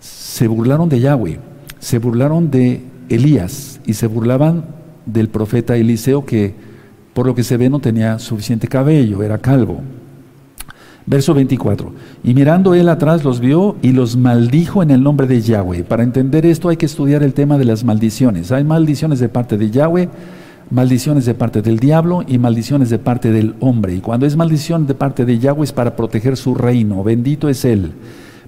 se 0.00 0.48
burlaron 0.48 0.88
de 0.88 1.00
Yahweh, 1.00 1.38
se 1.78 1.98
burlaron 1.98 2.50
de 2.50 2.82
Elías 3.08 3.80
y 3.86 3.94
se 3.94 4.06
burlaban 4.06 4.64
del 5.06 5.28
profeta 5.28 5.76
Eliseo 5.76 6.24
que 6.24 6.54
por 7.12 7.26
lo 7.26 7.34
que 7.34 7.44
se 7.44 7.56
ve 7.58 7.68
no 7.68 7.80
tenía 7.80 8.18
suficiente 8.18 8.66
cabello, 8.66 9.22
era 9.22 9.38
calvo. 9.38 9.82
Verso 11.06 11.34
24. 11.34 11.92
Y 12.22 12.34
mirando 12.34 12.74
él 12.74 12.88
atrás 12.88 13.24
los 13.24 13.40
vio 13.40 13.76
y 13.82 13.92
los 13.92 14.16
maldijo 14.16 14.82
en 14.82 14.90
el 14.90 15.02
nombre 15.02 15.26
de 15.26 15.40
Yahweh. 15.40 15.84
Para 15.84 16.04
entender 16.04 16.46
esto 16.46 16.68
hay 16.68 16.76
que 16.76 16.86
estudiar 16.86 17.22
el 17.22 17.34
tema 17.34 17.58
de 17.58 17.64
las 17.64 17.84
maldiciones. 17.84 18.52
Hay 18.52 18.62
maldiciones 18.62 19.18
de 19.18 19.28
parte 19.28 19.58
de 19.58 19.70
Yahweh, 19.70 20.08
maldiciones 20.70 21.26
de 21.26 21.34
parte 21.34 21.60
del 21.60 21.80
diablo 21.80 22.22
y 22.26 22.38
maldiciones 22.38 22.88
de 22.88 23.00
parte 23.00 23.32
del 23.32 23.54
hombre. 23.58 23.94
Y 23.94 24.00
cuando 24.00 24.26
es 24.26 24.36
maldición 24.36 24.86
de 24.86 24.94
parte 24.94 25.24
de 25.24 25.38
Yahweh 25.38 25.64
es 25.64 25.72
para 25.72 25.96
proteger 25.96 26.36
su 26.36 26.54
reino. 26.54 27.02
Bendito 27.02 27.48
es 27.48 27.64
él. 27.64 27.92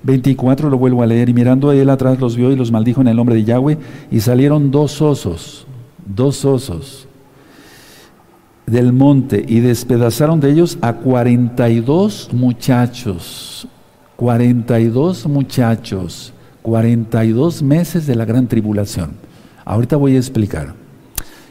24 0.04 0.70
lo 0.70 0.78
vuelvo 0.78 1.02
a 1.02 1.06
leer. 1.06 1.28
Y 1.28 1.34
mirando 1.34 1.72
él 1.72 1.90
atrás 1.90 2.20
los 2.20 2.36
vio 2.36 2.52
y 2.52 2.56
los 2.56 2.70
maldijo 2.70 3.00
en 3.00 3.08
el 3.08 3.16
nombre 3.16 3.34
de 3.34 3.44
Yahweh. 3.44 3.78
Y 4.12 4.20
salieron 4.20 4.70
dos 4.70 5.02
osos, 5.02 5.66
dos 6.06 6.44
osos 6.44 7.03
del 8.66 8.92
monte 8.92 9.44
y 9.46 9.60
despedazaron 9.60 10.40
de 10.40 10.50
ellos 10.50 10.78
a 10.80 10.94
42 10.94 12.30
muchachos, 12.32 13.68
42 14.16 15.26
muchachos, 15.26 16.32
42 16.62 17.62
meses 17.62 18.06
de 18.06 18.14
la 18.14 18.24
gran 18.24 18.46
tribulación. 18.46 19.12
Ahorita 19.64 19.96
voy 19.96 20.16
a 20.16 20.18
explicar. 20.18 20.74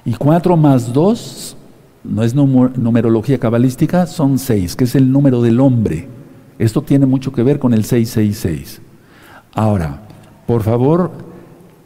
Y 0.05 0.13
4 0.13 0.57
más 0.57 0.91
2, 0.91 1.55
no 2.03 2.23
es 2.23 2.35
numerología 2.35 3.39
cabalística, 3.39 4.05
son 4.07 4.39
6, 4.39 4.75
que 4.75 4.83
es 4.83 4.95
el 4.95 5.11
número 5.11 5.41
del 5.41 5.59
hombre. 5.59 6.07
Esto 6.59 6.81
tiene 6.81 7.05
mucho 7.05 7.31
que 7.31 7.43
ver 7.43 7.59
con 7.59 7.73
el 7.73 7.85
666. 7.85 8.81
Ahora, 9.55 10.01
por 10.47 10.63
favor, 10.63 11.11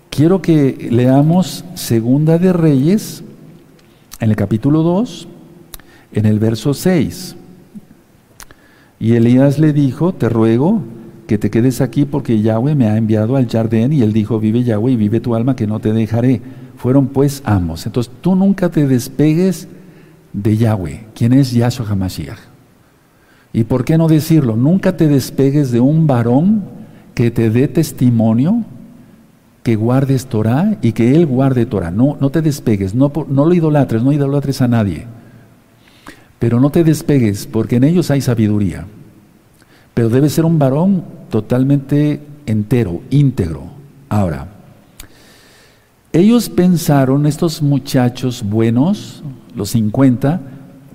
quiero 0.10 0.42
que 0.42 0.88
leamos 0.90 1.63
Segunda 1.76 2.38
de 2.38 2.54
Reyes, 2.54 3.24
en 4.19 4.30
el 4.30 4.36
capítulo 4.36 4.84
2, 4.84 5.27
en 6.13 6.25
el 6.25 6.39
verso 6.39 6.73
6. 6.73 7.36
Y 8.99 9.13
Elías 9.13 9.60
le 9.60 9.73
dijo, 9.73 10.13
te 10.13 10.30
ruego 10.30 10.82
que 11.27 11.38
te 11.38 11.51
quedes 11.51 11.82
aquí 11.82 12.06
porque 12.06 12.41
Yahweh 12.41 12.73
me 12.73 12.88
ha 12.88 12.97
enviado 12.97 13.36
al 13.36 13.47
jardín 13.47 13.93
y 13.93 14.01
él 14.01 14.13
dijo, 14.13 14.39
vive 14.39 14.63
Yahweh 14.63 14.93
y 14.93 14.95
vive 14.95 15.19
tu 15.19 15.36
alma 15.36 15.56
que 15.56 15.67
no 15.67 15.80
te 15.80 15.93
dejaré. 15.93 16.41
Fueron 16.77 17.08
pues 17.08 17.41
ambos. 17.45 17.86
Entonces 17.86 18.12
tú 18.21 18.36
nunca 18.36 18.69
te 18.69 18.88
despegues 18.88 19.67
de 20.34 20.58
Yahweh, 20.58 21.06
quien 21.13 21.34
es 21.34 21.51
Yahshua 21.51 21.88
HaMashiach. 21.89 22.39
¿Y 23.53 23.63
por 23.65 23.86
qué 23.86 23.97
no 23.97 24.08
decirlo? 24.08 24.56
Nunca 24.56 24.97
te 24.97 25.08
despegues 25.08 25.71
de 25.71 25.80
un 25.80 26.08
varón 26.08 26.63
que 27.13 27.32
te 27.32 27.49
dé 27.49 27.67
testimonio, 27.67 28.63
que 29.67 29.75
guardes 29.75 30.27
Torah 30.27 30.77
y 30.82 30.93
que 30.93 31.13
él 31.13 31.25
guarde 31.25 31.65
Torah. 31.65 31.91
No, 31.91 32.15
no 32.21 32.30
te 32.30 32.41
despegues, 32.41 32.95
no, 32.95 33.12
no 33.27 33.43
lo 33.43 33.53
idolatres, 33.53 34.01
no 34.01 34.13
idolatres 34.13 34.62
a 34.62 34.69
nadie. 34.69 35.08
Pero 36.39 36.62
no 36.62 36.69
te 36.69 36.86
despegues, 36.86 37.47
porque 37.47 37.75
en 37.75 37.84
ellos 37.84 38.10
hay 38.10 38.21
sabiduría. 38.21 38.86
Pero 39.93 40.08
debe 40.08 40.30
ser 40.30 40.45
un 40.45 40.58
varón 40.58 41.03
totalmente 41.30 42.21
entero, 42.45 43.01
íntegro. 43.10 43.63
Ahora, 44.08 44.47
ellos 46.13 46.47
pensaron, 46.47 47.25
estos 47.25 47.62
muchachos 47.62 48.43
buenos, 48.43 49.21
los 49.53 49.71
50, 49.71 50.39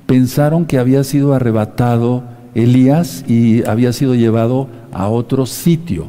pensaron 0.07 0.65
que 0.65 0.79
había 0.79 1.05
sido 1.05 1.35
arrebatado 1.35 2.23
Elías 2.55 3.23
y 3.29 3.69
había 3.69 3.93
sido 3.93 4.15
llevado 4.15 4.69
a 4.95 5.09
otro 5.09 5.45
sitio, 5.45 6.07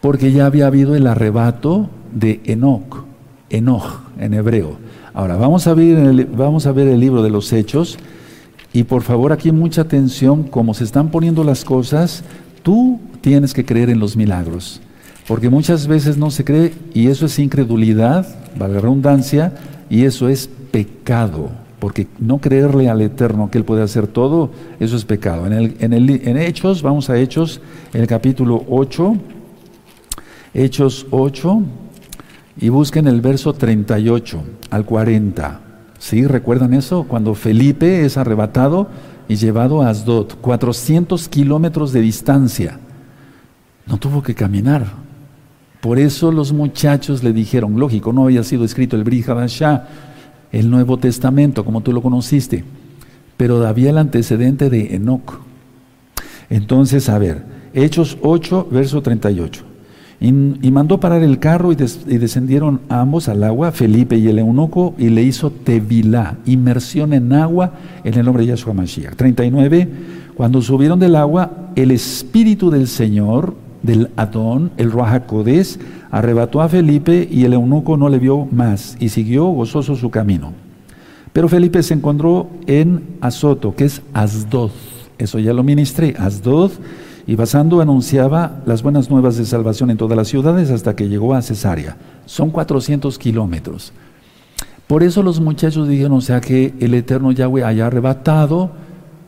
porque 0.00 0.32
ya 0.32 0.46
había 0.46 0.66
habido 0.66 0.94
el 0.94 1.06
arrebato 1.06 1.90
de 2.12 2.40
Enoch, 2.44 3.04
Enoch 3.50 4.02
en 4.18 4.34
hebreo. 4.34 4.76
Ahora, 5.12 5.36
vamos 5.36 5.66
a, 5.66 5.74
ver 5.74 5.98
el, 5.98 6.24
vamos 6.26 6.66
a 6.66 6.72
ver 6.72 6.88
el 6.88 7.00
libro 7.00 7.22
de 7.22 7.30
los 7.30 7.52
Hechos 7.52 7.98
y 8.72 8.84
por 8.84 9.02
favor 9.02 9.32
aquí 9.32 9.50
mucha 9.50 9.82
atención, 9.82 10.44
como 10.44 10.74
se 10.74 10.84
están 10.84 11.10
poniendo 11.10 11.42
las 11.42 11.64
cosas, 11.64 12.22
tú 12.62 13.00
tienes 13.20 13.52
que 13.52 13.64
creer 13.64 13.90
en 13.90 13.98
los 13.98 14.16
milagros, 14.16 14.80
porque 15.26 15.50
muchas 15.50 15.86
veces 15.86 16.16
no 16.16 16.30
se 16.30 16.44
cree 16.44 16.72
y 16.94 17.08
eso 17.08 17.26
es 17.26 17.38
incredulidad, 17.38 18.26
vale 18.56 18.74
la 18.74 18.80
redundancia, 18.80 19.52
y 19.90 20.04
eso 20.04 20.28
es 20.28 20.48
pecado, 20.70 21.50
porque 21.80 22.06
no 22.20 22.38
creerle 22.38 22.88
al 22.88 23.00
Eterno 23.00 23.50
que 23.50 23.58
Él 23.58 23.64
puede 23.64 23.82
hacer 23.82 24.06
todo, 24.06 24.52
eso 24.78 24.96
es 24.96 25.04
pecado. 25.04 25.46
En, 25.46 25.52
el, 25.52 25.76
en, 25.80 25.92
el, 25.92 26.08
en 26.28 26.38
Hechos, 26.38 26.80
vamos 26.82 27.10
a 27.10 27.18
Hechos, 27.18 27.60
el 27.92 28.06
capítulo 28.06 28.64
8, 28.68 29.16
Hechos 30.54 31.06
8, 31.10 31.62
y 32.60 32.68
busquen 32.68 33.06
el 33.06 33.20
verso 33.20 33.54
38 33.54 34.42
al 34.70 34.84
40. 34.84 35.60
¿Sí? 35.98 36.26
¿Recuerdan 36.26 36.74
eso? 36.74 37.04
Cuando 37.04 37.34
Felipe 37.34 38.04
es 38.04 38.16
arrebatado 38.16 38.88
y 39.28 39.36
llevado 39.36 39.82
a 39.82 39.90
Asdod, 39.90 40.34
400 40.40 41.28
kilómetros 41.28 41.92
de 41.92 42.00
distancia. 42.00 42.78
No 43.86 43.98
tuvo 43.98 44.22
que 44.22 44.34
caminar. 44.34 44.86
Por 45.80 45.98
eso 45.98 46.30
los 46.30 46.52
muchachos 46.52 47.22
le 47.22 47.32
dijeron, 47.32 47.78
lógico, 47.78 48.12
no 48.12 48.24
había 48.24 48.44
sido 48.44 48.64
escrito 48.64 48.96
el 48.96 49.04
Brihadashah, 49.04 49.88
el 50.52 50.68
Nuevo 50.68 50.98
Testamento, 50.98 51.64
como 51.64 51.80
tú 51.80 51.92
lo 51.92 52.02
conociste, 52.02 52.64
pero 53.36 53.66
había 53.66 53.90
el 53.90 53.98
antecedente 53.98 54.68
de 54.68 54.94
Enoch. 54.96 55.40
Entonces, 56.50 57.08
a 57.08 57.18
ver, 57.18 57.44
Hechos 57.72 58.18
8, 58.20 58.68
verso 58.70 59.00
38. 59.00 59.69
Y, 60.22 60.32
mandó 60.32 61.00
parar 61.00 61.22
el 61.22 61.38
carro 61.38 61.72
y, 61.72 61.76
descendieron 61.76 62.80
ambos 62.90 63.28
al 63.30 63.42
agua, 63.42 63.72
Felipe 63.72 64.18
y 64.18 64.28
el 64.28 64.38
eunuco, 64.38 64.94
y 64.98 65.08
le 65.08 65.22
hizo 65.22 65.50
tevilá, 65.50 66.36
inmersión 66.44 67.14
en 67.14 67.32
agua 67.32 67.72
en 68.04 68.18
el 68.18 68.26
nombre 68.26 68.42
de 68.42 68.48
Yahshua 68.48 68.74
Mashiach. 68.74 69.16
39. 69.16 69.88
Cuando 70.36 70.60
subieron 70.60 70.98
del 70.98 71.16
agua, 71.16 71.70
el 71.74 71.90
Espíritu 71.90 72.70
del 72.70 72.86
Señor, 72.86 73.54
del 73.82 74.10
Adón, 74.16 74.72
el 74.76 74.90
Ruajacodes, 74.90 75.80
arrebató 76.10 76.60
a 76.60 76.68
Felipe 76.68 77.26
y 77.30 77.44
el 77.44 77.54
eunuco 77.54 77.96
no 77.96 78.10
le 78.10 78.18
vio 78.18 78.46
más 78.52 78.98
y 79.00 79.08
siguió 79.08 79.46
gozoso 79.46 79.96
su 79.96 80.10
camino. 80.10 80.52
Pero 81.32 81.48
Felipe 81.48 81.82
se 81.82 81.94
encontró 81.94 82.50
en 82.66 83.04
Azoto, 83.22 83.74
que 83.74 83.84
es 83.84 84.02
Asdod. 84.12 84.72
Eso 85.16 85.38
ya 85.38 85.54
lo 85.54 85.62
ministré, 85.62 86.14
Asdod 86.18 86.72
y 87.30 87.36
pasando 87.36 87.80
anunciaba 87.80 88.60
las 88.66 88.82
buenas 88.82 89.08
nuevas 89.08 89.36
de 89.36 89.46
salvación 89.46 89.88
en 89.92 89.96
todas 89.96 90.16
las 90.16 90.26
ciudades 90.26 90.68
hasta 90.68 90.96
que 90.96 91.08
llegó 91.08 91.32
a 91.32 91.42
Cesarea. 91.42 91.96
Son 92.26 92.50
400 92.50 93.16
kilómetros. 93.20 93.92
Por 94.88 95.04
eso 95.04 95.22
los 95.22 95.38
muchachos 95.38 95.86
dijeron, 95.86 96.14
o 96.14 96.20
sea, 96.22 96.40
que 96.40 96.74
el 96.80 96.92
eterno 96.92 97.30
Yahweh 97.30 97.62
haya 97.62 97.86
arrebatado 97.86 98.72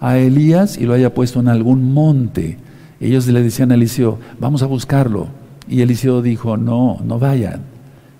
a 0.00 0.18
Elías 0.18 0.78
y 0.78 0.84
lo 0.84 0.94
haya 0.94 1.14
puesto 1.14 1.38
en 1.38 1.46
algún 1.46 1.94
monte. 1.94 2.58
Ellos 2.98 3.28
le 3.28 3.40
decían 3.40 3.70
a 3.70 3.76
Eliseo, 3.76 4.18
vamos 4.40 4.64
a 4.64 4.66
buscarlo. 4.66 5.28
Y 5.68 5.82
Eliseo 5.82 6.22
dijo, 6.22 6.56
no, 6.56 6.98
no 7.04 7.20
vayan. 7.20 7.60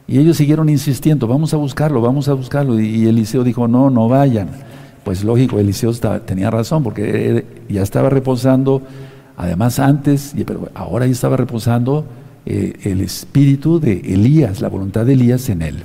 Y 0.06 0.18
ellos 0.18 0.36
siguieron 0.36 0.68
insistiendo, 0.68 1.26
vamos 1.26 1.54
a 1.54 1.56
buscarlo, 1.56 2.00
vamos 2.00 2.28
a 2.28 2.34
buscarlo. 2.34 2.78
Y 2.78 3.08
Eliseo 3.08 3.42
dijo, 3.42 3.66
no, 3.66 3.90
no 3.90 4.08
vayan. 4.08 4.48
Pues 5.02 5.24
lógico, 5.24 5.58
Eliseo 5.58 5.92
tenía 6.24 6.52
razón 6.52 6.84
porque 6.84 7.44
ya 7.68 7.82
estaba 7.82 8.10
reposando 8.10 8.82
Además, 9.42 9.80
antes, 9.80 10.34
pero 10.46 10.68
ahora 10.72 11.04
ya 11.04 11.10
estaba 11.10 11.36
reposando 11.36 12.06
eh, 12.46 12.74
el 12.84 13.00
espíritu 13.00 13.80
de 13.80 13.94
Elías, 13.94 14.60
la 14.60 14.68
voluntad 14.68 15.04
de 15.04 15.14
Elías 15.14 15.48
en 15.48 15.62
él. 15.62 15.82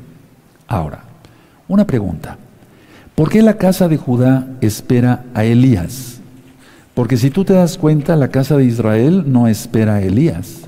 Ahora, 0.68 1.06
una 1.68 1.88
pregunta. 1.88 2.38
¿Por 3.16 3.32
qué 3.32 3.42
la 3.42 3.58
casa 3.58 3.88
de 3.88 3.98
Judá 3.98 4.46
espera 4.62 5.26
a 5.34 5.44
Elías? 5.44 6.20
Porque 6.94 7.18
si 7.18 7.32
tú 7.32 7.46
te 7.46 7.54
das 7.54 7.80
cuenta, 7.80 8.16
la 8.16 8.28
casa 8.28 8.58
de 8.58 8.66
Israel 8.66 9.24
no 9.26 9.48
espera 9.48 9.96
a 9.96 10.02
Elías, 10.04 10.68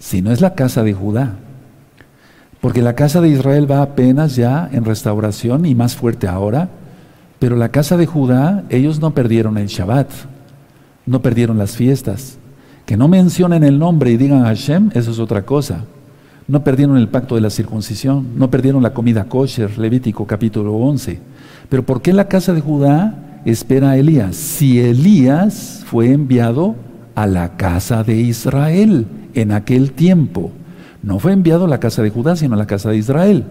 sino 0.00 0.32
es 0.32 0.40
la 0.40 0.56
casa 0.56 0.82
de 0.82 0.94
Judá. 0.94 1.36
Porque 2.60 2.82
la 2.82 2.96
casa 2.96 3.20
de 3.20 3.28
Israel 3.28 3.70
va 3.70 3.82
apenas 3.82 4.34
ya 4.34 4.68
en 4.72 4.84
restauración 4.84 5.64
y 5.64 5.76
más 5.76 5.94
fuerte 5.94 6.26
ahora, 6.26 6.70
pero 7.38 7.54
la 7.54 7.68
casa 7.68 7.96
de 7.96 8.06
Judá, 8.06 8.64
ellos 8.68 8.98
no 8.98 9.14
perdieron 9.14 9.58
el 9.58 9.68
Shabbat 9.68 10.10
no 11.06 11.22
perdieron 11.22 11.58
las 11.58 11.76
fiestas. 11.76 12.38
Que 12.84 12.96
no 12.96 13.08
mencionen 13.08 13.64
el 13.64 13.78
nombre 13.78 14.10
y 14.10 14.16
digan 14.16 14.44
Hashem, 14.44 14.90
eso 14.94 15.10
es 15.10 15.18
otra 15.18 15.42
cosa. 15.42 15.84
No 16.48 16.62
perdieron 16.62 16.96
el 16.96 17.08
pacto 17.08 17.34
de 17.34 17.40
la 17.40 17.50
circuncisión, 17.50 18.26
no 18.36 18.50
perdieron 18.50 18.82
la 18.82 18.94
comida 18.94 19.24
kosher, 19.24 19.78
Levítico 19.78 20.26
capítulo 20.26 20.74
11. 20.74 21.18
Pero 21.68 21.84
¿por 21.84 22.02
qué 22.02 22.12
la 22.12 22.28
casa 22.28 22.52
de 22.52 22.60
Judá 22.60 23.40
espera 23.44 23.90
a 23.90 23.96
Elías? 23.96 24.36
Si 24.36 24.78
Elías 24.78 25.82
fue 25.86 26.12
enviado 26.12 26.76
a 27.16 27.26
la 27.26 27.56
casa 27.56 28.04
de 28.04 28.16
Israel 28.16 29.06
en 29.34 29.50
aquel 29.50 29.92
tiempo. 29.92 30.52
No 31.02 31.18
fue 31.18 31.32
enviado 31.32 31.64
a 31.64 31.68
la 31.68 31.80
casa 31.80 32.02
de 32.02 32.10
Judá, 32.10 32.36
sino 32.36 32.54
a 32.54 32.58
la 32.58 32.66
casa 32.66 32.90
de 32.90 32.98
Israel. 32.98 33.44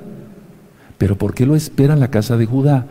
Pero 0.97 1.17
¿por 1.17 1.33
qué 1.33 1.45
lo 1.45 1.55
espera 1.55 1.95
la 1.95 2.09
casa 2.09 2.37
de 2.37 2.45
Judá? 2.45 2.85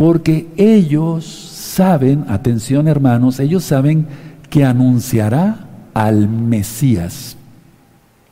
Porque 0.00 0.48
ellos 0.56 1.26
saben, 1.26 2.24
atención 2.28 2.88
hermanos, 2.88 3.38
ellos 3.38 3.64
saben 3.64 4.06
que 4.48 4.64
anunciará 4.64 5.68
al 5.92 6.26
Mesías. 6.26 7.36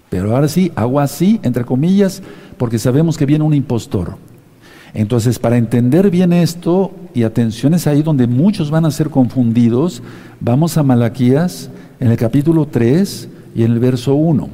Pero 0.08 0.34
ahora 0.34 0.48
sí, 0.48 0.72
hago 0.76 0.98
así, 0.98 1.38
entre 1.42 1.66
comillas, 1.66 2.22
porque 2.56 2.78
sabemos 2.78 3.18
que 3.18 3.26
viene 3.26 3.44
un 3.44 3.52
impostor. 3.52 4.16
Entonces, 4.94 5.38
para 5.38 5.58
entender 5.58 6.10
bien 6.10 6.32
esto, 6.32 6.90
y 7.12 7.24
atención 7.24 7.74
es 7.74 7.86
ahí 7.86 8.00
donde 8.00 8.26
muchos 8.26 8.70
van 8.70 8.86
a 8.86 8.90
ser 8.90 9.10
confundidos, 9.10 10.02
vamos 10.40 10.78
a 10.78 10.82
Malaquías 10.82 11.68
en 12.00 12.10
el 12.10 12.16
capítulo 12.16 12.64
3 12.64 13.28
y 13.54 13.64
en 13.64 13.72
el 13.72 13.78
verso 13.78 14.14
1. 14.14 14.48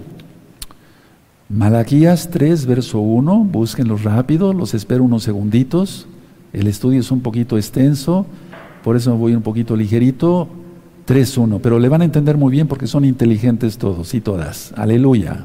Malaquías 1.48 2.28
3, 2.32 2.66
verso 2.66 2.98
1, 2.98 3.44
búsquenlo 3.44 3.98
rápido, 3.98 4.52
los 4.52 4.74
espero 4.74 5.04
unos 5.04 5.22
segunditos. 5.22 6.08
El 6.54 6.66
estudio 6.68 7.00
es 7.00 7.10
un 7.10 7.20
poquito 7.20 7.58
extenso, 7.58 8.24
por 8.82 8.96
eso 8.96 9.16
voy 9.16 9.34
un 9.34 9.42
poquito 9.42 9.76
ligerito. 9.76 10.48
3.1, 11.06 11.60
pero 11.62 11.78
le 11.78 11.90
van 11.90 12.00
a 12.00 12.06
entender 12.06 12.38
muy 12.38 12.50
bien 12.50 12.66
porque 12.66 12.86
son 12.86 13.04
inteligentes 13.04 13.76
todos 13.76 14.14
y 14.14 14.22
todas. 14.22 14.72
Aleluya. 14.74 15.40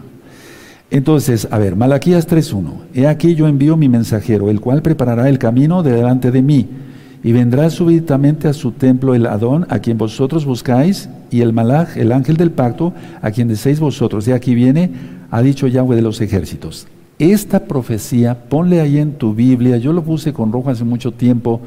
Entonces, 0.92 1.48
a 1.52 1.58
ver, 1.58 1.76
Malaquías 1.76 2.28
3.1. 2.28 2.74
He 2.94 3.08
aquí 3.08 3.36
yo 3.36 3.48
envío 3.48 3.76
mi 3.76 3.90
mensajero, 3.90 4.50
el 4.50 4.62
cual 4.62 4.82
preparará 4.82 5.28
el 5.30 5.38
camino 5.38 5.84
delante 5.84 6.32
de 6.32 6.42
mí, 6.42 6.68
y 7.24 7.32
vendrá 7.34 7.70
súbitamente 7.70 8.48
a 8.48 8.54
su 8.54 8.72
templo 8.72 9.14
el 9.14 9.26
Adón, 9.26 9.68
a 9.70 9.80
quien 9.80 9.98
vosotros 9.98 10.46
buscáis, 10.46 11.10
y 11.30 11.42
el 11.42 11.52
malaj, 11.52 11.98
el 11.98 12.12
ángel 12.14 12.38
del 12.38 12.52
pacto, 12.52 12.94
a 13.22 13.32
quien 13.32 13.50
decéis 13.50 13.80
vosotros, 13.80 14.28
y 14.28 14.32
aquí 14.32 14.56
viene, 14.56 14.92
ha 15.30 15.42
dicho 15.42 15.68
Yahweh 15.68 15.98
de 15.98 16.02
los 16.02 16.22
ejércitos. 16.22 16.88
Esta 17.20 17.66
profecía, 17.66 18.46
ponle 18.48 18.80
ahí 18.80 18.98
en 18.98 19.12
tu 19.12 19.34
Biblia, 19.34 19.76
yo 19.76 19.92
lo 19.92 20.02
puse 20.06 20.32
con 20.32 20.54
rojo 20.54 20.70
hace 20.70 20.86
mucho 20.86 21.12
tiempo, 21.12 21.60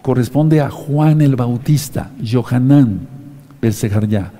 corresponde 0.00 0.62
a 0.62 0.70
Juan 0.70 1.20
el 1.20 1.36
Bautista, 1.36 2.10
Johanán, 2.26 3.00
ya. 4.08 4.32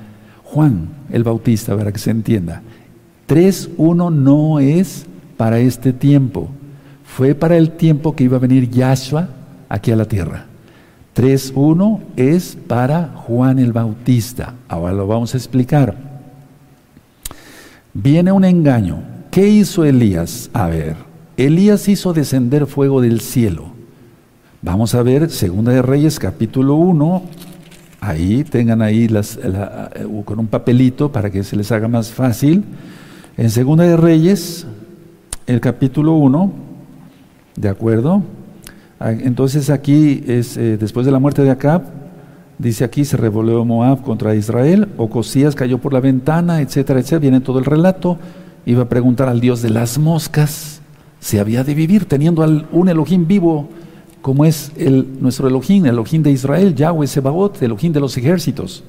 Juan 0.45 0.89
el 1.11 1.25
Bautista, 1.25 1.77
para 1.77 1.93
que 1.93 1.99
se 1.99 2.11
entienda. 2.11 2.63
3.1 3.29 4.11
no 4.11 4.59
es 4.61 5.05
para 5.37 5.59
este 5.59 5.93
tiempo, 5.93 6.49
fue 7.05 7.35
para 7.35 7.59
el 7.59 7.73
tiempo 7.73 8.17
que 8.17 8.25
iba 8.25 8.39
a 8.39 8.41
venir 8.41 8.71
Yahshua 8.71 9.29
aquí 9.69 9.91
a 9.91 9.97
la 9.97 10.07
tierra. 10.07 10.47
3.1 11.15 12.01
es 12.17 12.57
para 12.67 13.09
Juan 13.09 13.59
el 13.59 13.75
Bautista. 13.75 14.55
Ahora 14.69 14.95
lo 14.95 15.07
vamos 15.07 15.35
a 15.35 15.37
explicar. 15.37 15.95
Viene 17.93 18.33
un 18.33 18.45
engaño. 18.45 19.18
¿Qué 19.31 19.47
hizo 19.47 19.85
Elías? 19.85 20.49
A 20.55 20.69
ver, 20.69 20.97
Elías 21.37 21.87
hizo 21.89 22.15
descender 22.15 22.67
fuego 22.67 23.03
del 23.03 23.21
cielo. 23.21 23.67
Vamos 24.63 24.95
a 24.95 25.03
ver, 25.03 25.29
Segunda 25.29 25.71
de 25.71 25.83
Reyes, 25.83 26.19
capítulo 26.19 26.77
1. 26.77 27.23
Ahí 28.01 28.43
tengan 28.45 28.81
ahí 28.81 29.07
las, 29.07 29.39
con 30.25 30.39
un 30.39 30.47
papelito 30.47 31.13
para 31.13 31.31
que 31.31 31.45
se 31.45 31.57
les 31.57 31.71
haga 31.73 31.89
más 31.89 32.11
fácil. 32.11 32.65
En 33.37 33.51
Segunda 33.51 33.85
de 33.85 33.99
Reyes, 33.99 34.67
el 35.47 35.61
capítulo 35.61 36.15
1, 36.15 36.51
¿de 37.57 37.69
acuerdo? 37.69 38.23
Ah, 38.99 39.13
entonces 39.13 39.69
aquí 39.69 40.25
es 40.27 40.57
eh, 40.57 40.79
después 40.79 41.05
de 41.05 41.13
la 41.13 41.19
muerte 41.19 41.43
de 41.43 41.51
Acab, 41.51 41.83
dice 42.59 42.83
aquí 42.83 43.05
se 43.05 43.17
revolvió 43.17 43.65
Moab 43.65 44.03
contra 44.03 44.35
Israel, 44.35 44.89
Ocosías 44.97 45.55
cayó 45.55 45.79
por 45.79 45.93
la 45.93 46.01
ventana, 46.01 46.63
etcétera, 46.63 46.99
etcétera. 46.99 47.21
Viene 47.21 47.41
todo 47.41 47.59
el 47.59 47.67
relato. 47.67 48.19
Iba 48.69 48.83
a 48.83 48.89
preguntar 48.91 49.31
al 49.31 49.41
Dios 49.41 49.63
de 49.63 49.71
las 49.71 49.99
moscas 49.99 50.83
si 51.21 51.39
había 51.39 51.65
de 51.65 51.73
vivir 51.75 52.05
teniendo 52.05 52.45
un 52.71 52.89
Elohim 52.91 53.27
vivo 53.27 53.67
como 54.21 54.45
es 54.45 54.73
el, 54.77 55.23
nuestro 55.23 55.49
Elohim, 55.49 55.87
el 55.87 55.93
Elohim 55.93 56.23
de 56.23 56.33
Israel, 56.33 56.75
Yahweh 56.75 57.07
Sebaot, 57.07 57.63
Elohim 57.63 57.95
de 57.95 58.01
los 58.01 58.15
ejércitos. 58.19 58.85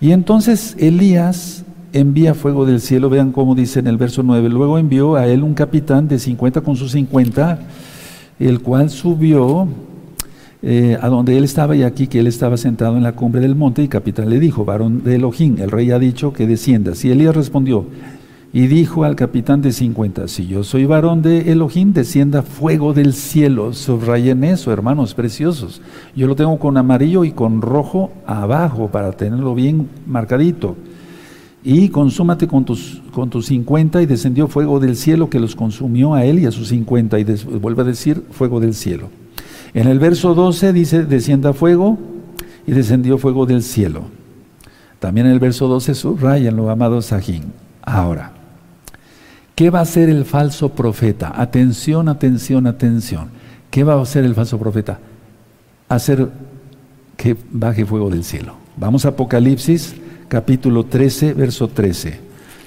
Y 0.00 0.12
entonces 0.12 0.76
Elías 0.78 1.64
envía 1.92 2.32
fuego 2.34 2.64
del 2.64 2.80
cielo, 2.80 3.10
vean 3.10 3.32
cómo 3.32 3.56
dice 3.56 3.80
en 3.80 3.88
el 3.88 3.96
verso 3.96 4.22
9, 4.22 4.48
luego 4.50 4.78
envió 4.78 5.16
a 5.16 5.26
él 5.26 5.42
un 5.42 5.54
capitán 5.54 6.06
de 6.06 6.20
50 6.20 6.60
con 6.60 6.76
sus 6.76 6.92
50 6.92 7.58
el 8.38 8.60
cual 8.60 8.90
subió 8.90 9.66
eh, 10.62 10.96
a 11.02 11.08
donde 11.08 11.36
él 11.36 11.42
estaba 11.42 11.74
y 11.74 11.82
aquí 11.82 12.06
que 12.06 12.20
él 12.20 12.28
estaba 12.28 12.56
sentado 12.56 12.96
en 12.96 13.02
la 13.02 13.16
cumbre 13.16 13.40
del 13.40 13.56
monte 13.56 13.82
y 13.82 13.88
capitán 13.88 14.30
le 14.30 14.38
dijo, 14.38 14.64
varón 14.64 15.02
de 15.02 15.16
Elohim, 15.16 15.56
el 15.58 15.72
rey 15.72 15.90
ha 15.90 15.98
dicho 15.98 16.32
que 16.32 16.46
desciendas. 16.46 17.04
Y 17.04 17.10
Elías 17.10 17.34
respondió 17.34 17.86
y 18.56 18.68
dijo 18.68 19.04
al 19.04 19.16
capitán 19.16 19.60
de 19.60 19.70
50, 19.70 20.28
si 20.28 20.46
yo 20.46 20.64
soy 20.64 20.86
varón 20.86 21.20
de 21.20 21.52
Elohim, 21.52 21.92
descienda 21.92 22.40
fuego 22.40 22.94
del 22.94 23.12
cielo. 23.12 23.74
Subrayen 23.74 24.44
eso, 24.44 24.72
hermanos 24.72 25.12
preciosos. 25.12 25.82
Yo 26.14 26.26
lo 26.26 26.36
tengo 26.36 26.58
con 26.58 26.78
amarillo 26.78 27.24
y 27.24 27.32
con 27.32 27.60
rojo 27.60 28.12
abajo 28.24 28.88
para 28.88 29.12
tenerlo 29.12 29.54
bien 29.54 29.90
marcadito 30.06 30.74
y 31.64 31.90
consúmate 31.90 32.48
con 32.48 32.64
tus, 32.64 33.02
con 33.12 33.28
tus 33.28 33.44
50 33.44 34.00
y 34.00 34.06
descendió 34.06 34.48
fuego 34.48 34.80
del 34.80 34.96
cielo 34.96 35.28
que 35.28 35.38
los 35.38 35.54
consumió 35.54 36.14
a 36.14 36.24
él 36.24 36.38
y 36.38 36.46
a 36.46 36.50
sus 36.50 36.68
50 36.68 37.18
y 37.18 37.24
vuelve 37.60 37.82
a 37.82 37.84
decir 37.84 38.22
fuego 38.30 38.58
del 38.58 38.72
cielo. 38.72 39.10
En 39.74 39.86
el 39.86 39.98
verso 39.98 40.34
12 40.34 40.72
dice 40.72 41.04
descienda 41.04 41.52
fuego 41.52 41.98
y 42.66 42.72
descendió 42.72 43.18
fuego 43.18 43.44
del 43.44 43.62
cielo. 43.62 44.04
También 44.98 45.26
en 45.26 45.34
el 45.34 45.40
verso 45.40 45.68
12 45.68 45.92
lo 46.52 46.70
amado 46.70 47.02
Sajín. 47.02 47.52
Ahora, 47.82 48.35
¿qué 49.56 49.70
va 49.70 49.80
a 49.80 49.82
hacer 49.82 50.08
el 50.08 50.24
falso 50.24 50.68
profeta? 50.68 51.32
Atención, 51.34 52.08
atención, 52.08 52.68
atención. 52.68 53.30
¿Qué 53.70 53.82
va 53.82 53.94
a 53.94 54.02
hacer 54.02 54.24
el 54.24 54.34
falso 54.34 54.58
profeta? 54.58 55.00
Hacer 55.88 56.28
que 57.16 57.36
baje 57.50 57.84
fuego 57.84 58.10
del 58.10 58.22
cielo. 58.22 58.54
Vamos 58.76 59.04
a 59.06 59.08
Apocalipsis 59.08 59.96
capítulo 60.28 60.84
13, 60.84 61.32
verso 61.32 61.68
13. 61.68 62.20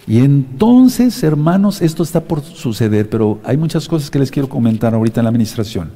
Y 0.08 0.20
entonces, 0.20 1.22
hermanos, 1.22 1.84
esto 1.84 2.02
está 2.02 2.22
por 2.22 2.42
suceder, 2.42 3.08
pero 3.08 3.40
hay 3.44 3.58
muchas 3.58 3.88
cosas 3.88 4.10
que 4.10 4.18
les 4.18 4.32
quiero 4.32 4.50
comentar 4.50 4.96
ahorita 4.96 5.20
en 5.20 5.26
la 5.26 5.30
administración. 5.30 5.92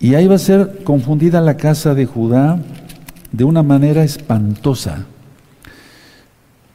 Y 0.00 0.14
ahí 0.14 0.26
va 0.26 0.34
a 0.34 0.40
ser 0.40 0.82
confundida 0.82 1.40
la 1.40 1.56
casa 1.56 1.94
de 1.94 2.06
Judá 2.06 2.58
de 3.30 3.44
una 3.44 3.62
manera 3.62 4.02
espantosa. 4.02 5.06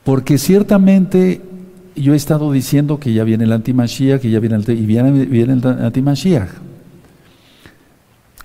Porque 0.06 0.38
ciertamente 0.38 1.42
yo 1.96 2.14
he 2.14 2.16
estado 2.16 2.52
diciendo 2.52 3.00
que 3.00 3.14
ya 3.14 3.24
viene 3.24 3.44
el 3.44 3.52
antimashiach, 3.52 4.22
que 4.22 4.30
ya 4.30 4.40
viene 4.40 4.56
el, 4.56 4.70
y 4.70 4.86
viene, 4.86 5.12
viene 5.26 5.54
el 5.54 5.66
antimashiach. 5.66 6.50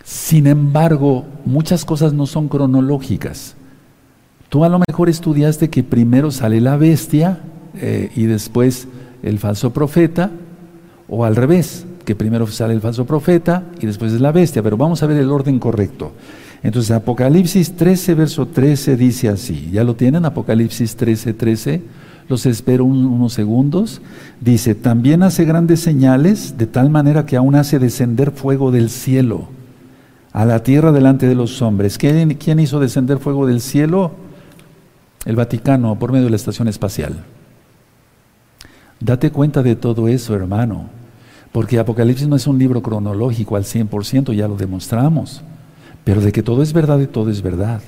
Sin 0.04 0.46
embargo, 0.46 1.26
muchas 1.44 1.84
cosas 1.84 2.12
no 2.12 2.26
son 2.26 2.48
cronológicas. 2.48 3.56
Tú 4.48 4.64
a 4.64 4.68
lo 4.68 4.80
mejor 4.88 5.08
estudiaste 5.08 5.68
que 5.68 5.84
primero 5.84 6.30
sale 6.30 6.60
la 6.60 6.76
bestia 6.76 7.40
eh, 7.74 8.10
y 8.16 8.24
después 8.24 8.88
el 9.22 9.38
falso 9.38 9.72
profeta, 9.72 10.30
o 11.08 11.24
al 11.24 11.36
revés, 11.36 11.86
que 12.04 12.14
primero 12.14 12.46
sale 12.46 12.72
el 12.72 12.80
falso 12.80 13.04
profeta 13.04 13.64
y 13.80 13.86
después 13.86 14.12
es 14.12 14.20
la 14.20 14.32
bestia, 14.32 14.62
pero 14.62 14.78
vamos 14.78 15.02
a 15.02 15.06
ver 15.06 15.18
el 15.18 15.30
orden 15.30 15.58
correcto. 15.58 16.12
Entonces 16.62 16.90
Apocalipsis 16.90 17.76
13, 17.76 18.14
verso 18.14 18.46
13 18.46 18.96
dice 18.96 19.28
así, 19.28 19.70
¿ya 19.70 19.84
lo 19.84 19.94
tienen? 19.94 20.24
Apocalipsis 20.24 20.96
13, 20.96 21.34
13, 21.34 21.82
los 22.28 22.46
espero 22.46 22.84
unos 22.84 23.32
segundos. 23.32 24.00
Dice, 24.40 24.74
también 24.74 25.22
hace 25.22 25.44
grandes 25.44 25.80
señales, 25.80 26.58
de 26.58 26.66
tal 26.66 26.90
manera 26.90 27.26
que 27.26 27.36
aún 27.36 27.54
hace 27.54 27.78
descender 27.78 28.30
fuego 28.30 28.70
del 28.70 28.90
cielo 28.90 29.48
a 30.32 30.44
la 30.44 30.62
tierra 30.62 30.92
delante 30.92 31.26
de 31.26 31.34
los 31.34 31.62
hombres. 31.62 31.98
¿Quién, 31.98 32.34
quién 32.34 32.60
hizo 32.60 32.80
descender 32.80 33.18
fuego 33.18 33.46
del 33.46 33.60
cielo? 33.60 34.12
el 35.28 35.36
Vaticano 35.36 35.98
por 35.98 36.10
medio 36.10 36.24
de 36.24 36.30
la 36.30 36.36
estación 36.36 36.68
espacial. 36.68 37.24
Date 38.98 39.30
cuenta 39.30 39.62
de 39.62 39.76
todo 39.76 40.08
eso, 40.08 40.34
hermano, 40.34 40.88
porque 41.52 41.78
Apocalipsis 41.78 42.26
no 42.26 42.36
es 42.36 42.46
un 42.46 42.58
libro 42.58 42.82
cronológico 42.82 43.56
al 43.56 43.64
100%, 43.64 44.32
ya 44.32 44.48
lo 44.48 44.56
demostramos, 44.56 45.42
pero 46.02 46.22
de 46.22 46.32
que 46.32 46.42
todo 46.42 46.62
es 46.62 46.72
verdad 46.72 46.98
y 46.98 47.06
todo 47.06 47.30
es 47.30 47.42
verdad. 47.42 47.82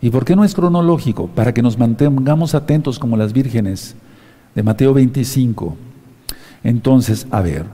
¿Y 0.00 0.10
por 0.10 0.24
qué 0.24 0.36
no 0.36 0.44
es 0.44 0.54
cronológico? 0.54 1.26
Para 1.26 1.52
que 1.52 1.62
nos 1.62 1.78
mantengamos 1.78 2.54
atentos 2.54 2.98
como 2.98 3.16
las 3.16 3.32
vírgenes 3.32 3.96
de 4.54 4.62
Mateo 4.62 4.94
25. 4.94 5.76
Entonces, 6.62 7.26
a 7.32 7.40
ver, 7.40 7.64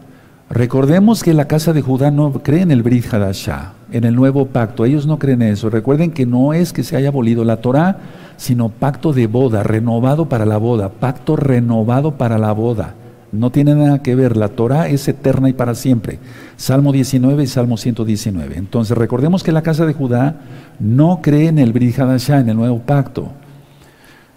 recordemos 0.48 1.22
que 1.22 1.34
la 1.34 1.46
casa 1.46 1.74
de 1.74 1.82
Judá 1.82 2.10
no 2.10 2.32
cree 2.32 2.62
en 2.62 2.70
el 2.70 2.82
Brit 2.82 3.12
Hadashah, 3.12 3.74
en 3.92 4.04
el 4.04 4.14
nuevo 4.14 4.46
pacto. 4.46 4.86
Ellos 4.86 5.06
no 5.06 5.18
creen 5.18 5.42
eso. 5.42 5.68
Recuerden 5.68 6.12
que 6.12 6.24
no 6.24 6.54
es 6.54 6.72
que 6.72 6.82
se 6.82 6.96
haya 6.96 7.08
abolido 7.08 7.44
la 7.44 7.58
Torah, 7.58 7.98
sino 8.38 8.70
pacto 8.70 9.12
de 9.12 9.26
boda, 9.26 9.62
renovado 9.62 10.26
para 10.28 10.46
la 10.46 10.56
boda, 10.56 10.88
pacto 10.88 11.36
renovado 11.36 12.12
para 12.12 12.38
la 12.38 12.52
boda. 12.52 12.94
No 13.34 13.50
tiene 13.50 13.74
nada 13.74 14.02
que 14.02 14.14
ver, 14.14 14.36
la 14.36 14.48
Torah 14.48 14.88
es 14.88 15.06
eterna 15.08 15.48
y 15.48 15.52
para 15.52 15.74
siempre. 15.74 16.18
Salmo 16.56 16.92
19 16.92 17.42
y 17.42 17.46
Salmo 17.46 17.76
119. 17.76 18.56
Entonces 18.56 18.96
recordemos 18.96 19.42
que 19.42 19.52
la 19.52 19.62
casa 19.62 19.86
de 19.86 19.92
Judá 19.92 20.40
no 20.78 21.20
cree 21.22 21.48
en 21.48 21.58
el 21.58 21.72
Brit 21.72 21.98
en 21.98 22.48
el 22.48 22.56
nuevo 22.56 22.80
pacto. 22.80 23.28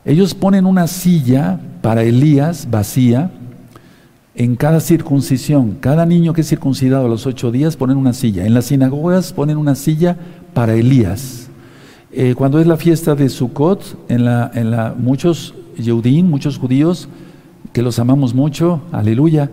Ellos 0.06 0.34
ponen 0.34 0.66
una 0.66 0.88
silla 0.88 1.60
para 1.82 2.04
Elías 2.04 2.70
vacía 2.72 3.32
en 4.36 4.56
cada 4.56 4.80
circuncisión. 4.80 5.78
Cada 5.80 6.06
niño 6.06 6.34
que 6.34 6.42
es 6.42 6.48
circuncidado 6.48 7.08
a 7.08 7.10
los 7.10 7.26
ocho 7.26 7.52
días 7.52 7.76
ponen 7.76 7.98
una 7.98 8.14
silla. 8.14 8.46
En 8.46 8.54
las 8.54 8.66
sinagogas 8.66 9.34
ponen 9.34 9.58
una 9.58 9.76
silla 9.76 10.16
para 10.54 10.76
Elías. 10.76 11.50
Eh, 12.12 12.36
cuando 12.36 12.60
es 12.60 12.68
la 12.68 12.78
fiesta 12.78 13.16
de 13.16 13.30
Sukkot, 13.30 14.10
en 14.10 14.26
la, 14.26 14.50
en 14.54 14.72
la, 14.72 14.96
muchos 14.98 15.54
Yehudim, 15.78 16.30
muchos 16.30 16.58
judíos, 16.58 17.10
que 17.74 17.82
los 17.82 18.00
amamos 18.00 18.34
mucho, 18.34 18.82
aleluya, 18.92 19.50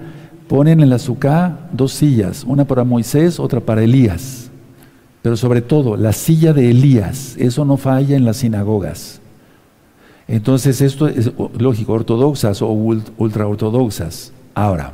ponen 0.48 0.80
en 0.80 0.90
la 0.90 0.98
Sukkah 0.98 1.68
dos 1.72 1.92
sillas, 1.92 2.44
una 2.44 2.64
para 2.64 2.84
Moisés, 2.84 3.40
otra 3.40 3.60
para 3.60 3.82
Elías. 3.82 4.50
Pero 5.22 5.36
sobre 5.36 5.62
todo, 5.62 5.96
la 5.96 6.12
silla 6.12 6.52
de 6.52 6.70
Elías, 6.70 7.36
eso 7.38 7.64
no 7.64 7.76
falla 7.76 8.16
en 8.16 8.24
las 8.24 8.38
sinagogas. 8.38 9.20
Entonces, 10.28 10.80
esto 10.80 11.08
es 11.08 11.30
lógico, 11.58 11.92
ortodoxas 11.92 12.62
o 12.62 12.68
ultra 12.68 13.46
ortodoxas. 13.46 14.32
Ahora, 14.54 14.92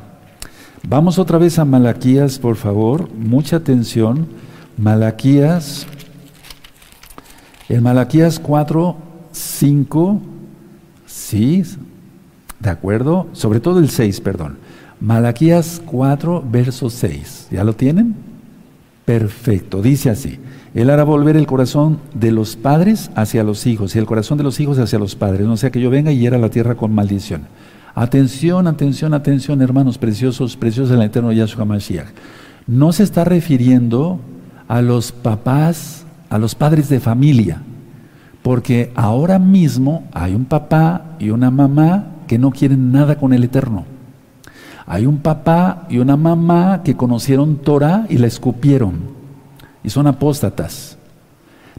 vamos 0.89 1.19
otra 1.19 1.39
vez 1.39 1.59
a 1.59 1.65
Malaquías, 1.65 2.39
por 2.39 2.57
favor, 2.57 3.09
mucha 3.15 3.57
atención. 3.57 4.29
Malaquías 4.77 5.87
en 7.71 7.85
Malaquías 7.85 8.41
4, 8.41 8.97
5, 9.31 10.21
sí, 11.07 11.63
de 12.61 12.71
acuerdo, 12.71 13.27
sobre 13.33 13.61
todo 13.61 13.79
el 13.79 13.91
6, 13.91 14.21
perdón. 14.21 14.59
Malaquías 15.01 15.81
4, 15.87 16.45
verso 16.47 16.91
6. 16.91 17.49
¿Ya 17.51 17.65
lo 17.65 17.75
tienen? 17.75 18.15
Perfecto, 19.07 19.83
dice 19.83 20.11
así. 20.11 20.39
Él 20.75 20.91
hará 20.91 21.03
volver 21.03 21.37
el 21.37 21.47
corazón 21.47 21.99
de 22.15 22.31
los 22.31 22.55
padres 22.57 23.11
hacia 23.17 23.43
los 23.43 23.67
hijos 23.67 23.97
y 23.97 23.99
el 23.99 24.07
corazón 24.07 24.39
de 24.39 24.45
los 24.45 24.61
hijos 24.61 24.79
hacia 24.79 24.99
los 24.99 25.17
padres, 25.17 25.47
no 25.47 25.57
sea 25.57 25.71
que 25.71 25.81
yo 25.81 25.91
venga 25.91 26.13
y 26.13 26.19
hiera 26.19 26.39
la 26.39 26.51
tierra 26.51 26.77
con 26.77 26.95
maldición. 26.95 27.43
Atención, 27.95 28.69
atención, 28.69 29.15
atención, 29.15 29.63
hermanos 29.63 29.99
preciosos, 29.99 30.57
preciosos 30.57 30.91
del 30.91 31.03
eterno 31.03 31.33
Yahshua 31.33 31.65
Mashiach. 31.65 32.07
No 32.69 32.93
se 32.93 33.03
está 33.03 33.25
refiriendo 33.25 34.21
a 34.69 34.81
los 34.81 35.11
papás, 35.11 36.05
a 36.29 36.39
los 36.39 36.55
padres 36.55 36.89
de 36.89 37.01
familia, 37.01 37.63
porque 38.43 38.93
ahora 38.95 39.41
mismo 39.41 40.05
hay 40.13 40.35
un 40.35 40.45
papá 40.45 41.17
y 41.19 41.31
una 41.31 41.51
mamá 41.51 42.10
que 42.31 42.39
no 42.39 42.53
quieren 42.53 42.93
nada 42.93 43.17
con 43.17 43.33
el 43.33 43.43
eterno. 43.43 43.87
Hay 44.87 45.05
un 45.05 45.19
papá 45.19 45.89
y 45.91 45.99
una 45.99 46.17
mamá 46.17 46.83
que 46.85 46.97
conocieron 46.97 47.57
Torah 47.57 48.07
y 48.09 48.19
la 48.19 48.29
escupieron 48.29 49.01
y 49.83 49.91
son 49.91 50.07
apóstatas. 50.07 50.97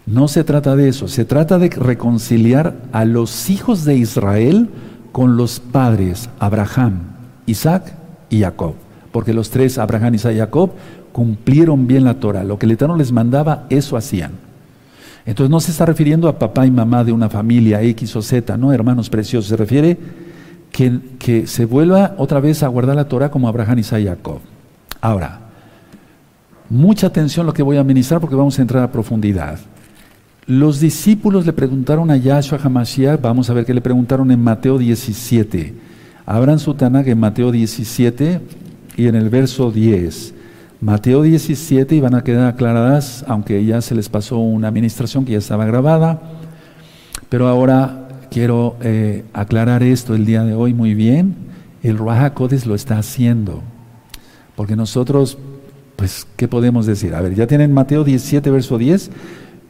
No 0.05 0.27
se 0.27 0.43
trata 0.43 0.75
de 0.75 0.89
eso, 0.89 1.07
se 1.07 1.23
trata 1.23 1.57
de 1.57 1.69
reconciliar 1.69 2.75
a 2.91 3.05
los 3.05 3.49
hijos 3.49 3.85
de 3.85 3.95
Israel 3.95 4.67
con 5.13 5.37
los 5.37 5.61
padres 5.61 6.29
Abraham, 6.37 6.99
Isaac 7.45 7.93
y 8.29 8.41
Jacob, 8.41 8.73
porque 9.13 9.33
los 9.33 9.51
tres, 9.51 9.77
Abraham, 9.77 10.15
Isaac 10.15 10.33
y 10.35 10.39
Jacob, 10.39 10.71
cumplieron 11.13 11.87
bien 11.87 12.03
la 12.03 12.15
Torah. 12.15 12.43
Lo 12.43 12.59
que 12.59 12.65
el 12.65 12.73
Eterno 12.73 12.97
les 12.97 13.13
mandaba, 13.13 13.67
eso 13.69 13.95
hacían. 13.95 14.31
Entonces 15.25 15.49
no 15.49 15.61
se 15.61 15.71
está 15.71 15.85
refiriendo 15.85 16.27
a 16.27 16.37
papá 16.37 16.65
y 16.65 16.71
mamá 16.71 17.05
de 17.05 17.13
una 17.13 17.29
familia 17.29 17.81
X 17.83 18.17
o 18.17 18.21
Z, 18.21 18.57
no, 18.57 18.73
hermanos 18.73 19.09
preciosos, 19.09 19.47
se 19.47 19.55
refiere 19.55 19.97
que, 20.71 21.45
se 21.47 21.65
vuelva 21.65 22.15
otra 22.17 22.39
vez 22.39 22.63
a 22.63 22.67
guardar 22.67 22.95
la 22.95 23.07
Torah 23.07 23.29
como 23.29 23.47
Abraham, 23.47 23.79
Isaac 23.79 24.01
y 24.01 24.05
Jacob. 24.05 24.39
Ahora, 25.01 25.41
Mucha 26.71 27.07
atención 27.07 27.45
a 27.45 27.47
lo 27.47 27.53
que 27.53 27.63
voy 27.63 27.75
a 27.75 27.83
ministrar 27.83 28.21
porque 28.21 28.37
vamos 28.37 28.57
a 28.57 28.61
entrar 28.61 28.81
a 28.81 28.93
profundidad. 28.93 29.59
Los 30.45 30.79
discípulos 30.79 31.45
le 31.45 31.51
preguntaron 31.51 32.09
a 32.09 32.15
Yahshua 32.15 32.59
Hamashiach, 32.63 33.19
vamos 33.19 33.49
a 33.49 33.53
ver 33.53 33.65
qué 33.65 33.73
le 33.73 33.81
preguntaron 33.81 34.31
en 34.31 34.41
Mateo 34.41 34.77
17. 34.77 35.73
Abran 36.25 36.59
su 36.59 36.73
Tanakh 36.73 37.09
en 37.09 37.19
Mateo 37.19 37.51
17 37.51 38.39
y 38.95 39.07
en 39.07 39.15
el 39.15 39.29
verso 39.29 39.69
10. 39.69 40.33
Mateo 40.79 41.23
17 41.23 41.93
y 41.93 41.99
van 41.99 42.15
a 42.15 42.23
quedar 42.23 42.47
aclaradas, 42.47 43.25
aunque 43.27 43.65
ya 43.65 43.81
se 43.81 43.93
les 43.93 44.07
pasó 44.07 44.37
una 44.37 44.69
administración 44.69 45.25
que 45.25 45.33
ya 45.33 45.39
estaba 45.39 45.65
grabada, 45.65 46.21
pero 47.27 47.49
ahora 47.49 48.00
quiero 48.31 48.77
eh, 48.81 49.25
aclarar 49.33 49.83
esto 49.83 50.15
el 50.15 50.25
día 50.25 50.43
de 50.43 50.55
hoy 50.55 50.73
muy 50.73 50.95
bien. 50.95 51.35
El 51.83 51.97
Ruach 51.97 52.65
lo 52.65 52.73
está 52.73 52.97
haciendo, 52.97 53.61
porque 54.55 54.75
nosotros 54.75 55.37
pues, 55.97 56.25
¿qué 56.35 56.47
podemos 56.47 56.87
decir? 56.87 57.13
A 57.13 57.21
ver, 57.21 57.35
ya 57.35 57.45
tienen 57.45 57.73
Mateo 57.73 58.03
17, 58.03 58.49
verso 58.49 58.79
10. 58.79 59.11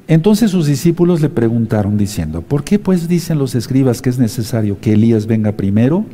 Entonces 0.08 0.52
sus 0.52 0.65
discípulos 0.65 1.19
le 1.21 1.28
preguntaron 1.28 1.97
diciendo, 1.97 2.41
¿por 2.41 2.63
qué 2.63 2.80
pues 2.80 3.08
dicen 3.08 3.38
los 3.38 3.56
escribas 3.56 4.02
que 4.02 4.10
es 4.10 4.19
necesario 4.19 4.80
que 4.80 4.93
Elías 4.93 5.26
venga 5.26 5.52
primero? 5.54 6.06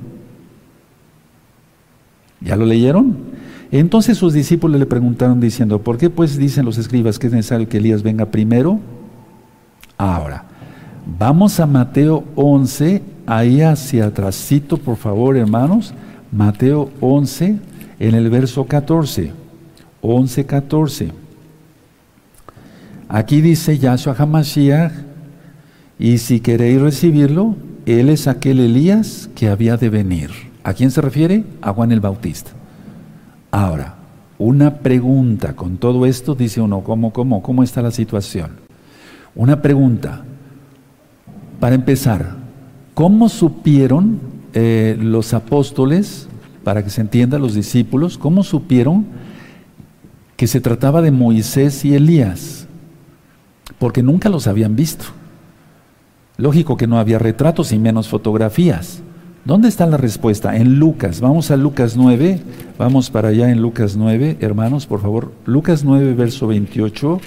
¿Ya 2.42 2.56
lo 2.56 2.66
leyeron? 2.66 3.18
Entonces 3.72 4.18
sus 4.18 4.34
discípulos 4.34 4.80
le 4.80 4.86
preguntaron 4.86 5.40
diciendo, 5.40 5.82
¿por 5.82 5.98
qué 5.98 6.10
pues 6.10 6.38
dicen 6.38 6.66
los 6.66 6.78
escribas 6.78 7.20
que 7.20 7.28
es 7.28 7.34
necesario 7.34 7.68
que 7.68 7.78
Elías 7.78 8.02
venga 8.02 8.26
primero? 8.26 8.80
Ahora, 9.98 10.46
vamos 11.18 11.60
a 11.60 11.66
Mateo 11.66 12.24
11, 12.36 13.02
ahí 13.26 13.62
hacia 13.62 14.08
atrásito, 14.08 14.78
por 14.78 14.98
favor, 14.98 15.38
hermanos. 15.38 15.94
Mateo 16.32 16.90
11, 17.00 17.58
en 18.00 18.16
el 18.16 18.30
verso 18.30 18.66
14. 18.66 19.32
11:14. 20.02 21.12
Aquí 23.10 23.42
dice 23.42 23.78
Yahshua 23.78 24.16
HaMashiach, 24.18 24.92
y 26.00 26.18
si 26.18 26.40
queréis 26.40 26.82
recibirlo, 26.82 27.56
él 27.86 28.10
es 28.10 28.28
aquel 28.28 28.60
Elías 28.60 29.30
que 29.36 29.48
había 29.50 29.78
de 29.78 29.90
venir. 29.90 30.32
¿A 30.64 30.74
quién 30.74 30.92
se 30.92 31.02
refiere? 31.02 31.44
A 31.62 31.74
Juan 31.74 31.92
el 31.92 32.02
Bautista. 32.02 32.52
Ahora, 33.50 33.96
una 34.38 34.80
pregunta 34.80 35.56
con 35.56 35.78
todo 35.78 36.06
esto, 36.06 36.36
dice 36.36 36.62
uno, 36.62 36.82
¿cómo, 36.82 37.12
cómo, 37.12 37.42
cómo 37.42 37.64
está 37.64 37.82
la 37.82 37.92
situación? 37.92 38.52
Una 39.34 39.62
pregunta. 39.62 40.24
Para 41.60 41.76
empezar, 41.76 42.36
¿cómo 42.94 43.30
supieron 43.30 44.20
eh, 44.54 44.98
los 45.00 45.34
apóstoles, 45.34 46.28
para 46.64 46.84
que 46.84 46.90
se 46.90 47.02
entienda 47.02 47.38
los 47.38 47.54
discípulos, 47.54 48.18
cómo 48.18 48.44
supieron 48.44 49.06
que 50.36 50.48
se 50.48 50.62
trataba 50.62 51.02
de 51.02 51.12
Moisés 51.12 51.86
y 51.86 51.96
Elías, 51.96 52.68
porque 53.80 54.04
nunca 54.04 54.30
los 54.30 54.48
habían 54.48 54.76
visto. 54.76 55.06
Lógico 56.38 56.78
que 56.78 56.88
no 56.88 57.00
había 57.00 57.20
retratos 57.20 57.72
y 57.72 57.80
menos 57.80 58.08
fotografías. 58.08 59.02
¿Dónde 59.46 59.68
está 59.68 59.86
la 59.86 59.98
respuesta? 59.98 60.58
En 60.58 60.80
Lucas. 60.80 61.22
Vamos 61.22 61.52
a 61.52 61.58
Lucas 61.58 61.96
9. 61.96 62.42
Vamos 62.78 63.10
para 63.10 63.30
allá 63.30 63.50
en 63.50 63.62
Lucas 63.62 63.96
9, 63.96 64.38
hermanos, 64.42 64.86
por 64.88 65.02
favor. 65.02 65.32
Lucas 65.46 65.84
9, 65.84 66.14
verso 66.16 66.48
28. 66.48 67.22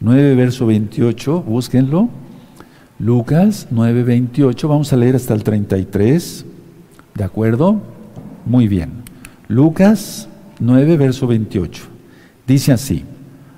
9, 0.00 0.34
verso 0.34 0.66
28, 0.66 1.42
búsquenlo. 1.42 2.08
Lucas 2.98 3.68
9, 3.70 4.04
28. 4.04 4.68
Vamos 4.68 4.90
a 4.92 4.96
leer 4.96 5.16
hasta 5.16 5.34
el 5.34 5.44
33. 5.44 6.46
¿De 7.14 7.24
acuerdo? 7.24 7.76
Muy 8.46 8.68
bien. 8.68 8.90
Lucas 9.48 10.28
9, 10.60 10.96
verso 10.96 11.26
28. 11.26 11.82
Dice 12.46 12.72
así, 12.72 13.04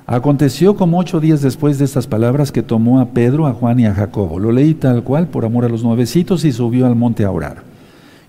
aconteció 0.06 0.74
como 0.74 0.98
ocho 0.98 1.20
días 1.20 1.40
después 1.40 1.78
de 1.78 1.84
estas 1.84 2.08
palabras 2.08 2.50
que 2.50 2.64
tomó 2.64 2.98
a 2.98 3.10
Pedro, 3.10 3.46
a 3.46 3.52
Juan 3.52 3.78
y 3.78 3.86
a 3.86 3.94
Jacobo. 3.94 4.40
Lo 4.40 4.50
leí 4.50 4.74
tal 4.74 5.04
cual 5.04 5.28
por 5.28 5.44
amor 5.44 5.64
a 5.64 5.68
los 5.68 5.84
nuevecitos 5.84 6.44
y 6.44 6.50
subió 6.50 6.86
al 6.86 6.96
monte 6.96 7.24
a 7.24 7.30
orar. 7.30 7.62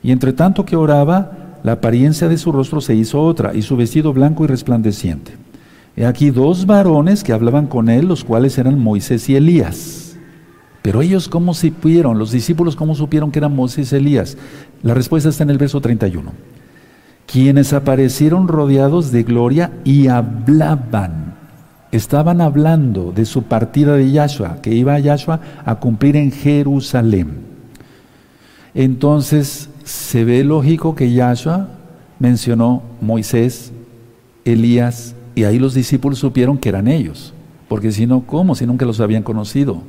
Y 0.03 0.11
entre 0.11 0.31
tanto 0.31 0.63
que 0.63 0.75
oraba, 0.75 1.57
la 1.63 1.73
apariencia 1.73 2.29
de 2.29 2.37
su 2.37 2.51
rostro 2.51 2.81
se 2.81 2.93
hizo 2.93 3.19
otra 3.21 3.55
y 3.55 3.63
su 3.63 3.75
vestido 3.75 4.13
blanco 4.13 4.43
y 4.43 4.47
resplandeciente. 4.47 5.31
He 5.97 6.05
aquí 6.05 6.29
dos 6.29 6.67
varones 6.67 7.23
que 7.23 7.33
hablaban 7.33 7.65
con 7.65 7.89
él, 7.89 8.07
los 8.07 8.23
cuales 8.23 8.59
eran 8.59 8.77
Moisés 8.77 9.27
y 9.27 9.35
Elías. 9.35 10.08
Pero 10.89 11.03
ellos, 11.03 11.29
¿cómo 11.29 11.53
supieron? 11.53 12.17
Los 12.17 12.31
discípulos, 12.31 12.75
¿cómo 12.75 12.95
supieron 12.95 13.29
que 13.29 13.37
eran 13.37 13.55
Moisés 13.55 13.93
y 13.93 13.97
Elías? 13.97 14.35
La 14.81 14.95
respuesta 14.95 15.29
está 15.29 15.43
en 15.43 15.51
el 15.51 15.59
verso 15.59 15.79
31 15.79 16.31
quienes 17.27 17.73
aparecieron 17.73 18.47
rodeados 18.47 19.11
de 19.11 19.21
gloria 19.21 19.71
y 19.83 20.07
hablaban. 20.07 21.35
Estaban 21.91 22.41
hablando 22.41 23.11
de 23.11 23.25
su 23.25 23.43
partida 23.43 23.95
de 23.97 24.09
Yahshua, 24.09 24.63
que 24.63 24.73
iba 24.73 24.95
a 24.95 24.99
Yahshua 24.99 25.39
a 25.63 25.75
cumplir 25.75 26.15
en 26.15 26.31
Jerusalén. 26.31 27.37
Entonces 28.73 29.69
se 29.83 30.25
ve 30.25 30.43
lógico 30.43 30.95
que 30.95 31.13
Yahshua 31.13 31.67
mencionó 32.17 32.81
Moisés, 32.99 33.71
Elías, 34.43 35.13
y 35.35 35.43
ahí 35.43 35.59
los 35.59 35.75
discípulos 35.75 36.17
supieron 36.17 36.57
que 36.57 36.69
eran 36.69 36.87
ellos, 36.87 37.35
porque 37.67 37.91
si 37.91 38.07
no, 38.07 38.21
¿cómo? 38.25 38.55
Si 38.55 38.65
nunca 38.65 38.87
los 38.87 38.99
habían 38.99 39.21
conocido. 39.21 39.83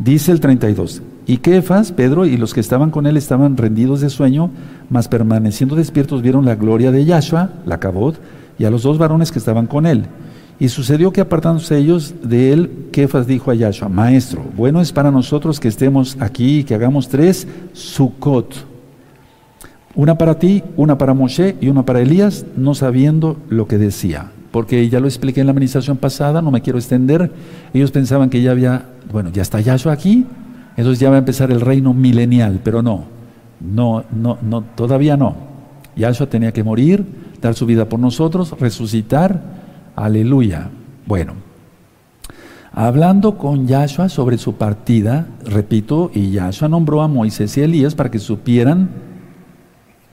Dice 0.00 0.32
el 0.32 0.40
32, 0.40 1.02
y 1.26 1.36
Kefas, 1.36 1.92
Pedro 1.92 2.24
y 2.24 2.38
los 2.38 2.54
que 2.54 2.60
estaban 2.60 2.90
con 2.90 3.06
él 3.06 3.18
estaban 3.18 3.58
rendidos 3.58 4.00
de 4.00 4.08
sueño, 4.08 4.50
mas 4.88 5.08
permaneciendo 5.08 5.76
despiertos 5.76 6.22
vieron 6.22 6.46
la 6.46 6.54
gloria 6.54 6.90
de 6.90 7.04
Yahshua, 7.04 7.50
la 7.66 7.80
cabot, 7.80 8.18
y 8.58 8.64
a 8.64 8.70
los 8.70 8.82
dos 8.82 8.96
varones 8.96 9.30
que 9.30 9.38
estaban 9.38 9.66
con 9.66 9.84
él. 9.84 10.06
Y 10.58 10.70
sucedió 10.70 11.12
que 11.12 11.20
apartándose 11.20 11.76
ellos 11.76 12.14
de 12.22 12.50
él, 12.54 12.70
Kefas 12.92 13.26
dijo 13.26 13.50
a 13.50 13.54
Yahshua, 13.54 13.90
Maestro, 13.90 14.42
bueno 14.56 14.80
es 14.80 14.90
para 14.90 15.10
nosotros 15.10 15.60
que 15.60 15.68
estemos 15.68 16.16
aquí 16.18 16.60
y 16.60 16.64
que 16.64 16.74
hagamos 16.74 17.08
tres 17.08 17.46
Sukkot. 17.74 18.54
Una 19.94 20.16
para 20.16 20.38
ti, 20.38 20.62
una 20.78 20.96
para 20.96 21.12
Moshe 21.12 21.56
y 21.60 21.68
una 21.68 21.84
para 21.84 22.00
Elías, 22.00 22.46
no 22.56 22.74
sabiendo 22.74 23.36
lo 23.50 23.66
que 23.68 23.76
decía 23.76 24.30
porque 24.50 24.88
ya 24.88 25.00
lo 25.00 25.06
expliqué 25.06 25.40
en 25.40 25.46
la 25.46 25.52
administración 25.52 25.96
pasada, 25.96 26.42
no 26.42 26.50
me 26.50 26.60
quiero 26.60 26.78
extender. 26.78 27.30
Ellos 27.72 27.90
pensaban 27.90 28.30
que 28.30 28.42
ya 28.42 28.50
había, 28.50 28.84
bueno, 29.12 29.30
ya 29.30 29.42
está 29.42 29.60
Yahshua 29.60 29.92
aquí, 29.92 30.26
entonces 30.76 30.98
ya 30.98 31.10
va 31.10 31.16
a 31.16 31.20
empezar 31.20 31.50
el 31.50 31.60
reino 31.60 31.94
milenial, 31.94 32.60
pero 32.64 32.82
no, 32.82 33.04
no, 33.60 34.04
no, 34.10 34.38
no, 34.42 34.62
todavía 34.74 35.16
no. 35.16 35.36
Yahshua 35.96 36.28
tenía 36.28 36.52
que 36.52 36.64
morir, 36.64 37.04
dar 37.40 37.54
su 37.54 37.66
vida 37.66 37.88
por 37.88 38.00
nosotros, 38.00 38.54
resucitar, 38.58 39.40
aleluya. 39.94 40.70
Bueno, 41.06 41.34
hablando 42.72 43.38
con 43.38 43.66
Yahshua 43.66 44.08
sobre 44.08 44.38
su 44.38 44.54
partida, 44.54 45.26
repito, 45.44 46.10
y 46.12 46.32
Yahshua 46.32 46.68
nombró 46.68 47.02
a 47.02 47.08
Moisés 47.08 47.56
y 47.56 47.62
Elías 47.62 47.94
para 47.94 48.10
que 48.10 48.18
supieran 48.18 48.90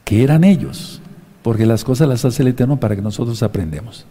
que 0.04 0.24
eran 0.24 0.44
ellos, 0.44 1.02
porque 1.42 1.66
las 1.66 1.84
cosas 1.84 2.08
las 2.08 2.24
hace 2.24 2.44
el 2.44 2.50
Eterno 2.50 2.80
para 2.80 2.96
que 2.96 3.02
nosotros 3.02 3.42
aprendemos. 3.44 4.06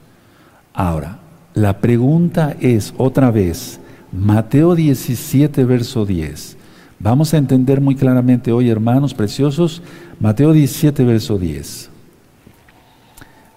Ahora, 0.77 1.21
la 1.55 1.81
pregunta 1.81 2.55
es 2.61 2.93
otra 2.99 3.31
vez, 3.31 3.81
Mateo 4.13 4.75
17, 4.75 5.65
verso 5.65 6.05
10. 6.05 6.59
Vamos 6.99 7.33
a 7.33 7.39
entender 7.39 7.81
muy 7.81 7.97
claramente 7.97 8.53
hoy, 8.53 8.69
hermanos 8.69 9.15
preciosos, 9.15 9.81
Mateo 10.21 10.53
17, 10.53 11.03
verso 11.05 11.39
10. 11.39 11.89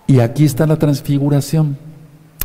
Y 0.08 0.20
aquí 0.22 0.46
está 0.46 0.66
la 0.66 0.78
transfiguración. 0.78 1.78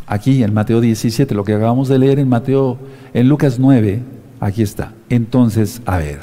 Aquí 0.07 0.43
en 0.43 0.53
Mateo 0.53 0.81
17, 0.81 1.33
lo 1.33 1.45
que 1.45 1.53
acabamos 1.53 1.87
de 1.87 1.97
leer 1.97 2.19
en 2.19 2.27
Mateo, 2.27 2.77
en 3.13 3.29
Lucas 3.29 3.57
9, 3.57 4.03
aquí 4.41 4.61
está. 4.61 4.91
Entonces, 5.09 5.81
a 5.85 5.99
ver, 5.99 6.19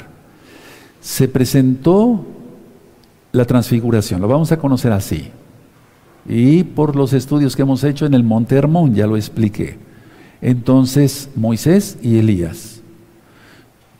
se 1.01 1.27
presentó 1.27 2.23
la 3.31 3.45
transfiguración, 3.45 4.21
lo 4.21 4.27
vamos 4.27 4.51
a 4.51 4.57
conocer 4.57 4.91
así. 4.91 5.31
Y 6.27 6.63
por 6.63 6.95
los 6.95 7.13
estudios 7.13 7.55
que 7.55 7.63
hemos 7.63 7.83
hecho 7.83 8.05
en 8.05 8.13
el 8.13 8.23
Monte 8.23 8.55
Hermón, 8.55 8.95
ya 8.95 9.07
lo 9.07 9.17
expliqué. 9.17 9.77
Entonces, 10.41 11.29
Moisés 11.35 11.97
y 12.01 12.17
Elías. 12.17 12.81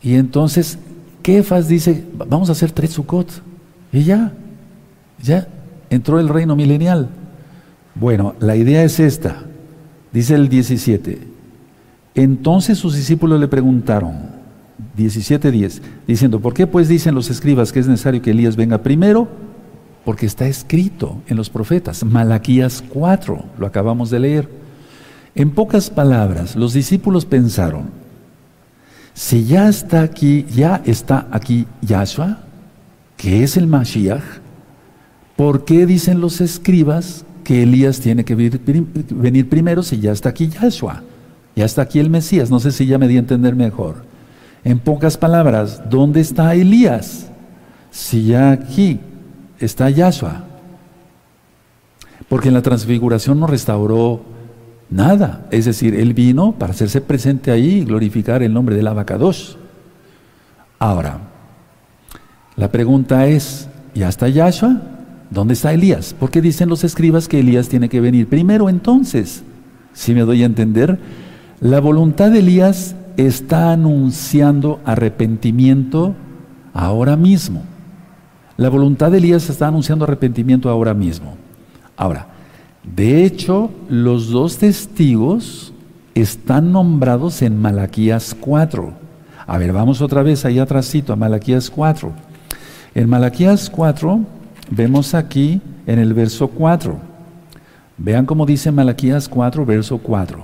Y 0.02 0.16
entonces, 0.16 0.78
Kefas 1.22 1.68
dice, 1.68 2.04
vamos 2.14 2.50
a 2.50 2.54
hacer 2.54 2.72
tres 2.72 2.92
Sukkot. 2.92 3.30
Y 3.92 4.04
ya, 4.04 4.34
ya 5.22 5.48
entró 5.90 6.20
el 6.20 6.30
reino 6.30 6.56
milenial. 6.56 7.10
Bueno, 7.96 8.36
la 8.40 8.56
idea 8.56 8.84
es 8.84 9.00
esta. 9.00 9.44
Dice 10.12 10.36
el 10.36 10.50
17. 10.50 11.20
Entonces 12.16 12.78
sus 12.78 12.96
discípulos 12.96 13.40
le 13.40 13.48
preguntaron, 13.48 14.34
17.10, 14.98 15.82
diciendo, 16.08 16.40
¿por 16.40 16.54
qué 16.54 16.68
pues 16.68 16.88
dicen 16.88 17.16
los 17.16 17.30
escribas 17.30 17.72
que 17.72 17.80
es 17.80 17.88
necesario 17.88 18.22
que 18.22 18.32
Elías 18.32 18.56
venga 18.56 18.80
primero? 18.80 19.28
Porque 20.06 20.26
está 20.26 20.48
escrito 20.48 21.22
en 21.28 21.38
los 21.38 21.50
profetas, 21.50 22.04
Malaquías 22.04 22.84
4, 22.90 23.46
lo 23.58 23.66
acabamos 23.66 24.10
de 24.10 24.20
leer. 24.20 24.50
En 25.36 25.52
pocas 25.52 25.90
palabras, 25.90 26.56
los 26.56 26.74
discípulos 26.74 27.26
pensaron, 27.26 27.90
si 29.14 29.46
ya 29.46 29.70
está 29.70 30.02
aquí, 30.02 30.46
ya 30.54 30.82
está 30.86 31.28
aquí 31.32 31.68
Yahshua, 31.82 32.40
que 33.16 33.44
es 33.44 33.58
el 33.58 33.68
Mashiach, 33.68 34.24
¿por 35.36 35.66
qué 35.66 35.86
dicen 35.86 36.20
los 36.20 36.42
escribas 36.42 37.26
que 37.44 37.64
Elías 37.64 38.00
tiene 38.00 38.26
que 38.26 38.36
venir 38.36 39.50
primero 39.50 39.84
si 39.84 40.00
ya 40.00 40.12
está 40.12 40.30
aquí 40.30 40.50
Yahshua? 40.50 41.04
Ya 41.56 41.66
está 41.66 41.84
aquí 41.84 42.00
el 42.00 42.10
Mesías, 42.10 42.50
no 42.50 42.60
sé 42.60 42.72
si 42.72 42.86
ya 42.88 42.98
me 42.98 43.08
di 43.08 43.16
a 43.16 43.20
entender 43.20 43.56
mejor. 43.56 44.04
En 44.64 44.80
pocas 44.80 45.18
palabras, 45.18 45.84
¿dónde 45.90 46.20
está 46.20 46.56
Elías? 46.56 47.28
Si 47.92 48.26
ya 48.26 48.52
aquí 48.52 49.00
está 49.66 49.90
Yahshua. 49.90 50.44
Porque 52.30 52.48
en 52.48 52.54
la 52.54 52.62
transfiguración 52.62 53.40
no 53.40 53.48
restauró 53.48 54.22
nada. 54.90 55.46
Es 55.52 55.66
decir, 55.66 55.96
Él 55.96 56.14
vino 56.14 56.54
para 56.54 56.72
hacerse 56.72 57.02
presente 57.02 57.52
ahí 57.52 57.80
y 57.80 57.86
glorificar 57.86 58.44
el 58.44 58.54
nombre 58.54 58.76
del 58.76 58.88
Abacados. 58.88 59.58
Ahora, 60.80 61.20
la 62.56 62.72
pregunta 62.72 63.28
es, 63.28 63.68
¿ya 63.96 64.10
está 64.10 64.28
Yahshua? 64.30 64.82
¿Dónde 65.30 65.56
está 65.56 65.74
Elías? 65.74 66.14
¿Por 66.14 66.30
qué 66.30 66.42
dicen 66.42 66.70
los 66.70 66.84
escribas 66.84 67.28
que 67.28 67.40
Elías 67.40 67.68
tiene 67.68 67.90
que 67.90 68.02
venir 68.02 68.28
primero 68.28 68.70
entonces? 68.70 69.44
Si 69.94 70.14
me 70.14 70.22
doy 70.22 70.44
a 70.44 70.46
entender, 70.46 71.00
la 71.60 71.80
voluntad 71.80 72.32
de 72.32 72.40
Elías 72.40 72.96
está 73.18 73.72
anunciando 73.72 74.80
arrepentimiento 74.86 76.16
ahora 76.74 77.16
mismo. 77.16 77.64
La 78.64 78.70
voluntad 78.70 79.12
de 79.12 79.18
Elías 79.18 79.50
está 79.50 79.68
anunciando 79.68 80.06
arrepentimiento 80.06 80.70
ahora 80.70 80.94
mismo. 80.94 81.36
Ahora, 81.98 82.28
de 82.96 83.26
hecho, 83.26 83.70
los 83.90 84.30
dos 84.30 84.58
testigos 84.58 85.74
están 86.16 86.72
nombrados 86.72 87.42
en 87.42 87.62
Malaquías 87.62 88.34
4. 88.40 88.94
A 89.46 89.58
ver, 89.58 89.74
vamos 89.74 90.02
otra 90.02 90.24
vez 90.24 90.46
ahí 90.46 90.60
atrásito 90.60 91.12
a 91.12 91.18
Malaquías 91.18 91.70
4. 91.70 92.14
En 92.96 93.10
Malaquías 93.10 93.70
4 93.70 94.22
vemos 94.72 95.14
aquí 95.14 95.60
en 95.86 96.00
el 96.00 96.14
verso 96.14 96.48
4. 96.48 96.96
Vean 97.98 98.26
cómo 98.26 98.46
dice 98.46 98.72
Malaquías 98.72 99.28
4, 99.28 99.66
verso 99.66 99.98
4. 99.98 100.40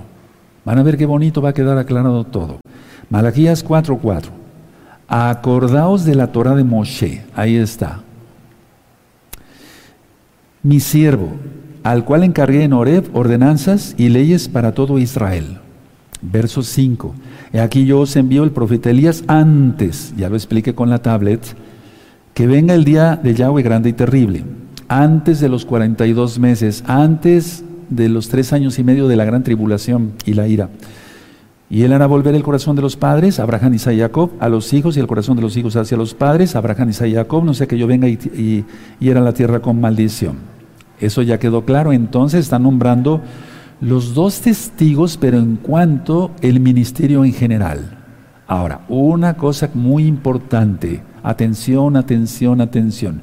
Van 0.66 0.78
a 0.78 0.82
ver 0.82 0.98
qué 0.98 1.06
bonito 1.06 1.40
va 1.40 1.48
a 1.48 1.54
quedar 1.54 1.78
aclarado 1.78 2.24
todo. 2.24 2.60
Malaquías 3.08 3.64
4:4. 3.64 4.28
Acordaos 5.08 6.04
de 6.04 6.14
la 6.16 6.26
Torah 6.32 6.54
de 6.54 6.64
Moshe. 6.64 7.24
Ahí 7.34 7.56
está. 7.56 8.02
Mi 10.62 10.78
siervo, 10.80 11.30
al 11.82 12.04
cual 12.04 12.22
encargué 12.22 12.64
en 12.64 12.74
Oreb 12.74 13.08
ordenanzas 13.14 13.94
y 13.96 14.10
leyes 14.10 14.48
para 14.48 14.72
todo 14.72 14.98
Israel. 14.98 15.58
Verso 16.20 16.62
5. 16.62 17.14
Aquí 17.62 17.86
yo 17.86 18.00
os 18.00 18.14
envío 18.16 18.44
el 18.44 18.50
profeta 18.50 18.90
Elías 18.90 19.24
antes, 19.26 20.12
ya 20.18 20.28
lo 20.28 20.36
expliqué 20.36 20.74
con 20.74 20.90
la 20.90 21.00
tablet, 21.00 21.40
que 22.34 22.46
venga 22.46 22.74
el 22.74 22.84
día 22.84 23.16
de 23.16 23.34
Yahweh 23.34 23.62
grande 23.62 23.88
y 23.88 23.94
terrible, 23.94 24.44
antes 24.88 25.40
de 25.40 25.48
los 25.48 25.64
42 25.64 26.38
meses, 26.38 26.84
antes 26.86 27.64
de 27.88 28.10
los 28.10 28.28
tres 28.28 28.52
años 28.52 28.78
y 28.78 28.84
medio 28.84 29.08
de 29.08 29.16
la 29.16 29.24
gran 29.24 29.42
tribulación 29.42 30.12
y 30.26 30.34
la 30.34 30.46
ira. 30.46 30.68
Y 31.70 31.84
él 31.84 31.92
hará 31.92 32.06
volver 32.06 32.34
el 32.34 32.42
corazón 32.42 32.74
de 32.74 32.82
los 32.82 32.96
padres, 32.96 33.38
Abraham, 33.38 33.74
Isaac 33.74 33.94
y 33.94 34.00
Jacob, 34.00 34.32
a 34.40 34.48
los 34.48 34.72
hijos 34.72 34.96
y 34.96 35.00
el 35.00 35.06
corazón 35.06 35.36
de 35.36 35.42
los 35.42 35.56
hijos 35.56 35.76
hacia 35.76 35.96
los 35.96 36.14
padres, 36.14 36.56
Abraham, 36.56 36.90
Isaac 36.90 37.08
y 37.08 37.14
Jacob, 37.14 37.44
no 37.44 37.54
sea 37.54 37.68
que 37.68 37.78
yo 37.78 37.86
venga 37.86 38.08
y, 38.08 38.18
y 38.36 38.64
hiera 38.98 39.20
la 39.20 39.32
tierra 39.32 39.60
con 39.60 39.80
maldición. 39.80 40.38
Eso 41.00 41.22
ya 41.22 41.38
quedó 41.38 41.64
claro. 41.64 41.92
Entonces 41.92 42.40
está 42.40 42.58
nombrando 42.58 43.20
los 43.80 44.14
dos 44.14 44.40
testigos, 44.40 45.16
pero 45.16 45.38
en 45.38 45.56
cuanto 45.56 46.32
el 46.42 46.58
ministerio 46.58 47.24
en 47.24 47.32
general. 47.32 47.98
Ahora, 48.48 48.80
una 48.88 49.34
cosa 49.34 49.70
muy 49.72 50.06
importante, 50.06 51.02
atención, 51.22 51.96
atención, 51.96 52.60
atención. 52.60 53.20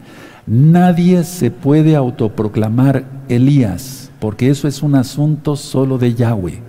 Nadie 0.47 1.25
se 1.25 1.51
puede 1.51 1.97
autoproclamar 1.97 3.03
Elías, 3.27 4.09
porque 4.21 4.49
eso 4.49 4.69
es 4.69 4.81
un 4.81 4.95
asunto 4.95 5.57
solo 5.57 5.97
de 5.97 6.15
Yahweh. 6.15 6.66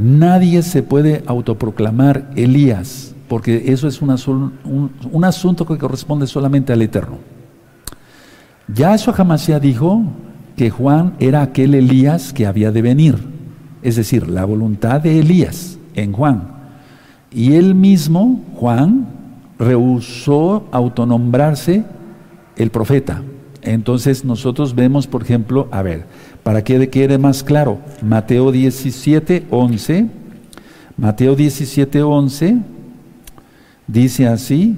Nadie 0.00 0.62
se 0.62 0.82
puede 0.82 1.22
autoproclamar 1.26 2.30
Elías, 2.34 3.14
porque 3.28 3.64
eso 3.66 3.86
es 3.86 4.00
un, 4.00 5.24
asunto 5.24 5.66
que 5.66 5.76
corresponde 5.76 6.26
solamente 6.26 6.72
al 6.72 6.80
Eterno. 6.80 7.18
Yahshua 8.66 9.14
Hamashiach 9.18 9.60
dijo 9.60 10.02
que 10.56 10.70
Juan 10.70 11.12
era 11.18 11.42
aquel 11.42 11.74
Elías 11.74 12.32
que 12.32 12.46
había 12.46 12.72
de 12.72 12.80
venir, 12.80 13.18
es 13.82 13.96
decir, 13.96 14.26
la 14.26 14.46
voluntad 14.46 15.02
de 15.02 15.20
Elías 15.20 15.78
en 15.94 16.12
Juan. 16.12 16.48
Y 17.30 17.56
él 17.56 17.74
mismo, 17.74 18.42
Juan, 18.54 19.06
rehusó 19.58 20.66
autonombrarse 20.72 21.84
el 22.56 22.70
profeta. 22.70 23.22
Entonces 23.62 24.24
nosotros 24.24 24.74
vemos, 24.74 25.06
por 25.06 25.22
ejemplo, 25.22 25.68
a 25.70 25.82
ver, 25.82 26.06
para 26.42 26.64
que 26.64 26.88
quede 26.88 27.18
más 27.18 27.42
claro, 27.42 27.78
Mateo 28.02 28.52
17, 28.52 29.46
11, 29.50 30.06
Mateo 30.96 31.36
17, 31.36 32.02
11, 32.02 32.58
dice 33.86 34.26
así, 34.26 34.76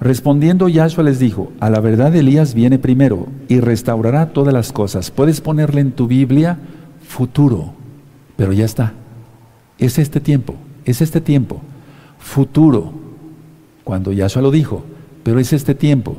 respondiendo 0.00 0.68
Yahshua 0.68 1.04
les 1.04 1.18
dijo, 1.18 1.52
a 1.60 1.70
la 1.70 1.80
verdad 1.80 2.14
Elías 2.14 2.54
viene 2.54 2.78
primero 2.78 3.28
y 3.48 3.60
restaurará 3.60 4.30
todas 4.32 4.52
las 4.52 4.72
cosas. 4.72 5.10
Puedes 5.10 5.40
ponerle 5.40 5.80
en 5.80 5.92
tu 5.92 6.06
Biblia 6.06 6.58
futuro, 7.06 7.74
pero 8.36 8.52
ya 8.52 8.64
está. 8.64 8.94
Es 9.78 9.98
este 9.98 10.20
tiempo, 10.20 10.56
es 10.84 11.00
este 11.00 11.20
tiempo, 11.20 11.60
futuro, 12.18 12.92
cuando 13.84 14.12
Yahshua 14.12 14.42
lo 14.42 14.50
dijo, 14.50 14.84
pero 15.22 15.38
es 15.38 15.52
este 15.52 15.74
tiempo. 15.74 16.16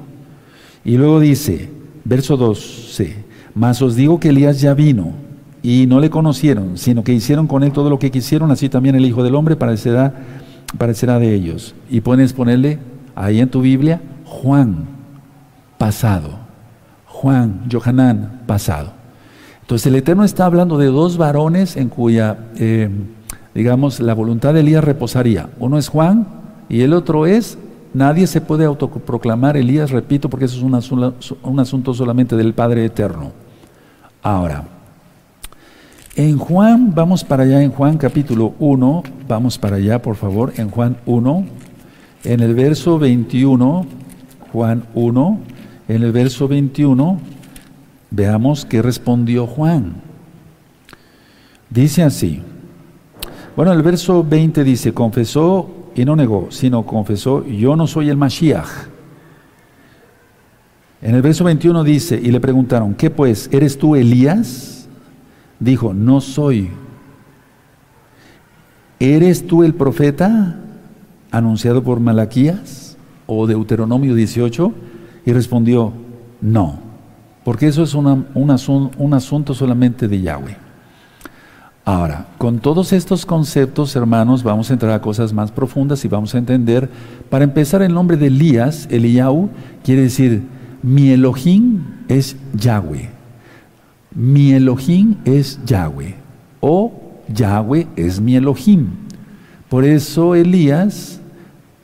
Y 0.85 0.97
luego 0.97 1.19
dice, 1.19 1.69
verso 2.05 2.37
12, 2.37 3.15
mas 3.53 3.81
os 3.81 3.95
digo 3.95 4.19
que 4.19 4.29
Elías 4.29 4.61
ya 4.61 4.73
vino 4.73 5.13
y 5.61 5.87
no 5.87 5.99
le 5.99 6.09
conocieron, 6.09 6.77
sino 6.77 7.03
que 7.03 7.11
hicieron 7.11 7.47
con 7.47 7.63
él 7.63 7.71
todo 7.71 7.89
lo 7.89 7.99
que 7.99 8.11
quisieron, 8.11 8.51
así 8.51 8.69
también 8.69 8.95
el 8.95 9.05
Hijo 9.05 9.23
del 9.23 9.35
Hombre 9.35 9.55
parecerá, 9.55 10.13
parecerá 10.77 11.19
de 11.19 11.33
ellos. 11.33 11.73
Y 11.89 12.01
puedes 12.01 12.33
ponerle 12.33 12.79
ahí 13.15 13.39
en 13.39 13.49
tu 13.49 13.61
Biblia 13.61 13.99
Juan, 14.25 14.85
pasado. 15.77 16.45
Juan, 17.07 17.67
Johanán, 17.71 18.41
pasado. 18.45 18.91
Entonces 19.61 19.87
el 19.87 19.95
Eterno 19.95 20.23
está 20.23 20.45
hablando 20.45 20.77
de 20.77 20.87
dos 20.87 21.17
varones 21.17 21.77
en 21.77 21.89
cuya, 21.89 22.37
eh, 22.57 22.89
digamos, 23.55 23.99
la 23.99 24.13
voluntad 24.13 24.53
de 24.53 24.59
Elías 24.59 24.83
reposaría. 24.83 25.49
Uno 25.57 25.79
es 25.79 25.87
Juan 25.87 26.27
y 26.69 26.81
el 26.81 26.93
otro 26.93 27.25
es 27.25 27.57
Nadie 27.95 28.27
se 28.27 28.41
puede 28.41 28.65
autoproclamar 28.65 29.55
Elías, 29.55 29.89
repito, 29.89 30.29
porque 30.29 30.43
eso 30.45 30.57
es 30.57 30.91
un 31.41 31.59
asunto 31.61 31.93
solamente 31.93 32.35
del 32.35 32.53
Padre 32.53 32.83
Eterno. 32.83 33.31
Ahora, 34.21 34.65
en 36.17 36.37
Juan, 36.37 36.93
vamos 36.93 37.23
para 37.23 37.43
allá, 37.43 37.63
en 37.63 37.71
Juan 37.71 37.97
capítulo 37.97 38.53
1, 38.59 39.03
vamos 39.29 39.57
para 39.57 39.77
allá, 39.77 40.01
por 40.01 40.17
favor, 40.17 40.51
en 40.57 40.69
Juan 40.71 40.97
1, 41.05 41.45
en 42.25 42.39
el 42.41 42.53
verso 42.53 42.99
21, 42.99 43.85
Juan 44.51 44.83
1, 44.93 45.39
en 45.87 46.03
el 46.03 46.11
verso 46.11 46.49
21, 46.49 47.17
veamos 48.11 48.65
qué 48.65 48.81
respondió 48.81 49.47
Juan. 49.47 49.93
Dice 51.69 52.03
así, 52.03 52.41
bueno, 53.55 53.71
el 53.71 53.83
verso 53.83 54.21
20 54.21 54.65
dice, 54.65 54.93
confesó 54.93 55.69
y 55.95 56.05
no 56.05 56.15
negó, 56.15 56.47
sino 56.51 56.85
confesó, 56.85 57.45
yo 57.45 57.75
no 57.75 57.87
soy 57.87 58.09
el 58.09 58.17
Mashiach. 58.17 58.67
En 61.01 61.15
el 61.15 61.21
verso 61.21 61.43
21 61.43 61.83
dice, 61.83 62.19
y 62.21 62.31
le 62.31 62.39
preguntaron, 62.39 62.93
¿qué 62.95 63.09
pues? 63.09 63.49
¿Eres 63.51 63.77
tú 63.77 63.95
Elías? 63.95 64.87
Dijo, 65.59 65.93
no 65.93 66.19
soy. 66.21 66.69
¿eres 68.99 69.45
tú 69.45 69.63
el 69.63 69.73
profeta 69.73 70.55
anunciado 71.31 71.83
por 71.83 71.99
Malaquías 71.99 72.97
o 73.27 73.45
Deuteronomio 73.47 74.15
18? 74.15 74.73
Y 75.25 75.33
respondió, 75.33 75.93
no, 76.41 76.79
porque 77.43 77.67
eso 77.67 77.83
es 77.83 77.93
un, 77.93 78.27
un 78.33 79.13
asunto 79.13 79.53
solamente 79.53 80.07
de 80.07 80.21
Yahweh. 80.21 80.64
Ahora, 81.87 82.25
con 82.39 82.57
todos 82.57 82.93
estos 82.93 83.27
conceptos, 83.27 83.95
hermanos, 83.95 84.41
vamos 84.41 84.71
a 84.71 84.73
entrar 84.73 84.91
a 84.91 85.01
cosas 85.01 85.31
más 85.31 85.51
profundas 85.51 86.03
y 86.03 86.07
vamos 86.07 86.33
a 86.33 86.39
entender, 86.39 86.89
para 87.29 87.43
empezar, 87.43 87.83
el 87.83 87.93
nombre 87.93 88.17
de 88.17 88.25
Elías, 88.25 88.87
Eliyahu, 88.89 89.51
quiere 89.83 90.01
decir, 90.01 90.41
mi 90.81 91.11
Elohim 91.11 91.83
es 92.07 92.37
Yahweh. 92.55 93.11
Mi 94.15 94.53
Elohim 94.53 95.17
es 95.25 95.59
Yahweh. 95.63 96.15
O 96.59 96.91
Yahweh 97.27 97.85
es 97.95 98.19
mi 98.19 98.35
Elohim. 98.35 98.87
Por 99.69 99.85
eso 99.85 100.33
Elías 100.33 101.19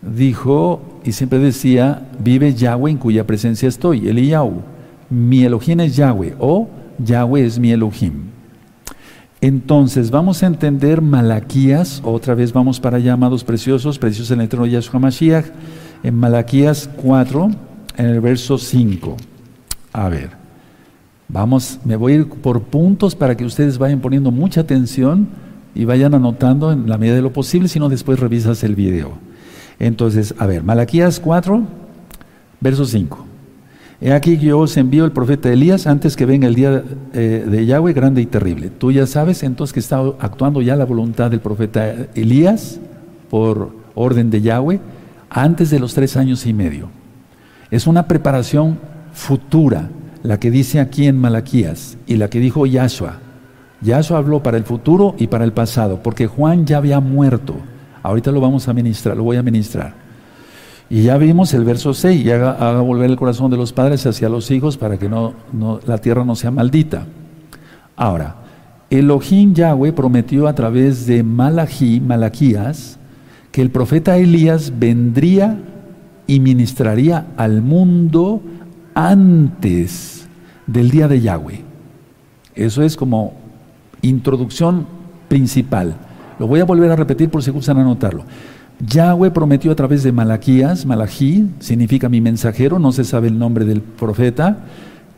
dijo 0.02 0.82
y 1.04 1.12
siempre 1.12 1.38
decía, 1.38 2.10
vive 2.18 2.56
Yahweh 2.56 2.90
en 2.90 2.98
cuya 2.98 3.28
presencia 3.28 3.70
estoy, 3.70 4.08
Eliyahu. 4.08 4.62
Mi 5.12 5.44
Elohim 5.44 5.80
es 5.82 5.96
Yahweh 5.96 6.34
o 6.40 6.68
Yahweh 6.98 7.46
es 7.46 7.60
mi 7.60 7.72
Elohim. 7.72 8.32
Entonces 9.42 10.12
vamos 10.12 10.44
a 10.44 10.46
entender 10.46 11.02
Malaquías, 11.02 12.00
otra 12.06 12.36
vez 12.36 12.54
vamos 12.54 12.80
para 12.80 12.98
allá, 12.98 13.14
amados 13.14 13.44
preciosos, 13.44 13.98
preciosos 13.98 14.30
en 14.30 14.40
el 14.40 14.46
eterno 14.46 14.68
Yahshua 14.68 15.00
Mashiach, 15.00 15.48
en 16.04 16.16
Malaquías 16.16 16.88
4, 16.98 17.50
en 17.98 18.06
el 18.06 18.22
verso 18.22 18.60
5. 18.60 19.18
A 19.94 20.10
ver, 20.10 20.30
vamos, 21.28 21.80
me 21.84 21.96
voy 21.96 22.14
a 22.14 22.16
ir 22.18 22.30
por 22.30 22.62
puntos 22.62 23.16
para 23.16 23.36
que 23.36 23.44
ustedes 23.44 23.80
vayan 23.80 24.00
poniendo 24.00 24.30
mucha 24.30 24.62
atención 24.62 25.30
y 25.74 25.86
vayan 25.86 26.14
anotando 26.14 26.72
en 26.72 26.88
la 26.88 27.00
medida 27.00 27.16
de 27.16 27.24
lo 27.24 27.34
posible, 27.34 27.68
si 27.68 27.80
no 27.80 27.90
después 27.90 28.20
revisas 28.20 28.64
el 28.64 28.76
video. 28.76 29.14
Entonces, 29.80 30.36
a 30.38 30.46
ver, 30.46 30.62
Malaquías 30.62 31.20
4, 31.20 31.64
verso 32.60 32.86
5. 32.86 33.31
He 34.04 34.14
aquí 34.14 34.38
yo 34.38 34.58
os 34.58 34.76
envío 34.78 35.06
el 35.06 35.12
profeta 35.12 35.54
Elías 35.54 35.86
antes 35.86 36.16
que 36.16 36.26
venga 36.26 36.48
el 36.48 36.56
día 36.56 36.84
eh, 37.14 37.46
de 37.48 37.66
Yahweh 37.68 37.94
grande 37.94 38.20
y 38.20 38.26
terrible. 38.26 38.72
Tú 38.72 38.92
ya 38.92 39.06
sabes 39.06 39.44
entonces 39.44 39.74
que 39.74 39.80
está 39.80 40.00
actuando 40.20 40.64
ya 40.64 40.76
la 40.76 40.86
voluntad 40.86 41.30
del 41.30 41.40
profeta 41.40 42.08
Elías 42.16 42.80
por 43.30 43.76
orden 43.94 44.32
de 44.32 44.42
Yahweh 44.42 44.80
antes 45.30 45.70
de 45.70 45.80
los 45.80 45.94
tres 45.94 46.18
años 46.18 46.48
y 46.48 46.54
medio. 46.54 46.90
Es 47.70 47.86
una 47.86 48.08
preparación 48.08 48.80
futura, 49.14 49.90
la 50.24 50.40
que 50.40 50.50
dice 50.50 50.80
aquí 50.80 51.06
en 51.06 51.20
Malaquías 51.20 52.00
y 52.08 52.16
la 52.16 52.28
que 52.28 52.40
dijo 52.40 52.66
Yahshua. 52.66 53.20
Yahshua 53.82 54.18
habló 54.18 54.42
para 54.42 54.58
el 54.58 54.64
futuro 54.64 55.14
y 55.20 55.28
para 55.28 55.46
el 55.46 55.54
pasado, 55.54 56.02
porque 56.02 56.26
Juan 56.26 56.66
ya 56.66 56.78
había 56.78 57.00
muerto. 57.00 57.56
Ahorita 58.02 58.32
lo 58.32 58.42
vamos 58.42 58.68
a 58.68 58.74
ministrar, 58.74 59.16
lo 59.16 59.24
voy 59.24 59.38
a 59.38 59.44
ministrar. 59.44 60.01
Y 60.92 61.04
ya 61.04 61.18
vimos 61.18 61.54
el 61.54 61.64
verso 61.64 61.94
6, 61.94 62.26
y 62.26 62.32
haga, 62.32 62.82
volver 62.82 63.10
el 63.10 63.16
corazón 63.16 63.50
de 63.50 63.56
los 63.56 63.72
padres 63.72 64.06
hacia 64.06 64.28
los 64.28 64.52
hijos 64.52 64.76
para 64.76 65.00
que 65.00 65.08
no, 65.08 65.34
la 65.88 66.00
tierra 66.00 66.26
no 66.26 66.36
sea 66.36 66.52
maldita. 66.52 67.06
Ahora, 67.96 68.36
Elohim 68.90 69.54
Yahweh 69.54 69.94
prometió 69.94 70.50
a 70.50 70.54
través 70.54 71.06
de 71.06 71.24
Malachi, 71.24 72.02
Malaquías, 72.02 73.00
que 73.54 73.62
el 73.62 73.72
profeta 73.72 74.18
Elías 74.18 74.74
vendría 74.80 75.60
y 76.28 76.42
ministraría 76.42 77.28
al 77.38 77.62
mundo 77.62 78.42
antes 78.94 80.28
del 80.68 80.92
día 80.92 81.08
de 81.08 81.22
Yahweh. 81.22 81.64
Eso 82.54 82.84
es 82.84 82.98
como 82.98 83.36
introducción 84.02 84.86
principal. 85.30 85.96
Lo 86.38 86.48
voy 86.48 86.60
a 86.60 86.66
volver 86.66 86.92
a 86.92 86.98
repetir 86.98 87.30
por 87.30 87.44
si 87.44 87.52
gustan 87.52 87.78
anotarlo. 87.78 88.26
Yahweh 88.88 89.32
prometió 89.32 89.72
a 89.72 89.76
través 89.76 90.04
de 90.04 90.12
Malaquías, 90.12 90.86
Malají 90.86 91.50
significa 91.60 92.10
mi 92.10 92.22
mensajero, 92.22 92.80
no 92.80 92.92
se 92.92 93.04
sabe 93.04 93.28
el 93.28 93.38
nombre 93.38 93.66
del 93.66 93.82
profeta, 93.82 94.60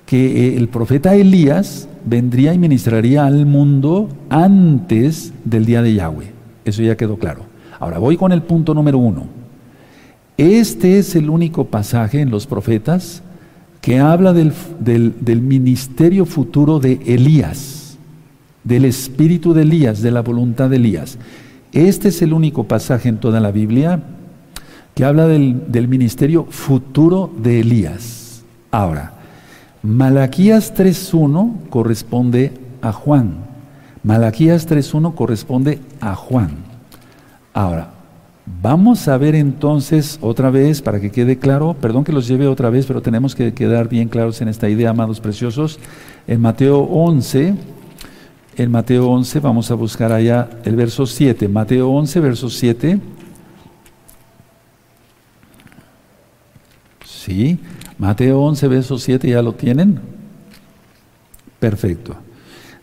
que 0.05 0.47
eh, 0.47 0.57
el 0.57 0.67
profeta 0.67 1.15
Elías 1.15 1.87
vendría 2.05 2.53
y 2.53 2.59
ministraría 2.59 3.25
al 3.25 3.45
mundo 3.45 4.09
antes 4.29 5.33
del 5.45 5.65
día 5.65 5.81
de 5.81 5.93
Yahweh. 5.93 6.31
Eso 6.65 6.81
ya 6.81 6.97
quedó 6.97 7.17
claro. 7.17 7.41
Ahora 7.79 7.99
voy 7.99 8.17
con 8.17 8.31
el 8.31 8.41
punto 8.41 8.73
número 8.73 8.97
uno. 8.97 9.27
Este 10.37 10.99
es 10.99 11.15
el 11.15 11.29
único 11.29 11.65
pasaje 11.65 12.19
en 12.19 12.31
los 12.31 12.47
profetas 12.47 13.21
que 13.81 13.99
habla 13.99 14.33
del, 14.33 14.53
del 14.79 15.41
ministerio 15.41 16.25
futuro 16.25 16.79
de 16.79 16.99
Elías, 17.05 17.97
del 18.63 18.85
espíritu 18.85 19.53
de 19.53 19.63
Elías, 19.63 20.01
de 20.01 20.11
la 20.11 20.21
voluntad 20.21 20.69
de 20.69 20.77
Elías. 20.77 21.17
Este 21.73 22.09
es 22.09 22.21
el 22.21 22.33
único 22.33 22.65
pasaje 22.65 23.09
en 23.09 23.17
toda 23.17 23.39
la 23.39 23.51
Biblia 23.51 23.99
que 24.93 25.05
habla 25.05 25.27
del, 25.27 25.87
ministerio 25.87 26.45
futuro 26.45 27.31
de 27.35 27.61
Elías. 27.61 28.43
Ahora, 28.69 29.13
Malaquías 29.81 30.75
3.1 30.75 31.69
corresponde 31.69 32.53
a 32.81 32.91
Juan. 32.91 33.37
Malaquías 34.03 34.69
3.1 34.69 35.15
corresponde 35.15 35.79
a 35.99 36.13
Juan. 36.13 36.51
Ahora, 37.55 37.89
vamos 38.61 39.07
a 39.07 39.17
ver 39.17 39.33
entonces 39.33 40.19
otra 40.21 40.51
vez, 40.51 40.79
para 40.83 40.99
que 40.99 41.11
quede 41.11 41.39
claro, 41.39 41.75
perdón 41.81 42.03
que 42.03 42.13
los 42.13 42.27
lleve 42.27 42.47
otra 42.47 42.69
vez, 42.69 42.85
pero 42.85 43.01
tenemos 43.01 43.33
que 43.33 43.53
quedar 43.55 43.89
bien 43.89 44.09
claros 44.09 44.41
en 44.41 44.47
esta 44.47 44.69
idea, 44.69 44.91
amados 44.91 45.19
preciosos, 45.19 45.79
en 46.27 46.39
Mateo 46.39 46.81
11, 46.81 47.55
en 48.57 48.71
Mateo 48.71 49.09
11, 49.09 49.39
vamos 49.39 49.71
a 49.71 49.75
buscar 49.75 50.11
allá 50.11 50.49
el 50.63 50.75
verso 50.75 51.05
7. 51.05 51.47
Mateo 51.47 51.89
11, 51.89 52.19
verso 52.19 52.49
7. 52.49 52.99
Sí, 57.05 57.59
Mateo 57.97 58.41
11, 58.41 58.67
verso 58.67 58.97
7, 58.97 59.29
¿ya 59.29 59.41
lo 59.41 59.53
tienen? 59.53 59.99
Perfecto. 61.59 62.15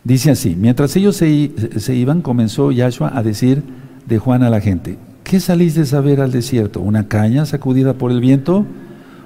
Dice 0.03 0.31
así, 0.31 0.57
mientras 0.59 0.97
ellos 0.97 1.17
se, 1.17 1.53
se, 1.77 1.95
iban, 1.95 2.23
comenzó 2.23 2.73
Yahshua 2.73 3.13
a 3.15 3.23
decir 3.23 3.63
de 4.07 4.19
Juan 4.19 4.43
a 4.43 4.51
la 4.51 4.61
gente, 4.63 4.97
¿qué 5.25 5.41
saliste 5.41 5.95
a 5.95 6.01
ver 6.01 6.21
al 6.23 6.33
desierto? 6.33 6.81
¿Una 6.81 7.07
caña 7.07 7.45
sacudida 7.45 7.95
por 7.95 8.11
el 8.11 8.21
viento? 8.21 8.65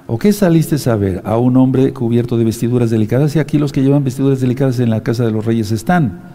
¿O 0.07 0.19
qué 0.19 0.33
saliste 0.33 0.77
a 0.89 0.95
ver? 0.95 1.21
A 1.23 1.37
un 1.37 1.57
hombre 1.57 1.93
cubierto 1.93 2.37
de 2.37 2.43
vestiduras 2.43 2.89
delicadas 2.89 3.35
y 3.35 3.39
aquí 3.39 3.57
los 3.57 3.71
que 3.71 3.81
llevan 3.81 4.03
vestiduras 4.03 4.41
delicadas 4.41 4.79
en 4.79 4.89
la 4.89 5.01
casa 5.01 5.23
de 5.23 5.31
los 5.31 5.45
reyes 5.45 5.71
están. 5.71 6.34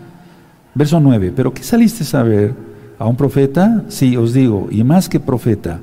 Verso 0.75 1.01
9, 1.01 1.33
pero 1.35 1.53
¿qué 1.53 1.63
saliste 1.63 2.17
a 2.17 2.23
ver? 2.23 2.55
¿A 2.99 3.07
un 3.07 3.17
profeta? 3.17 3.85
Sí, 3.89 4.17
os 4.17 4.33
digo, 4.33 4.69
y 4.71 4.85
más 4.85 5.09
que 5.09 5.19
profeta. 5.19 5.81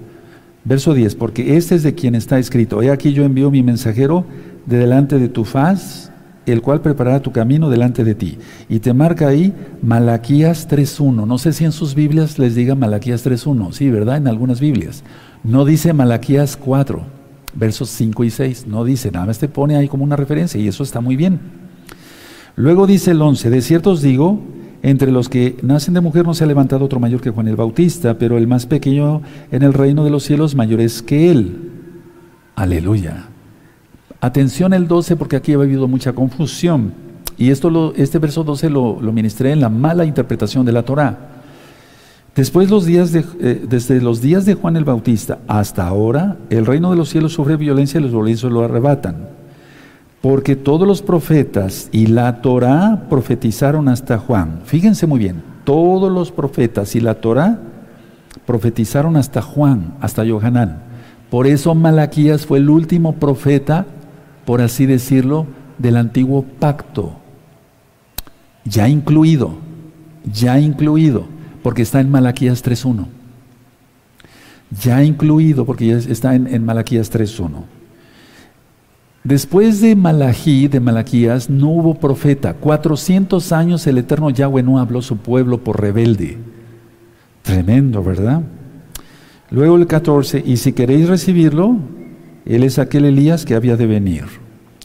Verso 0.63 0.93
10, 0.93 1.15
porque 1.15 1.57
este 1.57 1.75
es 1.75 1.83
de 1.83 1.95
quien 1.95 2.15
está 2.15 2.39
escrito, 2.39 2.81
he 2.81 2.91
aquí 2.91 3.13
yo 3.13 3.23
envío 3.23 3.49
mi 3.49 3.63
mensajero 3.63 4.25
de 4.65 4.77
delante 4.77 5.17
de 5.17 5.29
tu 5.29 5.45
faz, 5.45 6.11
el 6.45 6.61
cual 6.61 6.81
preparará 6.81 7.21
tu 7.21 7.31
camino 7.31 7.69
delante 7.69 8.03
de 8.03 8.15
ti. 8.15 8.37
Y 8.69 8.79
te 8.79 8.93
marca 8.93 9.27
ahí 9.27 9.53
Malaquías 9.81 10.69
3.1. 10.69 11.25
No 11.25 11.37
sé 11.37 11.51
si 11.53 11.65
en 11.65 11.71
sus 11.71 11.93
Biblias 11.95 12.39
les 12.39 12.55
diga 12.55 12.75
Malaquías 12.75 13.25
3.1. 13.25 13.73
Sí, 13.73 13.89
¿verdad? 13.89 14.17
En 14.17 14.27
algunas 14.27 14.59
Biblias. 14.59 15.03
No 15.43 15.65
dice 15.65 15.93
Malaquías 15.93 16.55
4, 16.55 17.01
versos 17.53 17.89
5 17.89 18.23
y 18.23 18.29
6. 18.29 18.67
No 18.67 18.85
dice, 18.85 19.11
nada 19.11 19.25
más 19.25 19.39
te 19.39 19.49
pone 19.49 19.75
ahí 19.75 19.87
como 19.87 20.03
una 20.03 20.15
referencia 20.15 20.59
y 20.59 20.67
eso 20.67 20.83
está 20.83 21.01
muy 21.01 21.15
bien. 21.15 21.39
Luego 22.55 22.87
dice 22.87 23.11
el 23.11 23.21
11, 23.21 23.49
de 23.49 23.61
cierto 23.61 23.91
os 23.91 24.01
digo 24.01 24.41
entre 24.87 25.11
los 25.11 25.27
que 25.27 25.57
nacen 25.63 25.93
de 25.93 25.99
mujer 25.99 26.25
no 26.25 26.33
se 26.33 26.45
ha 26.45 26.47
levantado 26.47 26.85
otro 26.85 27.01
mayor 27.01 27.19
que 27.19 27.29
Juan 27.29 27.49
el 27.49 27.57
Bautista, 27.57 28.17
pero 28.17 28.37
el 28.37 28.47
más 28.47 28.65
pequeño 28.65 29.21
en 29.51 29.63
el 29.63 29.73
reino 29.73 30.05
de 30.05 30.09
los 30.09 30.23
cielos 30.23 30.55
mayor 30.55 30.79
es 30.79 31.01
que 31.01 31.29
él. 31.29 31.71
Aleluya. 32.55 33.25
Atención 34.21 34.73
el 34.73 34.87
12 34.87 35.17
porque 35.17 35.35
aquí 35.35 35.51
ha 35.51 35.55
habido 35.55 35.89
mucha 35.89 36.13
confusión. 36.13 36.93
Y 37.37 37.49
esto 37.51 37.93
este 37.97 38.17
verso 38.17 38.45
12 38.45 38.69
lo, 38.69 38.95
ministré 39.11 39.51
en 39.51 39.59
la 39.59 39.67
mala 39.67 40.05
interpretación 40.05 40.65
de 40.65 40.71
la 40.71 40.83
Torah. 40.83 41.17
Después 42.33 42.69
los 42.69 42.85
días 42.85 43.11
de, 43.11 43.25
eh, 43.41 43.65
desde 43.67 43.99
los 43.99 44.21
días 44.21 44.45
de 44.45 44.53
Juan 44.53 44.77
el 44.77 44.85
Bautista 44.85 45.39
hasta 45.49 45.85
ahora, 45.85 46.37
el 46.49 46.65
reino 46.65 46.91
de 46.91 46.95
los 46.95 47.09
cielos 47.09 47.33
sufre 47.33 47.57
violencia 47.57 47.99
y 47.99 48.03
los 48.03 48.13
violentos 48.13 48.49
lo 48.49 48.63
arrebatan. 48.63 49.36
Porque 50.21 50.55
todos 50.55 50.87
los 50.87 51.01
profetas 51.01 51.89
y 51.91 52.07
la 52.07 52.41
Torah 52.41 53.03
profetizaron 53.09 53.87
hasta 53.87 54.17
Juan. 54.17 54.61
Fíjense 54.65 55.05
muy 55.05 55.19
bien, 55.19 55.43
todos 55.63 56.11
los 56.11 56.31
profetas 56.31 56.95
y 56.95 56.99
la 56.99 57.15
Torah 57.15 57.59
profetizaron 58.45 59.17
hasta 59.17 59.41
Juan, 59.41 59.93
hasta 60.01 60.25
Johanán. 60.27 60.81
Por 61.29 61.45
eso 61.45 61.75
Malaquías 61.75 62.45
fue 62.45 62.59
el 62.59 62.69
último 62.69 63.15
profeta, 63.15 63.85
por 64.45 64.61
así 64.61 64.85
decirlo, 64.85 65.45
del 65.77 65.97
antiguo 65.97 66.43
pacto. 66.43 67.13
Ya 68.63 68.87
incluido, 68.87 69.57
ya 70.31 70.59
incluido, 70.59 71.25
porque 71.61 71.81
está 71.81 71.99
en 71.99 72.09
Malaquías 72.09 72.63
3.1. 72.63 73.05
Ya 74.81 75.03
incluido, 75.03 75.65
porque 75.65 75.87
ya 75.87 75.97
está 75.97 76.35
en, 76.35 76.47
en 76.47 76.65
Malaquías 76.65 77.11
3.1. 77.11 77.76
Después 79.27 79.81
de 79.81 79.93
Malají, 79.93 80.69
de 80.69 80.79
Malaquías, 80.79 81.49
no 81.49 81.67
hubo 81.67 81.95
profeta. 81.95 82.53
400 82.53 83.51
años 83.51 83.85
el 83.85 83.97
eterno 83.97 84.29
Yahweh 84.29 84.63
no 84.63 84.79
habló 84.79 84.99
a 84.99 85.01
su 85.01 85.17
pueblo 85.17 85.65
por 85.65 85.81
rebelde. 85.81 86.37
Tremendo, 87.41 88.01
¿verdad? 88.01 88.41
Luego 89.51 89.75
el 89.75 89.85
14, 89.85 90.41
y 90.45 90.55
si 90.55 90.71
queréis 90.71 91.09
recibirlo, 91.09 91.75
él 92.45 92.63
es 92.63 92.79
aquel 92.79 93.03
Elías 93.03 93.43
que 93.43 93.55
había 93.55 93.75
de 93.75 93.85
venir. 93.85 94.23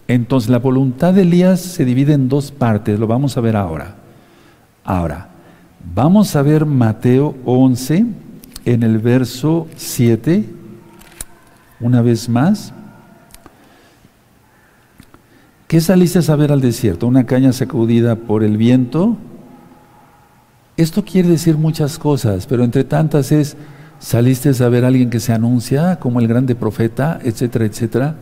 Entonces 0.09 0.51
la 0.51 0.59
voluntad 0.59 1.15
de 1.15 1.23
Elías 1.23 1.61
se 1.61 1.85
divide 1.85 2.15
en 2.15 2.29
dos 2.29 2.51
partes, 2.51 2.99
lo 2.99 3.07
vamos 3.07 3.37
a 3.37 3.41
ver 3.41 3.55
ahora. 3.55 3.95
Ahora, 4.83 5.29
vamos 5.95 6.35
a 6.35 6.43
ver 6.43 6.67
Mateo 6.67 7.37
11 7.45 8.07
en 8.65 8.83
el 8.83 8.99
verso 8.99 9.69
7, 9.77 10.45
una 11.79 12.03
vez 12.03 12.29
más. 12.29 12.75
¿Qué 15.73 15.81
saliste 15.81 16.19
a 16.19 16.23
saber 16.23 16.53
al 16.53 16.61
desierto? 16.61 17.07
¿Una 17.07 17.25
caña 17.25 17.51
sacudida 17.55 18.15
por 18.15 18.45
el 18.45 18.59
viento? 18.59 19.17
Esto 20.77 21.03
quiere 21.03 21.31
decir 21.31 21.57
muchas 21.57 21.99
cosas, 21.99 22.47
pero 22.47 22.63
entre 22.63 22.85
tantas 22.85 23.33
es, 23.33 23.57
saliste 23.99 24.51
a 24.51 24.53
saber 24.53 24.85
a 24.85 24.89
alguien 24.89 25.09
que 25.09 25.19
se 25.19 25.33
anuncia 25.33 25.99
como 25.99 26.21
el 26.21 26.29
grande 26.29 26.55
profeta, 26.55 27.19
etcétera, 27.25 27.65
etcétera. 27.65 28.17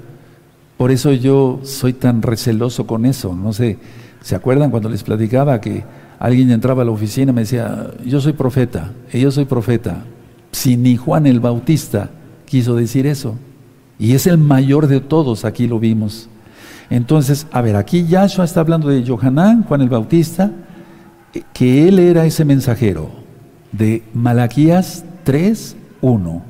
Por 0.77 0.93
eso 0.93 1.13
yo 1.13 1.59
soy 1.65 1.93
tan 1.93 2.23
receloso 2.23 2.87
con 2.87 3.05
eso. 3.05 3.35
No 3.35 3.53
sé, 3.53 3.79
¿se 4.23 4.37
acuerdan 4.37 4.71
cuando 4.71 4.89
les 4.89 5.03
platicaba 5.03 5.61
que 5.61 5.83
alguien 6.21 6.53
entraba 6.53 6.83
a 6.83 6.85
la 6.85 6.93
oficina 6.93 7.33
y 7.33 7.35
me 7.35 7.41
decía, 7.41 7.91
yo 8.07 8.21
soy 8.21 8.35
profeta, 8.35 8.93
y 9.13 9.23
yo 9.23 9.33
soy 9.33 9.47
profeta? 9.47 10.05
Si 10.53 10.77
ni 10.77 10.97
Juan 10.97 11.27
el 11.27 11.41
Bautista 11.41 12.11
quiso 12.47 12.77
decir 12.77 13.09
eso. 13.09 13.35
Y 13.99 14.13
es 14.13 14.29
el 14.29 14.39
mayor 14.39 14.87
de 14.87 15.01
todos, 15.01 15.45
aquí 15.45 15.67
lo 15.67 15.81
vimos. 15.81 16.29
Entonces, 16.91 17.47
a 17.53 17.63
ver, 17.63 17.77
aquí 17.77 18.05
Yahshua 18.05 18.45
está 18.45 18.61
hablando 18.61 18.89
de 18.89 19.07
Johanán, 19.07 19.63
Juan 19.63 19.81
el 19.81 19.89
Bautista, 19.89 20.51
que 21.53 21.87
él 21.87 22.01
era 22.01 22.27
ese 22.27 22.45
mensajero 22.45 23.11
de 23.71 24.03
Malaquías 24.13 25.05
3, 25.23 25.77
1. 26.01 26.43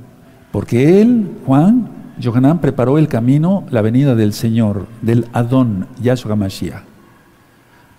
Porque 0.50 1.02
él, 1.02 1.30
Juan, 1.44 1.88
Johanán, 2.22 2.60
preparó 2.60 2.96
el 2.96 3.06
camino, 3.06 3.64
la 3.70 3.82
venida 3.82 4.14
del 4.14 4.32
Señor, 4.32 4.86
del 5.02 5.26
Adón, 5.34 5.86
Yahshua 6.00 6.36
Mashiach. 6.36 6.84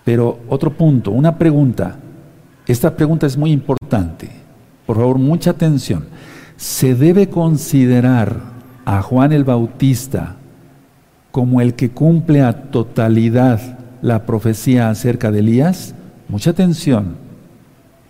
Pero 0.04 0.40
otro 0.48 0.72
punto, 0.72 1.12
una 1.12 1.38
pregunta. 1.38 1.96
Esta 2.66 2.96
pregunta 2.96 3.26
es 3.26 3.36
muy 3.36 3.52
importante. 3.52 4.30
Por 4.84 4.96
favor, 4.96 5.18
mucha 5.18 5.50
atención. 5.50 6.06
¿Se 6.56 6.96
debe 6.96 7.28
considerar 7.28 8.36
a 8.84 9.00
Juan 9.00 9.32
el 9.32 9.44
Bautista 9.44 10.36
como 11.32 11.60
el 11.60 11.74
que 11.74 11.90
cumple 11.90 12.42
a 12.42 12.70
totalidad 12.70 13.78
la 14.02 14.26
profecía 14.26 14.90
acerca 14.90 15.32
de 15.32 15.40
Elías? 15.40 15.94
Mucha 16.28 16.50
atención, 16.50 17.16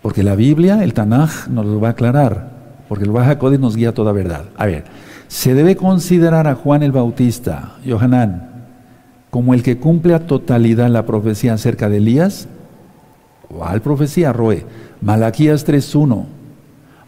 porque 0.02 0.22
la 0.22 0.34
Biblia, 0.34 0.82
el 0.82 0.92
Tanaj, 0.92 1.48
nos 1.48 1.64
lo 1.64 1.80
va 1.80 1.88
a 1.88 1.90
aclarar, 1.92 2.50
porque 2.88 3.04
el 3.04 3.10
Baja 3.10 3.38
nos 3.58 3.76
guía 3.76 3.94
toda 3.94 4.12
verdad. 4.12 4.44
A 4.56 4.66
ver, 4.66 4.84
se 5.28 5.54
debe 5.54 5.76
considerar 5.76 6.46
a 6.46 6.56
Juan 6.56 6.82
el 6.82 6.92
Bautista, 6.92 7.76
Johanán, 7.88 8.50
como 9.30 9.54
el 9.54 9.62
que 9.62 9.78
cumple 9.78 10.14
a 10.14 10.26
totalidad 10.26 10.90
la 10.90 11.06
profecía 11.06 11.54
acerca 11.54 11.88
de 11.88 11.98
Elías. 11.98 12.48
¿Cuál 13.48 13.80
profecía, 13.80 14.32
Roe? 14.32 14.66
Malaquías 15.00 15.66
3.1, 15.66 16.26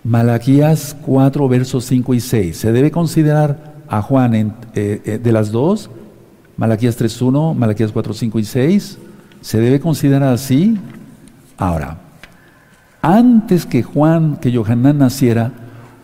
Malaquías 0.05 0.97
4, 1.05 1.49
versos 1.49 1.85
5 1.85 2.15
y 2.15 2.21
6. 2.21 2.57
¿Se 2.57 2.73
debe 2.73 2.91
considerar 2.91 3.75
a 3.89 4.01
Juan 4.01 4.35
eh, 4.35 4.53
eh, 4.75 5.19
de 5.23 5.33
las 5.33 5.53
dos? 5.53 5.91
Malaquías 6.57 6.99
3.1, 6.99 7.55
Malaquías 7.55 7.93
4, 7.93 8.15
5 8.15 8.39
y 8.39 8.45
6. 8.45 8.99
¿Se 9.41 9.61
debe 9.61 9.81
considerar 9.81 10.33
así? 10.33 10.79
Ahora, 11.57 11.99
antes 13.03 13.67
que 13.67 13.83
Juan, 13.83 14.37
que 14.37 14.55
Johanán 14.55 14.99
naciera, 14.99 15.53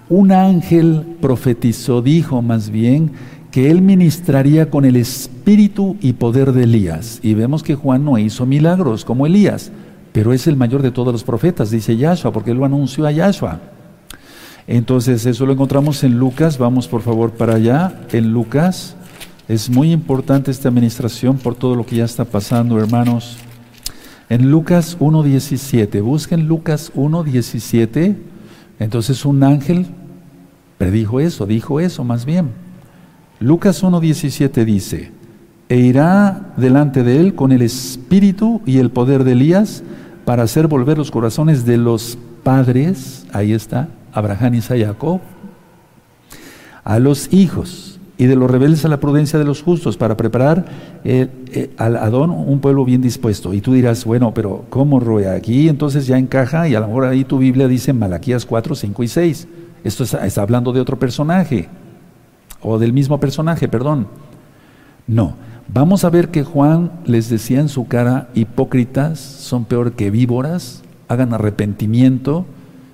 un 0.09 0.32
ángel 0.32 1.16
profetizó, 1.20 2.03
dijo 2.03 2.42
más 2.42 2.70
bien, 2.70 3.12
que 3.51 3.70
él 3.70 3.82
ministraría 3.82 4.70
con 4.70 4.84
el 4.84 4.96
espíritu 4.96 5.96
y 6.01 6.12
poder 6.12 6.53
de 6.53 6.64
Elías. 6.64 7.20
Y 7.22 7.34
vemos 7.34 7.62
que 7.62 7.74
Juan 7.74 8.05
no 8.05 8.18
hizo 8.18 8.46
milagros 8.46 9.05
como 9.05 9.26
Elías, 9.26 9.72
pero 10.12 10.32
es 10.32 10.46
el 10.46 10.57
mayor 10.57 10.82
de 10.82 10.90
todos 10.90 11.12
los 11.12 11.24
profetas, 11.24 11.70
dice 11.70 11.96
Yahshua, 11.96 12.32
porque 12.32 12.51
él 12.51 12.59
lo 12.59 12.64
anunció 12.64 13.07
a 13.07 13.12
Yahshua. 13.12 13.61
Entonces, 14.66 15.26
eso 15.26 15.46
lo 15.46 15.53
encontramos 15.53 16.05
en 16.05 16.18
Lucas, 16.18 16.59
vamos 16.59 16.86
por 16.86 17.03
favor 17.03 17.32
para 17.32 17.55
allá, 17.55 17.92
en 18.12 18.32
Lucas. 18.32 18.96
Es 19.51 19.68
muy 19.68 19.90
importante 19.90 20.53
esta 20.53 20.68
administración 20.68 21.36
por 21.36 21.57
todo 21.57 21.74
lo 21.74 21.84
que 21.84 21.96
ya 21.96 22.05
está 22.05 22.24
pasando, 22.24 22.78
hermanos. 22.78 23.36
En 24.28 24.48
Lucas 24.48 24.96
1.17, 25.01 26.01
busquen 26.05 26.46
Lucas 26.46 26.92
1.17, 26.94 28.14
entonces 28.78 29.24
un 29.24 29.42
ángel 29.42 29.86
predijo 30.78 31.18
eso, 31.18 31.46
dijo 31.46 31.80
eso 31.80 32.05
más 32.05 32.26
bien. 32.26 32.51
Lucas 33.40 33.82
1.17 33.82 34.64
dice, 34.64 35.11
e 35.68 35.78
irá 35.78 36.53
delante 36.57 37.03
de 37.03 37.18
él 37.18 37.34
con 37.34 37.51
el 37.51 37.62
espíritu 37.62 38.62
y 38.66 38.78
el 38.78 38.92
poder 38.92 39.24
de 39.24 39.32
Elías 39.32 39.82
para 40.24 40.44
hacer 40.44 40.68
volver 40.68 40.96
los 40.96 41.11
corazones 41.11 41.64
de 41.64 41.76
los 41.76 42.16
padres, 42.44 43.26
ahí 43.32 43.53
está, 43.53 43.88
Abraham, 44.12 44.55
y 44.55 44.61
Jacob, 44.61 45.20
a 46.84 47.01
los 47.01 47.32
hijos 47.32 47.99
y 48.21 48.27
de 48.27 48.37
los 48.37 48.51
rebeldes 48.51 48.85
a 48.85 48.89
la 48.89 49.01
prudencia 49.01 49.39
de 49.39 49.47
los 49.47 49.62
justos, 49.62 49.97
para 49.97 50.14
preparar 50.14 50.66
eh, 51.05 51.29
eh, 51.53 51.71
al 51.79 51.97
Adón 51.97 52.29
un 52.29 52.61
pueblo 52.61 52.85
bien 52.85 53.01
dispuesto. 53.01 53.55
Y 53.55 53.62
tú 53.62 53.73
dirás, 53.73 54.05
bueno, 54.05 54.35
pero 54.35 54.66
¿cómo, 54.68 55.01
Roe? 55.01 55.27
Aquí 55.27 55.71
entonces 55.71 56.07
ya 56.07 56.18
encaja, 56.18 56.68
y 56.68 56.75
a 56.75 56.81
lo 56.81 56.89
mejor 56.89 57.07
ahí 57.07 57.25
tu 57.25 57.39
Biblia 57.39 57.66
dice 57.66 57.95
Malaquías 57.95 58.45
4, 58.45 58.75
5 58.75 59.03
y 59.03 59.09
6. 59.09 59.49
Esto 59.85 60.05
está, 60.05 60.27
está 60.27 60.43
hablando 60.43 60.75
de 60.75 60.83
otro 60.83 60.99
personaje, 60.99 61.71
o 62.61 62.79
del 62.79 62.93
mismo 62.93 63.18
personaje, 63.18 63.68
perdón. 63.68 64.07
No, 65.07 65.37
vamos 65.73 66.05
a 66.05 66.11
ver 66.11 66.29
que 66.29 66.45
Juan 66.45 66.93
les 67.07 67.31
decía 67.31 67.61
en 67.61 67.71
su 67.71 67.89
cara, 67.89 68.29
hipócritas 68.35 69.18
son 69.18 69.64
peor 69.64 69.93
que 69.93 70.11
víboras, 70.11 70.83
hagan 71.09 71.33
arrepentimiento, 71.33 72.45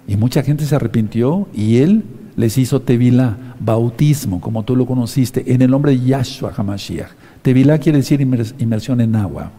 y 0.07 0.16
mucha 0.16 0.45
gente 0.45 0.66
se 0.66 0.77
arrepintió, 0.77 1.49
y 1.53 1.79
él 1.79 2.05
les 2.37 2.59
hizo 2.59 2.82
Tevila, 2.82 3.37
bautismo, 3.59 4.41
como 4.41 4.62
tú 4.62 4.76
lo 4.76 4.87
conociste, 4.87 5.53
en 5.53 5.62
el 5.62 5.70
nombre 5.70 5.93
de 5.93 6.05
Yahshua 6.05 6.53
HaMashiach. 6.55 7.09
Tevila 7.43 7.78
quiere 7.78 7.99
decir 7.99 8.20
inmersión 8.20 9.01
en 9.01 9.16
agua. 9.16 9.51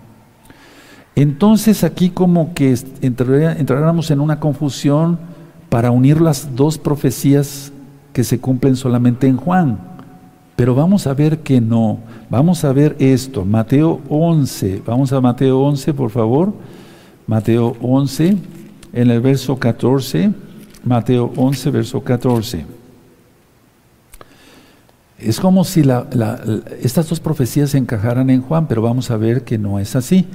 Entonces 1.16 1.84
aquí 1.84 2.12
como 2.12 2.54
que 2.54 2.78
entráramos 3.02 4.12
en 4.12 4.20
una 4.20 4.40
confusión 4.40 5.18
para 5.70 5.90
unir 5.90 6.22
las 6.22 6.56
dos 6.56 6.78
profecías 6.78 7.72
que 8.14 8.24
se 8.24 8.40
cumplen 8.40 8.76
solamente 8.76 9.28
en 9.28 9.38
Juan. 9.38 9.80
Pero 10.56 10.76
vamos 10.76 11.08
a 11.08 11.14
ver 11.14 11.40
que 11.40 11.60
no. 11.60 12.00
Vamos 12.30 12.64
a 12.64 12.74
ver 12.74 12.96
esto. 13.00 13.46
Mateo 13.46 14.02
11. 14.10 14.84
Vamos 14.86 15.12
a 15.14 15.22
Mateo 15.22 15.60
11, 15.60 15.94
por 15.94 16.12
favor. 16.12 16.54
Mateo 17.26 17.76
11, 17.82 18.38
en 18.94 19.12
el 19.12 19.22
verso 19.22 19.58
14. 19.58 20.32
Mateo 20.88 21.34
11, 21.36 21.70
verso 21.70 22.02
14. 22.02 22.66
Es 25.20 25.40
como 25.40 25.64
si 25.64 25.84
estas 26.82 27.10
dos 27.10 27.20
profecías 27.20 27.72
se 27.72 27.78
encajaran 27.78 28.30
en 28.30 28.42
Juan, 28.42 28.68
pero 28.68 28.82
vamos 28.82 29.12
a 29.12 29.18
ver 29.18 29.44
que 29.44 29.58
no 29.58 29.80
es 29.80 29.96
así. 29.96 30.28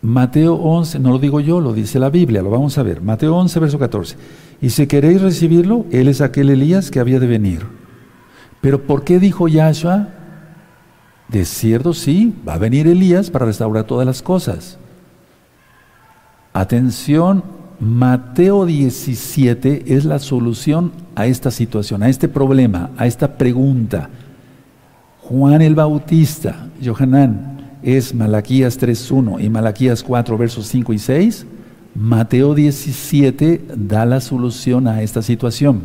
Mateo 0.00 0.54
11, 0.54 0.98
no 1.00 1.10
lo 1.10 1.18
digo 1.18 1.40
yo, 1.40 1.60
lo 1.60 1.74
dice 1.74 1.98
la 1.98 2.08
Biblia, 2.08 2.42
lo 2.42 2.50
vamos 2.50 2.78
a 2.78 2.82
ver. 2.82 3.02
Mateo 3.02 3.36
11, 3.36 3.60
verso 3.60 3.78
14. 3.78 4.16
Y 4.62 4.70
si 4.70 4.86
queréis 4.86 5.20
recibirlo, 5.20 5.84
Él 5.92 6.08
es 6.08 6.20
aquel 6.20 6.48
Elías 6.48 6.90
que 6.90 7.00
había 7.00 7.20
de 7.20 7.26
venir. 7.26 7.66
Pero 8.60 8.82
¿por 8.82 9.04
qué 9.04 9.18
dijo 9.18 9.48
Yahshua? 9.48 10.08
De 11.28 11.44
cierto, 11.44 11.92
sí, 11.92 12.34
va 12.46 12.54
a 12.54 12.58
venir 12.58 12.86
Elías 12.86 13.30
para 13.30 13.46
restaurar 13.46 13.84
todas 13.84 14.06
las 14.06 14.22
cosas. 14.22 14.78
Atención, 16.52 17.42
Mateo 17.82 18.64
17 18.64 19.92
es 19.92 20.04
la 20.04 20.20
solución 20.20 20.92
a 21.16 21.26
esta 21.26 21.50
situación, 21.50 22.04
a 22.04 22.08
este 22.08 22.28
problema, 22.28 22.90
a 22.96 23.08
esta 23.08 23.36
pregunta. 23.36 24.08
Juan 25.22 25.62
el 25.62 25.74
Bautista, 25.74 26.68
Johanán, 26.80 27.72
es 27.82 28.14
Malaquías 28.14 28.80
3.1 28.80 29.42
y 29.42 29.50
Malaquías 29.50 30.04
4, 30.04 30.38
versos 30.38 30.68
5 30.68 30.92
y 30.92 30.98
6. 31.00 31.46
Mateo 31.96 32.54
17 32.54 33.64
da 33.74 34.06
la 34.06 34.20
solución 34.20 34.86
a 34.86 35.02
esta 35.02 35.20
situación. 35.20 35.82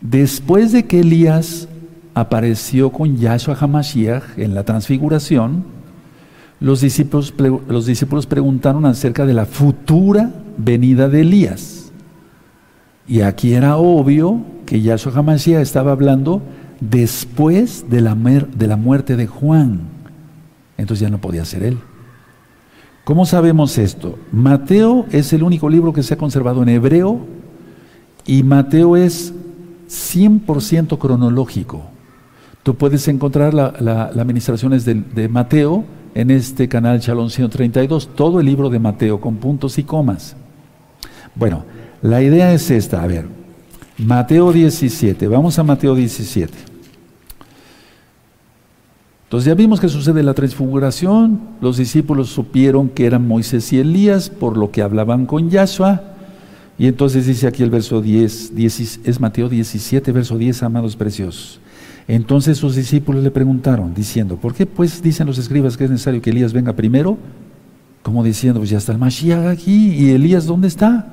Después 0.00 0.72
de 0.72 0.84
que 0.84 0.98
Elías 0.98 1.68
apareció 2.12 2.90
con 2.90 3.16
Yahshua 3.16 3.54
HaMashiach 3.54 4.36
en 4.36 4.56
la 4.56 4.64
transfiguración, 4.64 5.62
los 6.60 6.80
discípulos, 6.80 7.34
los 7.68 7.86
discípulos 7.86 8.26
preguntaron 8.26 8.86
acerca 8.86 9.26
de 9.26 9.34
la 9.34 9.46
futura 9.46 10.30
venida 10.56 11.08
de 11.08 11.22
Elías. 11.22 11.92
Y 13.08 13.22
aquí 13.22 13.54
era 13.54 13.76
obvio 13.76 14.40
que 14.66 14.80
Yahshua 14.80 15.12
HaMashiach 15.16 15.60
estaba 15.60 15.92
hablando 15.92 16.42
después 16.80 17.86
de 17.90 18.00
la, 18.00 18.14
de 18.14 18.66
la 18.66 18.76
muerte 18.76 19.16
de 19.16 19.26
Juan. 19.26 19.80
Entonces 20.76 21.02
ya 21.02 21.10
no 21.10 21.20
podía 21.20 21.44
ser 21.44 21.62
él. 21.62 21.78
¿Cómo 23.04 23.26
sabemos 23.26 23.76
esto? 23.78 24.18
Mateo 24.30 25.06
es 25.10 25.32
el 25.32 25.42
único 25.42 25.68
libro 25.68 25.92
que 25.92 26.02
se 26.02 26.14
ha 26.14 26.18
conservado 26.18 26.62
en 26.62 26.68
hebreo 26.68 27.26
Y 28.26 28.42
Mateo 28.42 28.96
es 28.96 29.34
100% 29.88 30.98
cronológico. 30.98 31.82
Tú 32.62 32.76
puedes 32.76 33.08
encontrar 33.08 33.54
las 33.54 33.80
la, 33.80 34.04
administraciones 34.04 34.84
de, 34.84 35.28
Mateo 35.28 35.84
en 36.14 36.30
este 36.30 36.68
canal 36.68 37.00
Chalón 37.00 37.30
132, 37.30 38.14
todo 38.14 38.40
el 38.40 38.46
libro 38.46 38.70
de 38.70 38.78
Mateo 38.78 39.20
con 39.20 39.36
puntos 39.36 39.78
y 39.78 39.84
comas. 39.84 40.36
Bueno, 41.34 41.64
la 42.02 42.22
idea 42.22 42.52
es 42.52 42.70
esta, 42.70 43.02
a 43.02 43.06
ver, 43.06 43.26
Mateo 43.98 44.52
17, 44.52 45.28
vamos 45.28 45.58
a 45.58 45.62
Mateo 45.62 45.94
17. 45.94 46.52
Entonces 49.24 49.46
ya 49.46 49.54
vimos 49.54 49.78
que 49.78 49.88
sucede 49.88 50.24
la 50.24 50.34
transfiguración, 50.34 51.40
los 51.60 51.76
discípulos 51.76 52.30
supieron 52.30 52.88
que 52.88 53.06
eran 53.06 53.28
Moisés 53.28 53.72
y 53.72 53.78
Elías 53.78 54.28
por 54.28 54.56
lo 54.56 54.72
que 54.72 54.82
hablaban 54.82 55.26
con 55.26 55.50
Yahshua, 55.50 56.02
y 56.76 56.86
entonces 56.86 57.26
dice 57.26 57.46
aquí 57.46 57.62
el 57.62 57.70
verso 57.70 58.00
10, 58.00 58.56
10 58.56 59.00
es 59.04 59.20
Mateo 59.20 59.48
17, 59.48 60.10
verso 60.12 60.36
10, 60.36 60.62
amados 60.64 60.96
preciosos. 60.96 61.60
Entonces 62.12 62.58
sus 62.58 62.74
discípulos 62.74 63.22
le 63.22 63.30
preguntaron, 63.30 63.94
diciendo, 63.94 64.34
¿por 64.34 64.52
qué 64.52 64.66
pues 64.66 65.00
dicen 65.00 65.28
los 65.28 65.38
escribas 65.38 65.76
que 65.76 65.84
es 65.84 65.90
necesario 65.90 66.20
que 66.20 66.30
Elías 66.30 66.52
venga 66.52 66.72
primero? 66.72 67.16
Como 68.02 68.24
diciendo, 68.24 68.58
pues 68.58 68.70
ya 68.70 68.78
está 68.78 68.90
el 68.90 68.98
Mashiach 68.98 69.46
aquí, 69.46 69.94
¿y 69.94 70.10
Elías 70.10 70.44
dónde 70.44 70.66
está? 70.66 71.06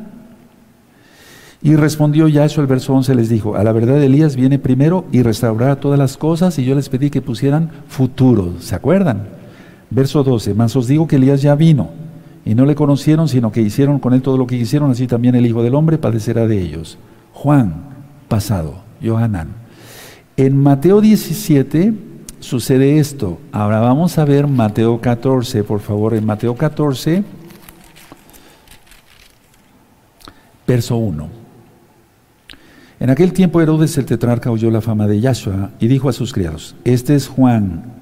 Y 1.61 1.75
respondió 1.75 2.27
ya 2.27 2.45
eso 2.45 2.61
el 2.61 2.67
verso 2.67 2.95
11 2.95 3.13
les 3.13 3.29
dijo, 3.29 3.55
a 3.55 3.63
la 3.63 3.73
verdad 3.73 4.01
Elías 4.01 4.35
viene 4.35 4.57
primero 4.57 5.05
y 5.11 5.21
restaurará 5.21 5.79
todas 5.79 5.99
las 5.99 6.17
cosas 6.17 6.57
y 6.57 6.65
yo 6.65 6.73
les 6.73 6.89
pedí 6.89 7.11
que 7.11 7.21
pusieran 7.21 7.69
futuro, 7.87 8.55
¿se 8.59 8.73
acuerdan? 8.73 9.27
Verso 9.91 10.23
12, 10.23 10.55
mas 10.55 10.75
os 10.75 10.87
digo 10.87 11.05
que 11.05 11.17
Elías 11.17 11.43
ya 11.43 11.53
vino 11.53 11.91
y 12.43 12.55
no 12.55 12.65
le 12.65 12.73
conocieron, 12.73 13.27
sino 13.27 13.51
que 13.51 13.61
hicieron 13.61 13.99
con 13.99 14.15
él 14.15 14.23
todo 14.23 14.39
lo 14.39 14.47
que 14.47 14.57
quisieron, 14.57 14.89
así 14.89 15.05
también 15.05 15.35
el 15.35 15.45
Hijo 15.45 15.61
del 15.61 15.75
Hombre 15.75 15.99
padecerá 15.99 16.47
de 16.47 16.59
ellos. 16.59 16.97
Juan, 17.33 17.83
pasado, 18.27 18.81
Johanán. 18.99 19.66
En 20.37 20.55
Mateo 20.55 21.01
17 21.01 21.93
sucede 22.39 22.99
esto. 22.99 23.39
Ahora 23.51 23.79
vamos 23.79 24.19
a 24.19 24.25
ver 24.25 24.45
Mateo 24.45 25.01
14, 25.01 25.63
por 25.63 25.79
favor, 25.79 26.13
en 26.13 26.27
Mateo 26.27 26.55
14, 26.55 27.23
verso 30.67 30.97
1. 30.97 31.27
En 32.99 33.09
aquel 33.09 33.33
tiempo 33.33 33.61
Herodes 33.61 33.97
el 33.97 34.05
tetrarca 34.05 34.51
oyó 34.51 34.69
la 34.69 34.81
fama 34.81 35.07
de 35.07 35.19
Yahshua 35.19 35.71
y 35.79 35.87
dijo 35.87 36.07
a 36.07 36.13
sus 36.13 36.33
criados, 36.33 36.75
este 36.83 37.15
es 37.15 37.27
Juan, 37.27 37.96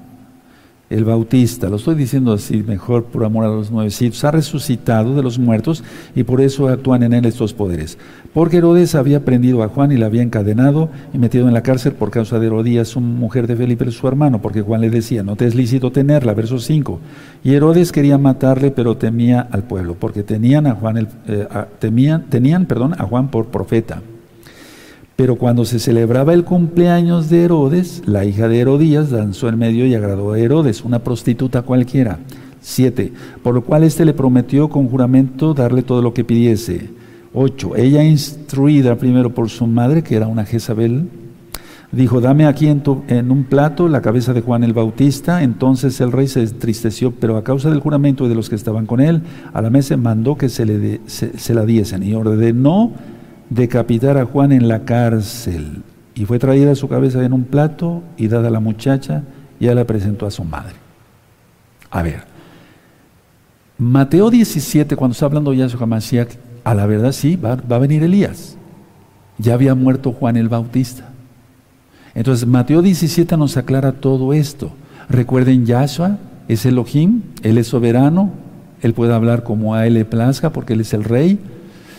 el 0.88 1.04
Bautista, 1.04 1.68
lo 1.68 1.76
estoy 1.76 1.96
diciendo 1.96 2.32
así 2.32 2.62
mejor 2.62 3.04
por 3.04 3.24
amor 3.24 3.44
a 3.44 3.48
los 3.48 3.72
nuevecitos, 3.72 4.22
ha 4.24 4.30
resucitado 4.30 5.16
de 5.16 5.22
los 5.22 5.38
muertos 5.38 5.82
y 6.14 6.22
por 6.22 6.40
eso 6.40 6.68
actúan 6.68 7.02
en 7.02 7.12
él 7.12 7.24
estos 7.24 7.52
poderes. 7.52 7.98
Porque 8.32 8.58
Herodes 8.58 8.94
había 8.94 9.24
prendido 9.24 9.64
a 9.64 9.68
Juan 9.68 9.90
y 9.90 9.96
la 9.96 10.06
había 10.06 10.22
encadenado 10.22 10.88
y 11.12 11.18
metido 11.18 11.48
en 11.48 11.54
la 11.54 11.62
cárcel 11.62 11.92
por 11.92 12.10
causa 12.10 12.38
de 12.38 12.46
Herodías, 12.46 12.88
su 12.88 13.00
mujer 13.00 13.48
de 13.48 13.56
Felipe, 13.56 13.90
su 13.90 14.06
hermano, 14.06 14.40
porque 14.40 14.62
Juan 14.62 14.80
le 14.80 14.90
decía, 14.90 15.24
no 15.24 15.34
te 15.34 15.46
es 15.46 15.54
lícito 15.54 15.90
tenerla, 15.90 16.34
verso 16.34 16.60
5. 16.60 17.00
Y 17.42 17.54
Herodes 17.54 17.90
quería 17.90 18.18
matarle, 18.18 18.70
pero 18.70 18.96
temía 18.96 19.40
al 19.40 19.64
pueblo, 19.64 19.96
porque 19.98 20.22
tenían 20.22 20.66
a 20.66 20.74
Juan, 20.74 20.98
el, 20.98 21.08
eh, 21.26 21.48
temían, 21.80 22.26
tenían 22.28 22.66
perdón, 22.66 22.94
a 22.98 23.04
Juan 23.04 23.30
por 23.30 23.46
profeta. 23.46 24.02
Pero 25.16 25.36
cuando 25.36 25.64
se 25.64 25.78
celebraba 25.78 26.34
el 26.34 26.44
cumpleaños 26.44 27.30
de 27.30 27.44
Herodes, 27.44 28.02
la 28.04 28.26
hija 28.26 28.48
de 28.48 28.60
Herodías 28.60 29.10
danzó 29.10 29.48
en 29.48 29.58
medio 29.58 29.86
y 29.86 29.94
agradó 29.94 30.32
a 30.32 30.38
Herodes, 30.38 30.84
una 30.84 30.98
prostituta 30.98 31.62
cualquiera. 31.62 32.18
Siete, 32.60 33.12
por 33.42 33.54
lo 33.54 33.62
cual 33.62 33.84
éste 33.84 34.04
le 34.04 34.12
prometió 34.12 34.68
con 34.68 34.88
juramento 34.88 35.54
darle 35.54 35.82
todo 35.82 36.02
lo 36.02 36.12
que 36.12 36.24
pidiese. 36.24 36.90
Ocho, 37.32 37.76
ella 37.76 38.04
instruida 38.04 38.96
primero 38.96 39.32
por 39.32 39.48
su 39.48 39.66
madre, 39.66 40.02
que 40.02 40.16
era 40.16 40.26
una 40.26 40.44
Jezabel, 40.44 41.08
dijo, 41.92 42.20
dame 42.20 42.44
aquí 42.44 42.66
en, 42.66 42.82
en, 43.08 43.30
un 43.30 43.44
plato 43.44 43.88
la 43.88 44.02
cabeza 44.02 44.34
de 44.34 44.42
Juan 44.42 44.64
el 44.64 44.74
Bautista. 44.74 45.42
Entonces 45.42 45.98
el 46.02 46.12
rey 46.12 46.28
se 46.28 46.42
entristeció, 46.42 47.12
pero 47.12 47.38
a 47.38 47.44
causa 47.44 47.70
del 47.70 47.80
juramento 47.80 48.26
y 48.26 48.28
de 48.28 48.34
los 48.34 48.50
que 48.50 48.56
estaban 48.56 48.84
con 48.84 49.00
él, 49.00 49.22
a 49.54 49.62
la 49.62 49.70
mesa 49.70 49.96
mandó 49.96 50.36
que 50.36 50.50
se, 50.50 50.66
le 50.66 51.00
se 51.06 51.54
la 51.54 51.64
diesen 51.64 52.02
y 52.02 52.12
ordenó 52.12 52.92
decapitar 53.50 54.18
a 54.18 54.26
Juan 54.26 54.52
en 54.52 54.68
la 54.68 54.84
cárcel. 54.84 55.82
Y 56.14 56.24
fue 56.24 56.38
traída 56.38 56.74
su 56.74 56.88
cabeza 56.88 57.24
en 57.24 57.32
un 57.32 57.44
plato 57.44 58.02
y 58.16 58.28
dada 58.28 58.48
a 58.48 58.50
la 58.50 58.60
muchacha, 58.60 59.22
y 59.60 59.66
ya 59.66 59.74
la 59.74 59.84
presentó 59.84 60.26
a 60.26 60.30
su 60.30 60.44
madre. 60.44 60.74
A 61.90 62.02
ver, 62.02 62.24
Mateo 63.78 64.30
17, 64.30 64.96
cuando 64.96 65.12
está 65.12 65.26
hablando 65.26 65.52
Yahshua 65.52 65.86
Mashiach, 65.86 66.30
a 66.64 66.74
la 66.74 66.86
verdad 66.86 67.12
sí, 67.12 67.36
va, 67.36 67.56
va, 67.56 67.76
a 67.76 67.80
venir 67.80 68.02
Elías. 68.02 68.56
Ya 69.38 69.54
había 69.54 69.74
muerto 69.74 70.12
Juan 70.12 70.36
el 70.36 70.48
Bautista. 70.48 71.10
Entonces, 72.14 72.48
Mateo 72.48 72.80
17 72.80 73.36
nos 73.36 73.56
aclara 73.58 73.92
todo 73.92 74.32
esto. 74.32 74.72
Recuerden, 75.08 75.66
Yahshua 75.66 76.18
es 76.48 76.64
Elohim, 76.64 77.22
Él 77.42 77.58
es 77.58 77.66
soberano, 77.66 78.30
Él 78.80 78.94
puede 78.94 79.12
hablar 79.12 79.42
como 79.42 79.74
a 79.74 79.86
Él 79.86 79.94
le 79.94 80.04
plazca 80.06 80.50
porque 80.50 80.72
Él 80.72 80.80
es 80.80 80.94
el 80.94 81.04
Rey 81.04 81.38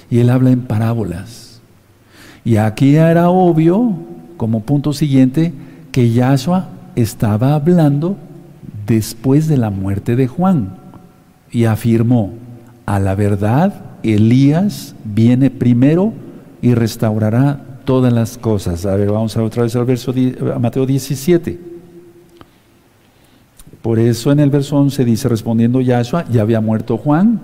y 0.10 0.20
él 0.20 0.30
habla 0.30 0.52
en 0.52 0.62
parábolas. 0.62 1.62
Y 2.44 2.58
aquí 2.58 2.96
era 2.96 3.30
obvio, 3.30 3.94
como 4.38 4.62
punto 4.62 4.94
siguiente, 4.94 5.54
que 5.92 6.12
Yahshua 6.12 6.70
estaba 6.96 7.56
hablando 7.56 8.16
después 8.86 9.48
de 9.48 9.58
la 9.58 9.70
muerte 9.70 10.16
de 10.16 10.28
Juan 10.28 10.78
y 11.52 11.66
afirmó, 11.66 12.34
a 12.86 13.00
la 13.00 13.16
verdad, 13.16 13.82
Elías 14.04 14.96
viene 15.04 15.50
primero 15.50 16.14
y 16.62 16.74
restaurará 16.74 17.80
todas 17.84 18.14
las 18.14 18.38
cosas. 18.38 18.86
A 18.86 18.96
ver, 18.96 19.12
vamos 19.12 19.36
a 19.36 19.44
otra 19.44 19.64
vez 19.64 19.76
al 19.76 19.86
verso 19.86 20.14
a 20.54 20.60
Mateo 20.60 20.86
17. 20.86 21.60
Por 23.82 24.00
eso 24.00 24.32
en 24.32 24.40
el 24.40 24.50
verso 24.50 24.78
11 24.78 25.06
dice, 25.06 25.30
respondiendo 25.30 25.82
Yahshua, 25.82 26.26
ya 26.30 26.42
había 26.42 26.62
muerto 26.62 26.98
Juan, 26.98 27.42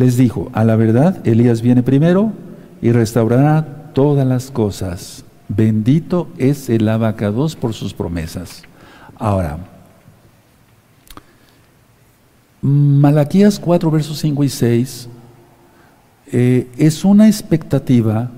les 0.00 0.16
dijo, 0.16 0.50
a 0.54 0.64
la 0.64 0.76
verdad, 0.76 1.20
Elías 1.26 1.60
viene 1.60 1.82
primero 1.82 2.32
y 2.80 2.90
restaurará 2.90 3.92
todas 3.92 4.26
las 4.26 4.50
cosas. 4.50 5.24
Bendito 5.48 6.28
es 6.38 6.70
el 6.70 6.88
abacados 6.88 7.54
por 7.54 7.74
sus 7.74 7.92
promesas. 7.92 8.62
Ahora, 9.16 9.58
Malaquías 12.62 13.58
4, 13.58 13.90
versos 13.90 14.18
5 14.18 14.44
y 14.44 14.48
6 14.48 15.08
eh, 16.32 16.68
es 16.76 17.04
una 17.04 17.26
expectativa, 17.26 18.30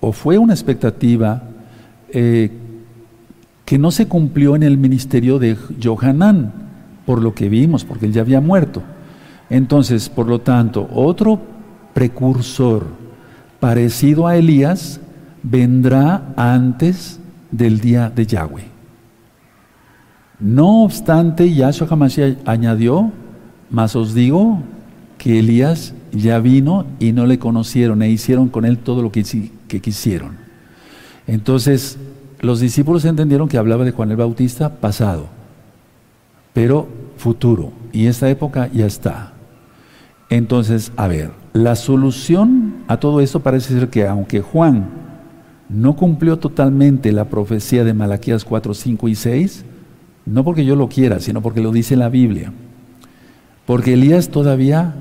o 0.00 0.12
fue 0.12 0.38
una 0.38 0.54
expectativa, 0.54 1.42
eh, 2.10 2.52
que 3.64 3.78
no 3.78 3.90
se 3.90 4.06
cumplió 4.06 4.54
en 4.54 4.62
el 4.62 4.78
ministerio 4.78 5.40
de 5.40 5.56
Johanán, 5.82 6.52
por 7.04 7.20
lo 7.20 7.34
que 7.34 7.48
vimos, 7.48 7.84
porque 7.84 8.06
él 8.06 8.12
ya 8.12 8.20
había 8.20 8.40
muerto. 8.40 8.82
Entonces, 9.50 10.08
por 10.08 10.26
lo 10.26 10.40
tanto, 10.40 10.88
otro 10.92 11.40
precursor 11.94 12.86
parecido 13.60 14.26
a 14.26 14.36
Elías 14.36 15.00
vendrá 15.42 16.34
antes 16.36 17.20
del 17.50 17.80
día 17.80 18.10
de 18.10 18.26
Yahweh. 18.26 18.64
No 20.38 20.82
obstante, 20.82 21.52
Yahshua 21.54 21.88
Hamashiach 21.90 22.38
añadió, 22.44 23.12
mas 23.70 23.96
os 23.96 24.12
digo 24.12 24.58
que 25.16 25.38
Elías 25.38 25.94
ya 26.12 26.38
vino 26.40 26.84
y 26.98 27.12
no 27.12 27.26
le 27.26 27.38
conocieron 27.38 28.02
e 28.02 28.10
hicieron 28.10 28.48
con 28.48 28.64
él 28.64 28.78
todo 28.78 29.02
lo 29.02 29.10
que, 29.10 29.24
que 29.66 29.80
quisieron. 29.80 30.36
Entonces, 31.26 31.98
los 32.40 32.60
discípulos 32.60 33.04
entendieron 33.04 33.48
que 33.48 33.58
hablaba 33.58 33.84
de 33.84 33.92
Juan 33.92 34.10
el 34.10 34.16
Bautista 34.16 34.76
pasado, 34.76 35.26
pero 36.52 36.86
futuro, 37.16 37.72
y 37.92 38.06
esta 38.06 38.28
época 38.28 38.68
ya 38.72 38.86
está. 38.86 39.35
Entonces, 40.28 40.92
a 40.96 41.06
ver, 41.06 41.30
la 41.52 41.76
solución 41.76 42.84
a 42.88 42.98
todo 42.98 43.20
esto 43.20 43.40
parece 43.40 43.74
ser 43.74 43.88
que 43.88 44.06
aunque 44.06 44.40
Juan 44.40 44.88
no 45.68 45.96
cumplió 45.96 46.38
totalmente 46.38 47.12
la 47.12 47.26
profecía 47.26 47.84
de 47.84 47.94
Malaquías 47.94 48.44
4, 48.44 48.74
5 48.74 49.08
y 49.08 49.14
6, 49.14 49.64
no 50.26 50.44
porque 50.44 50.64
yo 50.64 50.76
lo 50.76 50.88
quiera, 50.88 51.20
sino 51.20 51.40
porque 51.40 51.60
lo 51.60 51.72
dice 51.72 51.96
la 51.96 52.08
Biblia. 52.08 52.52
Porque 53.64 53.94
Elías 53.94 54.28
todavía 54.28 54.94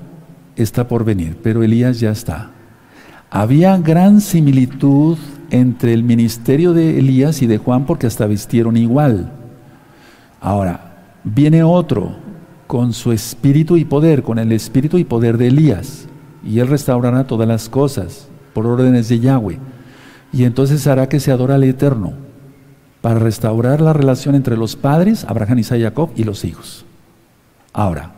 está 0.56 0.88
por 0.88 1.04
venir, 1.04 1.38
pero 1.42 1.64
Elías 1.64 2.00
ya 2.00 2.12
está. 2.12 2.52
Había 3.30 3.78
gran 3.78 4.22
similitud 4.22 5.18
entre 5.52 5.94
el 5.94 6.04
ministerio 6.04 6.74
de 6.74 7.00
Elías 7.00 7.42
y 7.42 7.48
de 7.48 7.58
Juan 7.58 7.86
porque 7.86 8.08
hasta 8.08 8.28
vistieron 8.28 8.78
igual. 8.78 9.32
Ahora, 10.40 10.96
viene 11.24 11.64
otro, 11.64 12.16
con 12.68 12.94
su 12.94 13.12
espíritu 13.12 13.78
y 13.78 13.86
poder, 13.86 14.24
con 14.24 14.40
el 14.40 14.52
espíritu 14.52 14.98
y 14.98 15.04
poder 15.04 15.38
de 15.38 15.48
Elías. 15.48 16.08
Y 16.44 16.60
él 16.60 16.68
restaurará 16.68 17.26
todas 17.28 17.48
las 17.48 17.70
cosas 17.70 18.28
por 18.54 18.66
órdenes 18.66 19.10
de 19.10 19.20
Yahweh. 19.20 19.60
Y 20.32 20.44
entonces 20.44 20.86
hará 20.88 21.08
que 21.08 21.20
se 21.20 21.32
adora 21.32 21.56
al 21.56 21.64
Eterno 21.64 22.14
para 23.02 23.20
restaurar 23.20 23.82
la 23.82 23.94
relación 23.94 24.36
entre 24.36 24.58
los 24.58 24.76
padres, 24.76 25.26
Abraham, 25.26 25.60
Isaac 25.60 25.80
y 25.80 25.84
Jacob, 25.84 26.10
y 26.16 26.24
los 26.24 26.44
hijos. 26.44 26.86
Ahora, 27.72 28.14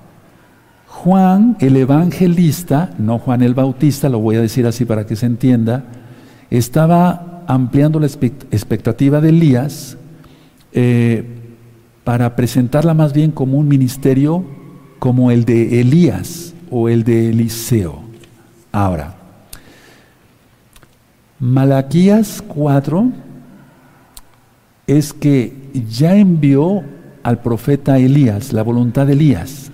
Juan 0.88 1.58
el 1.60 1.76
evangelista, 1.76 2.92
no 2.98 3.20
Juan 3.20 3.42
el 3.44 3.54
Bautista, 3.54 4.10
lo 4.10 4.20
voy 4.20 4.36
a 4.38 4.42
decir 4.42 4.66
así 4.66 4.86
para 4.86 5.06
que 5.06 5.16
se 5.16 5.26
entienda, 5.26 5.84
estaba 6.50 7.44
ampliando 7.48 8.00
la 8.00 8.08
expectativa 8.08 9.22
de 9.22 9.30
Elías 9.30 9.98
eh, 10.72 11.47
para 12.08 12.38
presentarla 12.38 12.94
más 12.94 13.12
bien 13.12 13.32
como 13.32 13.58
un 13.58 13.68
ministerio 13.68 14.46
como 14.98 15.30
el 15.30 15.44
de 15.44 15.82
Elías 15.82 16.54
o 16.72 16.88
el 16.88 17.04
de 17.04 17.32
Eliseo. 17.32 18.00
Ahora, 18.72 19.18
Malaquías 21.38 22.42
4 22.48 23.12
es 24.88 25.12
que 25.12 25.54
ya 25.90 26.16
envió 26.16 26.82
al 27.24 27.42
profeta 27.42 27.98
Elías, 27.98 28.54
la 28.54 28.64
voluntad 28.64 29.06
de 29.06 29.12
Elías, 29.12 29.70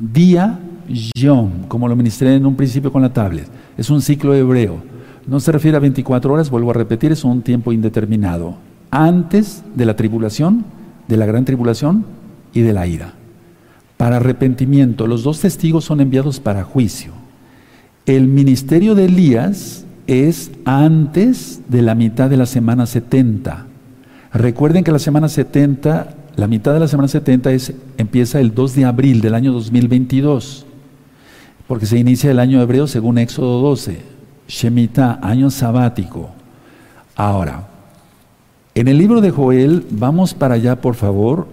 día 0.00 0.58
Yom, 0.88 1.64
como 1.68 1.86
lo 1.86 1.96
ministré 1.96 2.34
en 2.34 2.46
un 2.46 2.56
principio 2.56 2.90
con 2.90 3.02
la 3.02 3.12
tablet. 3.12 3.46
Es 3.76 3.90
un 3.90 4.00
ciclo 4.00 4.34
hebreo. 4.34 4.78
No 5.26 5.38
se 5.38 5.52
refiere 5.52 5.76
a 5.76 5.80
24 5.80 6.32
horas, 6.32 6.48
vuelvo 6.48 6.70
a 6.70 6.74
repetir, 6.74 7.12
es 7.12 7.24
un 7.24 7.42
tiempo 7.42 7.74
indeterminado. 7.74 8.54
Antes 8.90 9.62
de 9.74 9.84
la 9.84 9.96
tribulación, 9.96 10.64
de 11.08 11.16
la 11.16 11.26
gran 11.26 11.44
tribulación 11.44 12.04
y 12.52 12.60
de 12.60 12.72
la 12.72 12.86
ira. 12.86 13.14
Para 13.96 14.16
arrepentimiento, 14.16 15.06
los 15.06 15.22
dos 15.22 15.40
testigos 15.40 15.84
son 15.84 16.00
enviados 16.00 16.40
para 16.40 16.64
juicio. 16.64 17.12
El 18.06 18.28
ministerio 18.28 18.94
de 18.94 19.06
Elías 19.06 19.86
es 20.06 20.50
antes 20.64 21.62
de 21.68 21.82
la 21.82 21.94
mitad 21.94 22.28
de 22.28 22.36
la 22.36 22.46
semana 22.46 22.86
70. 22.86 23.66
Recuerden 24.32 24.84
que 24.84 24.92
la 24.92 24.98
semana 24.98 25.28
70, 25.28 26.14
la 26.36 26.46
mitad 26.46 26.74
de 26.74 26.80
la 26.80 26.88
semana 26.88 27.08
70 27.08 27.52
es, 27.52 27.72
empieza 27.96 28.40
el 28.40 28.54
2 28.54 28.74
de 28.74 28.84
abril 28.84 29.20
del 29.20 29.34
año 29.34 29.52
2022, 29.52 30.66
porque 31.66 31.86
se 31.86 31.98
inicia 31.98 32.30
el 32.30 32.40
año 32.40 32.60
hebreo 32.60 32.86
según 32.86 33.18
Éxodo 33.18 33.62
12, 33.62 34.02
Shemitah, 34.48 35.20
año 35.22 35.50
sabático. 35.50 36.30
Ahora, 37.16 37.68
en 38.74 38.88
el 38.88 38.98
libro 38.98 39.20
de 39.20 39.30
Joel, 39.30 39.86
vamos 39.90 40.34
para 40.34 40.54
allá 40.54 40.80
por 40.80 40.94
favor, 40.94 41.46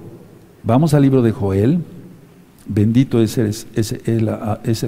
vamos 0.64 0.94
al 0.94 1.04
libro 1.04 1.22
de 1.22 1.32
Joel, 1.32 1.80
bendito 2.66 3.22
es 3.22 3.38
el, 3.38 3.50
es. 3.50 4.86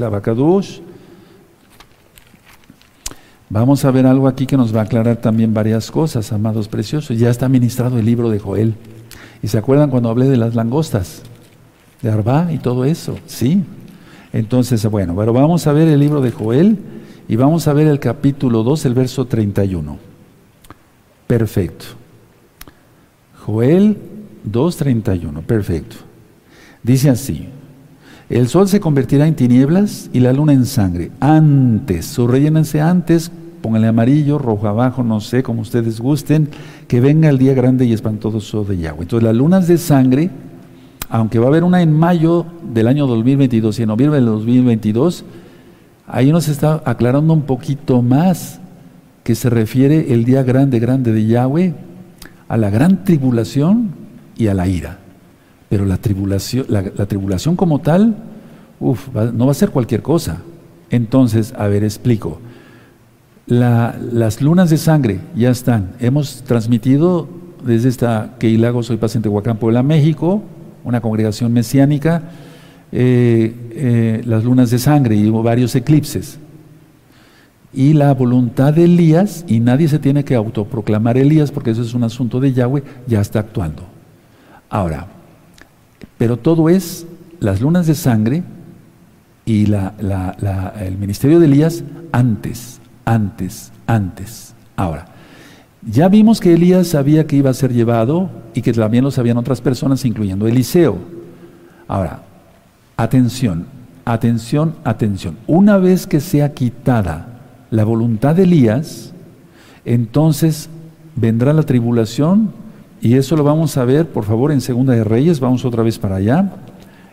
Vamos 3.49 3.85
a 3.85 3.91
ver 3.91 4.07
algo 4.07 4.27
aquí 4.27 4.47
que 4.47 4.57
nos 4.57 4.75
va 4.75 4.79
a 4.79 4.83
aclarar 4.85 5.17
también 5.17 5.53
varias 5.53 5.91
cosas, 5.91 6.33
amados 6.33 6.67
preciosos. 6.67 7.19
Ya 7.19 7.29
está 7.29 7.47
ministrado 7.47 7.99
el 7.99 8.05
libro 8.05 8.31
de 8.31 8.39
Joel. 8.39 8.73
¿Y 9.43 9.47
se 9.47 9.59
acuerdan 9.59 9.91
cuando 9.91 10.09
hablé 10.09 10.27
de 10.27 10.37
las 10.37 10.55
langostas? 10.55 11.21
De 12.01 12.09
Arba 12.09 12.51
y 12.51 12.57
todo 12.57 12.83
eso, 12.83 13.15
¿sí? 13.27 13.63
Entonces, 14.31 14.83
bueno, 14.87 15.15
pero 15.15 15.33
vamos 15.33 15.67
a 15.67 15.73
ver 15.73 15.87
el 15.87 15.99
libro 15.99 16.19
de 16.21 16.31
Joel 16.31 16.79
y 17.27 17.35
vamos 17.35 17.67
a 17.67 17.73
ver 17.73 17.85
el 17.85 17.99
capítulo 17.99 18.63
2, 18.63 18.85
el 18.85 18.95
verso 18.95 19.25
31. 19.25 19.99
Perfecto. 21.27 22.02
Joel 23.45 23.97
2.31, 24.51 25.43
perfecto. 25.43 25.97
Dice 26.81 27.09
así, 27.09 27.47
el 28.29 28.47
sol 28.47 28.67
se 28.67 28.79
convertirá 28.79 29.27
en 29.27 29.35
tinieblas 29.35 30.09
y 30.13 30.19
la 30.19 30.33
luna 30.33 30.53
en 30.53 30.65
sangre. 30.65 31.11
Antes, 31.19 32.05
subrellénense 32.05 32.81
antes 32.81 33.31
pónganle 33.63 33.87
amarillo, 33.87 34.37
rojo 34.37 34.67
abajo, 34.67 35.03
no 35.03 35.21
sé, 35.21 35.41
como 35.41 35.61
ustedes 35.61 36.01
gusten, 36.01 36.49
que 36.87 36.99
venga 36.99 37.29
el 37.29 37.37
día 37.37 37.53
grande 37.53 37.85
y 37.85 37.93
espantoso 37.93 38.65
de 38.65 38.77
Yahweh. 38.77 39.03
Entonces 39.03 39.23
las 39.23 39.35
lunas 39.35 39.67
de 39.67 39.77
sangre, 39.77 40.29
aunque 41.09 41.39
va 41.39 41.45
a 41.45 41.47
haber 41.47 41.63
una 41.63 41.81
en 41.81 41.93
mayo 41.93 42.45
del 42.73 42.87
año 42.87 43.07
2022 43.07 43.79
y 43.79 43.83
en 43.83 43.87
noviembre 43.87 44.19
del 44.19 44.25
2022, 44.25 45.23
ahí 46.07 46.31
nos 46.33 46.49
está 46.49 46.83
aclarando 46.85 47.33
un 47.33 47.43
poquito 47.43 48.01
más 48.01 48.59
que 49.23 49.33
se 49.33 49.49
refiere 49.49 50.13
el 50.13 50.25
día 50.25 50.43
grande, 50.43 50.79
grande 50.79 51.13
de 51.13 51.25
Yahweh 51.25 51.73
a 52.53 52.57
la 52.57 52.69
gran 52.69 53.03
tribulación 53.03 53.89
y 54.37 54.45
a 54.45 54.53
la 54.53 54.67
ira. 54.67 54.99
Pero 55.69 55.85
la 55.85 55.97
tribulación, 55.97 56.67
la, 56.69 56.83
tribulación 57.07 57.55
como 57.55 57.79
tal, 57.79 58.15
uf, 58.79 59.09
no 59.33 59.47
va 59.47 59.51
a 59.53 59.55
ser 59.55 59.71
cualquier 59.71 60.03
cosa. 60.03 60.43
Entonces, 60.91 61.51
a 61.57 61.65
ver, 61.67 61.83
explico 61.83 62.39
las 63.47 64.39
lunas 64.39 64.69
de 64.69 64.77
sangre 64.77 65.19
ya 65.35 65.49
están. 65.49 65.93
Hemos 65.99 66.43
transmitido 66.43 67.27
desde 67.65 67.89
esta 67.89 68.35
Keilago, 68.37 68.83
soy 68.83 68.97
paciente 68.97 69.29
Huacán, 69.29 69.57
Puebla, 69.57 69.81
México, 69.81 70.43
una 70.83 71.01
congregación 71.01 71.51
mesiánica, 71.51 72.21
eh, 72.91 73.53
eh, 73.71 74.21
las 74.25 74.43
lunas 74.43 74.69
de 74.69 74.77
sangre 74.77 75.15
y 75.15 75.27
varios 75.31 75.75
eclipses. 75.75 76.37
Y 77.73 77.93
la 77.93 78.13
voluntad 78.13 78.73
de 78.73 78.83
Elías, 78.83 79.45
y 79.47 79.59
nadie 79.59 79.87
se 79.87 79.97
tiene 79.97 80.23
que 80.23 80.35
autoproclamar 80.35 81.17
Elías 81.17 81.51
porque 81.51 81.71
eso 81.71 81.81
es 81.81 81.93
un 81.93 82.03
asunto 82.03 82.39
de 82.39 82.53
Yahweh, 82.53 82.83
ya 83.07 83.19
está 83.19 83.39
actuando. 83.39 83.83
Ahora, 84.69 85.07
pero 86.17 86.37
todo 86.37 86.69
es 86.69 87.07
las 87.39 87.61
lunas 87.61 87.87
de 87.87 87.95
sangre 87.95 88.43
y 89.45 89.65
el 89.65 90.97
ministerio 90.99 91.39
de 91.39 91.47
Elías 91.47 91.83
antes, 92.11 92.79
antes, 93.05 93.71
antes. 93.87 94.53
Ahora, 94.75 95.07
ya 95.85 96.07
vimos 96.07 96.39
que 96.39 96.53
Elías 96.53 96.87
sabía 96.87 97.27
que 97.27 97.35
iba 97.35 97.49
a 97.49 97.53
ser 97.53 97.73
llevado 97.73 98.29
y 98.53 98.61
que 98.61 98.71
también 98.71 99.03
lo 99.03 99.11
sabían 99.11 99.37
otras 99.37 99.61
personas, 99.61 100.05
incluyendo 100.05 100.47
Eliseo. 100.47 100.97
Ahora, 101.87 102.21
atención, 102.95 103.65
atención, 104.05 104.75
atención. 104.83 105.37
Una 105.47 105.77
vez 105.77 106.07
que 106.07 106.21
sea 106.21 106.53
quitada 106.53 107.32
la 107.73 107.83
voluntad 107.85 108.35
de 108.35 108.43
Elías, 108.43 109.13
entonces 109.83 110.69
vendrá 111.15 111.53
la 111.53 111.63
tribulación 111.63 112.51
y 113.01 113.15
eso 113.15 113.35
lo 113.35 113.43
vamos 113.43 113.77
a 113.77 113.83
ver, 113.83 114.07
por 114.07 114.25
favor, 114.25 114.51
en 114.51 114.61
Segunda 114.61 114.93
de 114.93 115.03
Reyes. 115.03 115.39
Vamos 115.39 115.65
otra 115.65 115.81
vez 115.81 115.97
para 115.97 116.17
allá. 116.17 116.53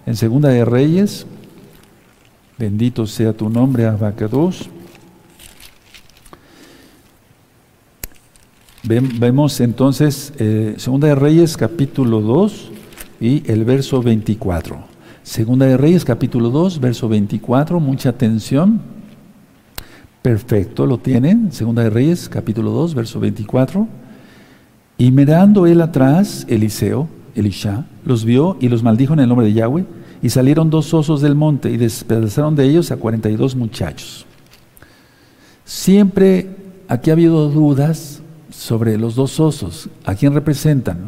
En 0.04 0.16
Segunda 0.16 0.50
de 0.50 0.66
Reyes, 0.66 1.26
bendito 2.58 3.06
sea 3.06 3.32
tu 3.32 3.48
nombre, 3.48 3.86
Abacados. 3.86 4.68
Vemos 8.82 9.60
entonces 9.60 10.34
eh, 10.38 10.74
Segunda 10.76 11.08
de 11.08 11.14
Reyes 11.14 11.56
capítulo 11.56 12.20
2 12.20 12.70
y 13.18 13.50
el 13.50 13.64
verso 13.64 14.02
24. 14.02 14.76
Segunda 15.22 15.64
de 15.64 15.78
Reyes 15.78 16.04
capítulo 16.04 16.50
2, 16.50 16.80
verso 16.80 17.08
24, 17.08 17.80
mucha 17.80 18.10
atención. 18.10 18.99
Perfecto, 20.22 20.84
lo 20.84 20.98
tienen. 20.98 21.50
Segunda 21.50 21.82
de 21.82 21.90
Reyes 21.90 22.28
capítulo 22.28 22.70
2, 22.72 22.94
verso 22.94 23.20
24. 23.20 23.88
Y 24.98 25.10
mirando 25.12 25.66
él 25.66 25.80
atrás, 25.80 26.44
Eliseo, 26.48 27.08
Elisha, 27.34 27.86
los 28.04 28.26
vio 28.26 28.58
y 28.60 28.68
los 28.68 28.82
maldijo 28.82 29.14
en 29.14 29.20
el 29.20 29.28
nombre 29.28 29.46
de 29.46 29.54
Yahweh. 29.54 29.86
Y 30.22 30.28
salieron 30.28 30.68
dos 30.68 30.92
osos 30.92 31.22
del 31.22 31.34
monte 31.34 31.70
y 31.70 31.78
despedazaron 31.78 32.54
de 32.54 32.64
ellos 32.64 32.90
a 32.90 32.96
42 32.96 33.56
muchachos. 33.56 34.26
Siempre 35.64 36.50
aquí 36.88 37.08
ha 37.08 37.14
habido 37.14 37.48
dudas 37.48 38.20
sobre 38.50 38.98
los 38.98 39.14
dos 39.14 39.40
osos, 39.40 39.88
¿a 40.04 40.14
quién 40.14 40.34
representan? 40.34 40.98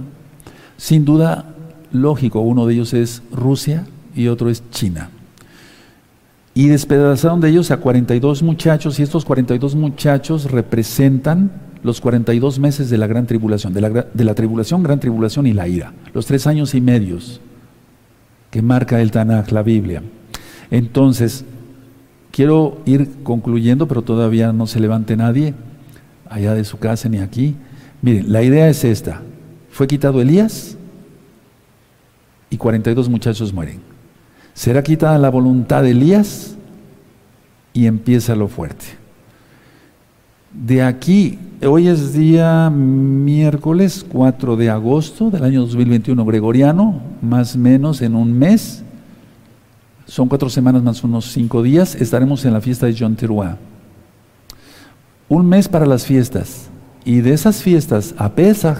Sin 0.79 1.05
duda, 1.05 1.55
lógico, 1.91 2.41
uno 2.41 2.65
de 2.65 2.75
ellos 2.75 2.95
es 2.95 3.23
Rusia 3.31 3.85
y 4.15 4.29
otro 4.29 4.49
es 4.49 4.63
China. 4.71 5.11
Y 6.55 6.69
despedazaron 6.69 7.41
de 7.41 7.49
ellos 7.49 7.71
a 7.71 7.79
42 7.79 8.43
muchachos 8.43 8.99
y 8.99 9.03
estos 9.03 9.25
42 9.25 9.75
muchachos 9.75 10.51
representan 10.51 11.51
los 11.83 12.01
42 12.01 12.59
meses 12.59 12.91
de 12.91 12.99
la 12.99 13.07
gran 13.07 13.27
tribulación, 13.27 13.73
de 13.73 13.81
la, 13.81 14.35
tribulación, 14.35 14.83
gran 14.83 15.01
tribulación 15.01 15.47
y 15.47 15.53
la 15.53 15.67
ira, 15.67 15.93
los 16.13 16.27
tres 16.27 16.47
años 16.47 16.75
y 16.75 16.81
medios 16.81 17.41
que 18.51 18.63
marca 18.63 19.01
el 19.01 19.11
Tanaj, 19.11 19.51
la 19.51 19.63
Biblia. 19.63 20.03
Entonces, 20.71 21.45
quiero 22.31 22.81
ir 22.85 23.09
concluyendo, 23.23 23.89
pero 23.89 24.03
todavía 24.03 24.53
no 24.53 24.67
se 24.67 24.79
levante 24.79 25.17
nadie 25.17 25.55
allá 26.29 26.55
de 26.55 26.65
su 26.65 26.79
casa 26.79 27.09
ni 27.09 27.19
aquí. 27.19 27.57
Miren, 28.03 28.31
la 28.31 28.43
idea 28.43 28.69
es 28.69 28.85
esta. 28.85 29.23
Fue 29.71 29.87
quitado 29.87 30.21
Elías 30.21 30.77
y 32.51 32.59
42 32.59 33.09
muchachos 33.09 33.53
mueren. 33.53 33.92
Será 34.55 34.83
quitada 34.83 35.19
la 35.19 35.31
voluntad 35.31 35.83
de 35.83 35.91
Elías 35.91 36.57
y 37.73 37.87
empieza 37.87 38.35
lo 38.35 38.49
fuerte. 38.49 38.85
De 40.53 40.83
aquí, 40.83 41.39
hoy 41.67 41.89
es 41.89 42.13
día 42.13 42.69
miércoles 42.71 44.05
4 44.09 44.57
de 44.57 44.69
agosto 44.69 45.31
del 45.31 45.45
año 45.45 45.63
2021 45.63 46.25
gregoriano, 46.25 47.01
más 47.23 47.57
o 47.57 47.59
menos 47.59 48.03
en 48.03 48.15
un 48.15 48.39
mes. 48.39 48.83
Son 50.05 50.29
cuatro 50.29 50.51
semanas 50.51 50.83
más 50.83 51.03
unos 51.03 51.33
cinco 51.33 51.63
días. 51.63 51.95
Estaremos 51.95 52.45
en 52.45 52.53
la 52.53 52.61
fiesta 52.61 52.87
de 52.87 52.97
John 52.99 53.17
Teruá 53.17 53.57
un 55.33 55.49
mes 55.49 55.67
para 55.67 55.87
las 55.87 56.05
fiestas. 56.05 56.69
Y 57.07 57.23
de 57.23 57.33
esas 57.33 57.63
fiestas 57.63 58.15
a 58.19 58.35
Pesach, 58.35 58.79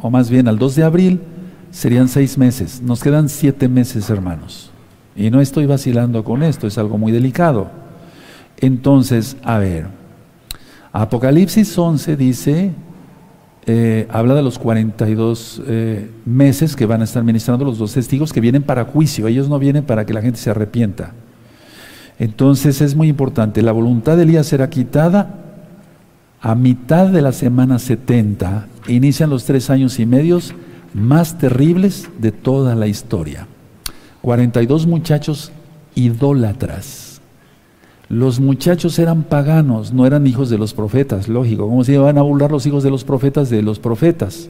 o 0.00 0.10
más 0.10 0.28
bien 0.28 0.48
al 0.48 0.58
2 0.58 0.74
de 0.74 0.82
abril, 0.82 1.20
serían 1.70 2.08
seis 2.08 2.36
meses. 2.36 2.82
Nos 2.82 3.00
quedan 3.00 3.28
siete 3.28 3.68
meses, 3.68 4.10
hermanos. 4.10 4.71
Y 5.14 5.30
no 5.30 5.40
estoy 5.40 5.66
vacilando 5.66 6.24
con 6.24 6.42
esto, 6.42 6.66
es 6.66 6.78
algo 6.78 6.98
muy 6.98 7.12
delicado. 7.12 7.70
Entonces, 8.58 9.36
a 9.42 9.58
ver, 9.58 9.86
Apocalipsis 10.92 11.76
11 11.76 12.16
dice, 12.16 12.72
eh, 13.66 14.06
habla 14.10 14.34
de 14.34 14.42
los 14.42 14.58
42 14.58 15.62
eh, 15.66 16.10
meses 16.24 16.76
que 16.76 16.86
van 16.86 17.00
a 17.00 17.04
estar 17.04 17.22
ministrando 17.22 17.64
los 17.64 17.78
dos 17.78 17.92
testigos 17.92 18.32
que 18.32 18.40
vienen 18.40 18.62
para 18.62 18.84
juicio, 18.84 19.26
ellos 19.26 19.48
no 19.48 19.58
vienen 19.58 19.84
para 19.84 20.04
que 20.06 20.12
la 20.12 20.22
gente 20.22 20.38
se 20.38 20.50
arrepienta. 20.50 21.12
Entonces 22.18 22.80
es 22.80 22.94
muy 22.94 23.08
importante, 23.08 23.62
la 23.62 23.72
voluntad 23.72 24.16
de 24.16 24.24
Elías 24.24 24.46
será 24.46 24.68
quitada 24.68 25.38
a 26.40 26.54
mitad 26.54 27.06
de 27.06 27.22
la 27.22 27.32
semana 27.32 27.78
70, 27.78 28.66
inician 28.88 29.30
los 29.30 29.44
tres 29.44 29.70
años 29.70 29.98
y 30.00 30.06
medios 30.06 30.54
más 30.92 31.38
terribles 31.38 32.10
de 32.18 32.32
toda 32.32 32.74
la 32.74 32.86
historia. 32.86 33.46
42 34.22 34.86
muchachos 34.86 35.52
idólatras. 35.94 37.20
Los 38.08 38.40
muchachos 38.40 38.98
eran 38.98 39.24
paganos, 39.24 39.92
no 39.92 40.06
eran 40.06 40.26
hijos 40.26 40.50
de 40.50 40.58
los 40.58 40.74
profetas, 40.74 41.28
lógico. 41.28 41.66
¿Cómo 41.66 41.82
se 41.82 41.94
iban 41.94 42.18
a 42.18 42.22
burlar 42.22 42.50
los 42.50 42.66
hijos 42.66 42.82
de 42.82 42.90
los 42.90 43.04
profetas 43.04 43.50
de 43.50 43.62
los 43.62 43.78
profetas? 43.78 44.48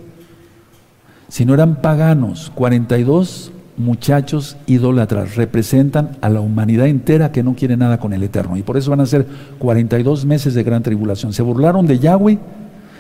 Si 1.29 1.45
no 1.47 1.55
eran 1.55 1.81
paganos, 1.81 2.51
42 2.55 3.53
muchachos 3.77 4.57
idólatras 4.67 5.37
representan 5.37 6.19
a 6.21 6.29
la 6.29 6.41
humanidad 6.41 6.89
entera 6.89 7.33
que 7.33 7.43
no 7.43 7.55
quiere 7.55 7.77
nada 7.77 7.99
con 7.99 8.13
el 8.13 8.23
Eterno. 8.23 8.57
Y 8.57 8.63
por 8.63 8.77
eso 8.77 8.91
van 8.91 9.01
a 9.01 9.07
ser 9.07 9.27
42 9.59 10.27
meses 10.27 10.55
de 10.55 10.63
gran 10.63 10.83
tribulación. 10.83 11.33
Se 11.33 11.43
burlaron 11.43 11.87
de 11.87 11.99
Yahweh, 11.99 12.39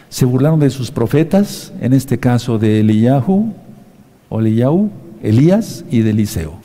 se 0.09 0.25
burlaron 0.25 0.61
de 0.61 0.71
sus 0.71 0.91
profetas, 0.91 1.73
en 1.81 1.93
este 1.93 2.19
caso 2.19 2.59
de 2.59 2.81
Eliyahu, 2.81 3.53
o 4.29 4.41
Eliyahu, 4.41 4.91
Elías 5.23 5.85
y 5.91 6.01
de 6.01 6.11
Eliseo. 6.11 6.62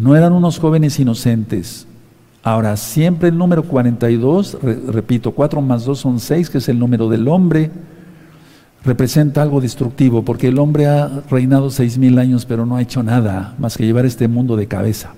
No 0.00 0.16
eran 0.16 0.32
unos 0.32 0.58
jóvenes 0.58 0.98
inocentes. 0.98 1.86
Ahora, 2.42 2.78
siempre 2.78 3.28
el 3.28 3.36
número 3.36 3.64
42, 3.64 4.56
repito, 4.88 5.32
4 5.32 5.60
más 5.60 5.84
2 5.84 5.98
son 5.98 6.20
6, 6.20 6.48
que 6.48 6.56
es 6.56 6.70
el 6.70 6.78
número 6.78 7.10
del 7.10 7.28
hombre, 7.28 7.70
representa 8.82 9.42
algo 9.42 9.60
destructivo, 9.60 10.24
porque 10.24 10.48
el 10.48 10.58
hombre 10.58 10.86
ha 10.86 11.22
reinado 11.28 11.68
seis 11.68 11.98
mil 11.98 12.18
años, 12.18 12.46
pero 12.46 12.64
no 12.64 12.76
ha 12.76 12.80
hecho 12.80 13.02
nada 13.02 13.54
más 13.58 13.76
que 13.76 13.84
llevar 13.84 14.06
este 14.06 14.26
mundo 14.26 14.56
de 14.56 14.68
cabeza. 14.68 15.12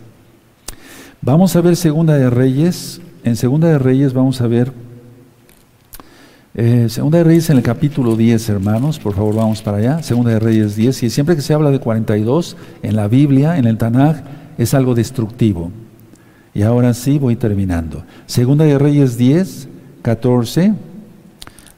Vamos 1.20 1.54
a 1.54 1.60
ver 1.60 1.76
Segunda 1.76 2.16
de 2.16 2.28
Reyes. 2.28 3.00
En 3.22 3.36
Segunda 3.36 3.68
de 3.68 3.78
Reyes 3.78 4.12
vamos 4.12 4.40
a 4.40 4.48
ver 4.48 4.72
eh, 6.56 6.88
Segunda 6.88 7.18
de 7.18 7.24
Reyes 7.24 7.50
en 7.50 7.58
el 7.58 7.62
capítulo 7.62 8.16
10, 8.16 8.48
hermanos, 8.48 8.98
por 8.98 9.14
favor 9.14 9.36
vamos 9.36 9.62
para 9.62 9.76
allá. 9.76 10.02
Segunda 10.02 10.32
de 10.32 10.40
Reyes 10.40 10.74
10, 10.74 11.04
y 11.04 11.10
siempre 11.10 11.36
que 11.36 11.42
se 11.42 11.54
habla 11.54 11.70
de 11.70 11.78
42 11.78 12.56
en 12.82 12.96
la 12.96 13.06
Biblia, 13.06 13.58
en 13.58 13.66
el 13.66 13.78
Tanaj, 13.78 14.41
es 14.62 14.74
algo 14.74 14.94
destructivo. 14.94 15.70
Y 16.54 16.62
ahora 16.62 16.94
sí 16.94 17.18
voy 17.18 17.36
terminando. 17.36 18.04
Segunda 18.26 18.64
de 18.64 18.78
Reyes 18.78 19.16
10, 19.16 19.68
14, 20.02 20.74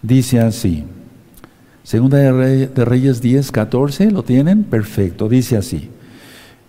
dice 0.03 0.41
así. 0.41 0.85
Segunda 1.83 2.19
de 2.19 2.85
Reyes 2.85 3.21
10, 3.21 3.53
14, 3.53 4.11
¿lo 4.11 4.23
tienen? 4.23 4.65
Perfecto, 4.65 5.29
dice 5.29 5.57
así. 5.57 5.91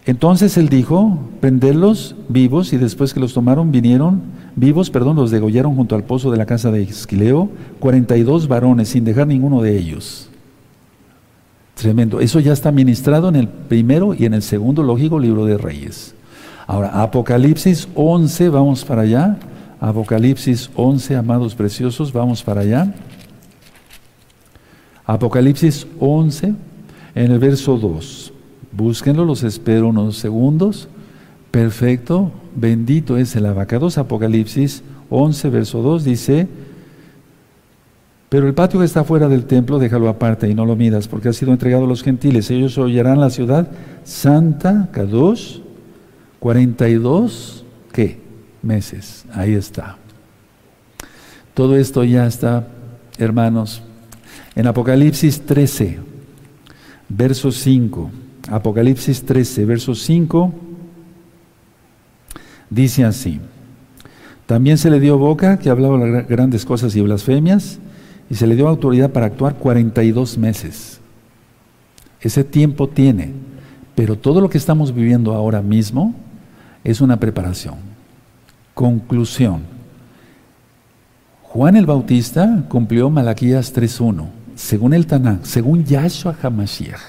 Entonces 0.06 0.58
él 0.58 0.70
dijo, 0.70 1.18
prenderlos 1.42 2.16
vivos 2.30 2.74
y 2.74 2.78
después 2.78 3.14
que 3.14 3.20
los 3.20 3.34
tomaron 3.34 3.72
vinieron 3.72 4.22
vivos, 4.56 4.92
perdón, 4.92 5.16
los 5.16 5.32
degollaron 5.32 5.76
junto 5.76 5.96
al 5.96 6.04
pozo 6.04 6.30
de 6.32 6.38
la 6.38 6.46
casa 6.46 6.70
de 6.70 6.84
Esquileo, 6.84 7.50
42 7.80 8.48
varones 8.48 8.90
sin 8.90 9.04
dejar 9.04 9.26
ninguno 9.26 9.62
de 9.64 9.78
ellos. 9.78 10.30
Tremendo. 11.76 12.22
Eso 12.22 12.40
ya 12.40 12.54
está 12.54 12.72
ministrado 12.72 13.30
en 13.30 13.36
el 13.36 13.48
primero 13.48 14.14
y 14.14 14.26
en 14.26 14.34
el 14.34 14.42
segundo 14.42 14.82
lógico 14.82 15.20
libro 15.20 15.46
de 15.46 15.58
Reyes. 15.58 16.16
Ahora, 16.68 17.02
Apocalipsis 17.02 17.88
11, 17.94 18.50
vamos 18.50 18.84
para 18.86 19.04
allá. 19.04 19.38
Apocalipsis 19.80 20.72
11, 20.76 21.16
amados 21.18 21.54
preciosos, 21.54 22.12
vamos 22.12 22.42
para 22.42 22.62
allá. 22.62 22.96
Apocalipsis 25.06 25.86
11, 26.00 26.56
en 27.14 27.32
el 27.32 27.40
verso 27.40 27.78
2. 27.78 28.34
Búsquenlo, 28.72 29.26
los 29.26 29.44
espero 29.44 29.90
unos 29.90 30.18
segundos. 30.18 30.88
Perfecto, 31.52 32.32
bendito 32.56 33.18
es 33.18 33.36
el 33.36 33.46
abacados. 33.46 33.98
Apocalipsis 33.98 34.82
11, 35.10 35.50
verso 35.50 35.82
2 35.82 36.04
dice, 36.04 36.48
pero 38.30 38.48
el 38.48 38.54
patio 38.54 38.80
que 38.80 38.86
está 38.86 39.04
fuera 39.04 39.28
del 39.28 39.46
templo, 39.46 39.80
déjalo 39.80 40.10
aparte 40.10 40.50
y 40.50 40.56
no 40.56 40.66
lo 40.66 40.76
midas, 40.76 41.08
porque 41.08 41.30
ha 41.30 41.34
sido 41.34 41.52
entregado 41.52 41.86
a 41.86 41.88
los 41.88 42.04
gentiles. 42.04 42.50
Ellos 42.50 42.78
oirán 42.78 43.20
la 43.20 43.30
ciudad 43.30 43.70
santa, 44.04 44.90
Kadosh, 44.92 45.60
42, 46.40 47.66
¿qué? 47.92 48.20
Meses. 48.62 49.26
Ahí 49.34 49.54
está. 49.54 49.98
Todo 51.54 51.78
esto 51.78 52.04
ya 52.04 52.26
está, 52.28 52.68
hermanos, 53.18 53.82
en 54.56 54.68
Apocalipsis 54.68 55.46
13, 55.46 56.00
verso 57.08 57.52
5, 57.52 58.12
Apocalipsis 58.50 59.24
13, 59.24 59.66
verso 59.66 59.96
5, 59.96 60.54
dice 62.70 63.06
así, 63.06 63.40
también 64.46 64.78
se 64.78 64.90
le 64.90 65.00
dio 65.00 65.18
boca 65.18 65.58
que 65.58 65.70
hablaba 65.70 65.98
grandes 66.24 66.66
cosas 66.66 66.96
y 66.96 67.02
blasfemias, 67.02 67.80
y 68.30 68.36
se 68.36 68.48
le 68.48 68.56
dio 68.56 68.68
autoridad 68.68 69.12
para 69.12 69.28
actuar 69.28 69.56
42 69.56 70.38
meses. 70.38 71.00
Ese 72.22 72.44
tiempo 72.44 72.90
tiene, 72.90 73.32
pero 73.96 74.18
todo 74.18 74.42
lo 74.42 74.50
que 74.50 74.58
estamos 74.58 74.94
viviendo 74.94 75.34
ahora 75.34 75.62
mismo 75.62 76.16
es 76.84 77.02
una 77.02 77.20
preparación. 77.20 77.76
Conclusión. 78.74 79.64
Juan 81.44 81.76
el 81.76 81.86
Bautista 81.86 82.66
cumplió 82.68 83.10
Malaquías 83.10 83.74
3.1 83.74 84.46
según 84.56 84.94
el 84.94 85.06
Tanakh, 85.06 85.44
según 85.44 85.84
Yahshua 85.84 86.36
HaMashiach. 86.42 87.02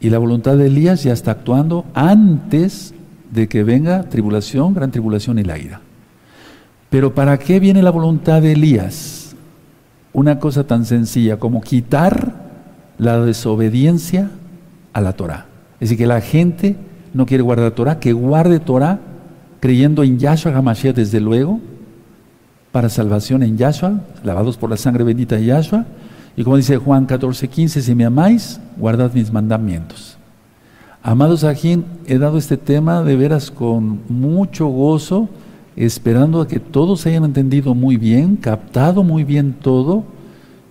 Y 0.00 0.10
la 0.10 0.18
voluntad 0.18 0.56
de 0.56 0.66
Elías 0.66 1.02
ya 1.02 1.12
está 1.12 1.32
actuando 1.32 1.84
antes 1.92 2.94
de 3.32 3.48
que 3.48 3.64
venga 3.64 4.04
tribulación, 4.04 4.72
gran 4.72 4.92
tribulación 4.92 5.38
y 5.38 5.44
la 5.44 5.58
ira. 5.58 5.80
Pero 6.90 7.14
¿para 7.14 7.38
qué 7.38 7.60
viene 7.60 7.82
la 7.82 7.90
voluntad 7.90 8.42
de 8.42 8.52
Elías? 8.52 9.34
Una 10.12 10.38
cosa 10.38 10.64
tan 10.64 10.84
sencilla 10.84 11.38
como 11.38 11.60
quitar 11.60 12.32
la 12.98 13.20
desobediencia 13.20 14.30
a 14.92 15.00
la 15.00 15.12
Torah. 15.12 15.46
Es 15.74 15.90
decir, 15.90 15.98
que 15.98 16.06
la 16.06 16.20
gente 16.20 16.76
no 17.14 17.26
quiere 17.26 17.42
guardar 17.42 17.72
Torah, 17.72 18.00
que 18.00 18.12
guarde 18.12 18.58
Torah 18.58 18.98
creyendo 19.60 20.02
en 20.02 20.18
Yahshua 20.18 20.56
HaMashiach 20.56 20.94
desde 20.94 21.20
luego, 21.20 21.60
para 22.72 22.88
salvación 22.88 23.42
en 23.42 23.56
Yahshua, 23.56 24.00
lavados 24.24 24.56
por 24.56 24.70
la 24.70 24.76
sangre 24.76 25.04
bendita 25.04 25.36
de 25.36 25.46
Yahshua. 25.46 25.84
Y 26.36 26.44
como 26.44 26.56
dice 26.56 26.76
Juan 26.76 27.06
14, 27.06 27.48
15, 27.48 27.82
si 27.82 27.94
me 27.94 28.04
amáis, 28.04 28.60
guardad 28.76 29.12
mis 29.12 29.32
mandamientos. 29.32 30.16
Amados 31.02 31.44
aquí, 31.44 31.82
he 32.06 32.18
dado 32.18 32.38
este 32.38 32.56
tema 32.56 33.02
de 33.02 33.16
veras 33.16 33.50
con 33.50 34.00
mucho 34.08 34.66
gozo, 34.66 35.28
esperando 35.84 36.40
a 36.40 36.48
que 36.48 36.58
todos 36.58 37.06
hayan 37.06 37.24
entendido 37.24 37.74
muy 37.74 37.96
bien, 37.96 38.36
captado 38.36 39.02
muy 39.02 39.24
bien 39.24 39.52
todo, 39.52 40.04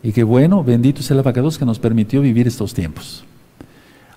y 0.03 0.11
que 0.11 0.23
bueno, 0.23 0.63
bendito 0.63 1.01
sea 1.01 1.15
el 1.15 1.19
abacados 1.19 1.57
que 1.57 1.65
nos 1.65 1.79
permitió 1.79 2.21
vivir 2.21 2.47
estos 2.47 2.73
tiempos. 2.73 3.23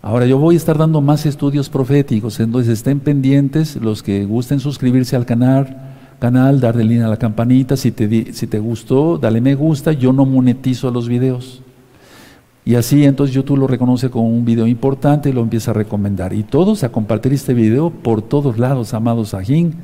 Ahora 0.03 0.27
yo 0.27 0.39
voy 0.39 0.55
a 0.55 0.59
estar 0.59 0.79
dando 0.79 1.01
más 1.01 1.27
estudios 1.27 1.69
proféticos, 1.69 2.41
entonces 2.41 2.73
estén 2.73 3.01
pendientes 3.01 3.77
los 3.77 4.03
que 4.03 4.25
gusten 4.25 4.59
suscribirse 4.59 5.15
al 5.15 5.27
canal, 5.27 5.95
canal, 6.19 6.61
darle 6.61 6.85
línea 6.85 7.07
a 7.07 7.11
la 7.11 7.19
campanita, 7.19 7.77
si 7.77 7.93
te, 7.93 8.33
si 8.33 8.47
te 8.47 8.59
gustó, 8.59 9.19
dale 9.19 9.41
me 9.41 9.55
gusta, 9.55 9.93
yo 9.93 10.13
no 10.13 10.25
monetizo 10.25 10.91
los 10.91 11.09
videos. 11.09 11.63
Y 12.65 12.75
así 12.75 13.05
entonces 13.05 13.35
YouTube 13.35 13.59
lo 13.59 13.67
reconoce 13.67 14.11
como 14.11 14.29
un 14.29 14.45
video 14.45 14.67
importante 14.67 15.31
y 15.31 15.33
lo 15.33 15.41
empieza 15.41 15.71
a 15.71 15.75
recomendar. 15.75 16.33
Y 16.33 16.43
todos 16.43 16.85
a 16.85 16.93
compartir 16.93 17.33
este 17.33 17.55
video 17.55 17.91
por 17.91 18.23
todos 18.23 18.59
lados, 18.59 18.93
amados 18.95 19.35
ajín, 19.35 19.75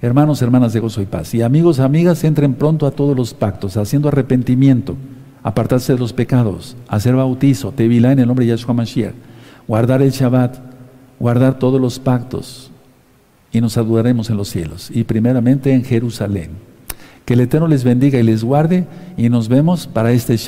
hermanos, 0.00 0.42
hermanas 0.42 0.72
de 0.72 0.80
gozo 0.80 1.02
y 1.02 1.06
paz. 1.06 1.34
Y 1.34 1.42
amigos, 1.42 1.80
amigas, 1.80 2.24
entren 2.24 2.54
pronto 2.54 2.86
a 2.86 2.90
todos 2.90 3.16
los 3.16 3.34
pactos, 3.34 3.76
haciendo 3.76 4.08
arrepentimiento, 4.08 4.96
apartarse 5.42 5.92
de 5.92 5.98
los 5.98 6.12
pecados, 6.12 6.76
hacer 6.88 7.14
bautizo, 7.14 7.72
tevilá 7.72 8.12
en 8.12 8.18
el 8.18 8.26
nombre 8.26 8.44
de 8.44 8.50
Yahshua 8.50 8.74
Mashiach, 8.74 9.14
guardar 9.66 10.02
el 10.02 10.10
Shabbat, 10.10 10.58
guardar 11.18 11.58
todos 11.58 11.80
los 11.80 11.98
pactos, 11.98 12.70
y 13.56 13.60
nos 13.60 13.78
adoraremos 13.78 14.28
en 14.28 14.36
los 14.36 14.48
cielos 14.48 14.90
y 14.92 15.04
primeramente 15.04 15.72
en 15.72 15.82
Jerusalén. 15.82 16.50
Que 17.24 17.34
el 17.34 17.40
Eterno 17.40 17.66
les 17.66 17.84
bendiga 17.84 18.18
y 18.18 18.22
les 18.22 18.44
guarde 18.44 18.86
y 19.16 19.28
nos 19.30 19.48
vemos 19.48 19.86
para 19.86 20.12
este 20.12 20.46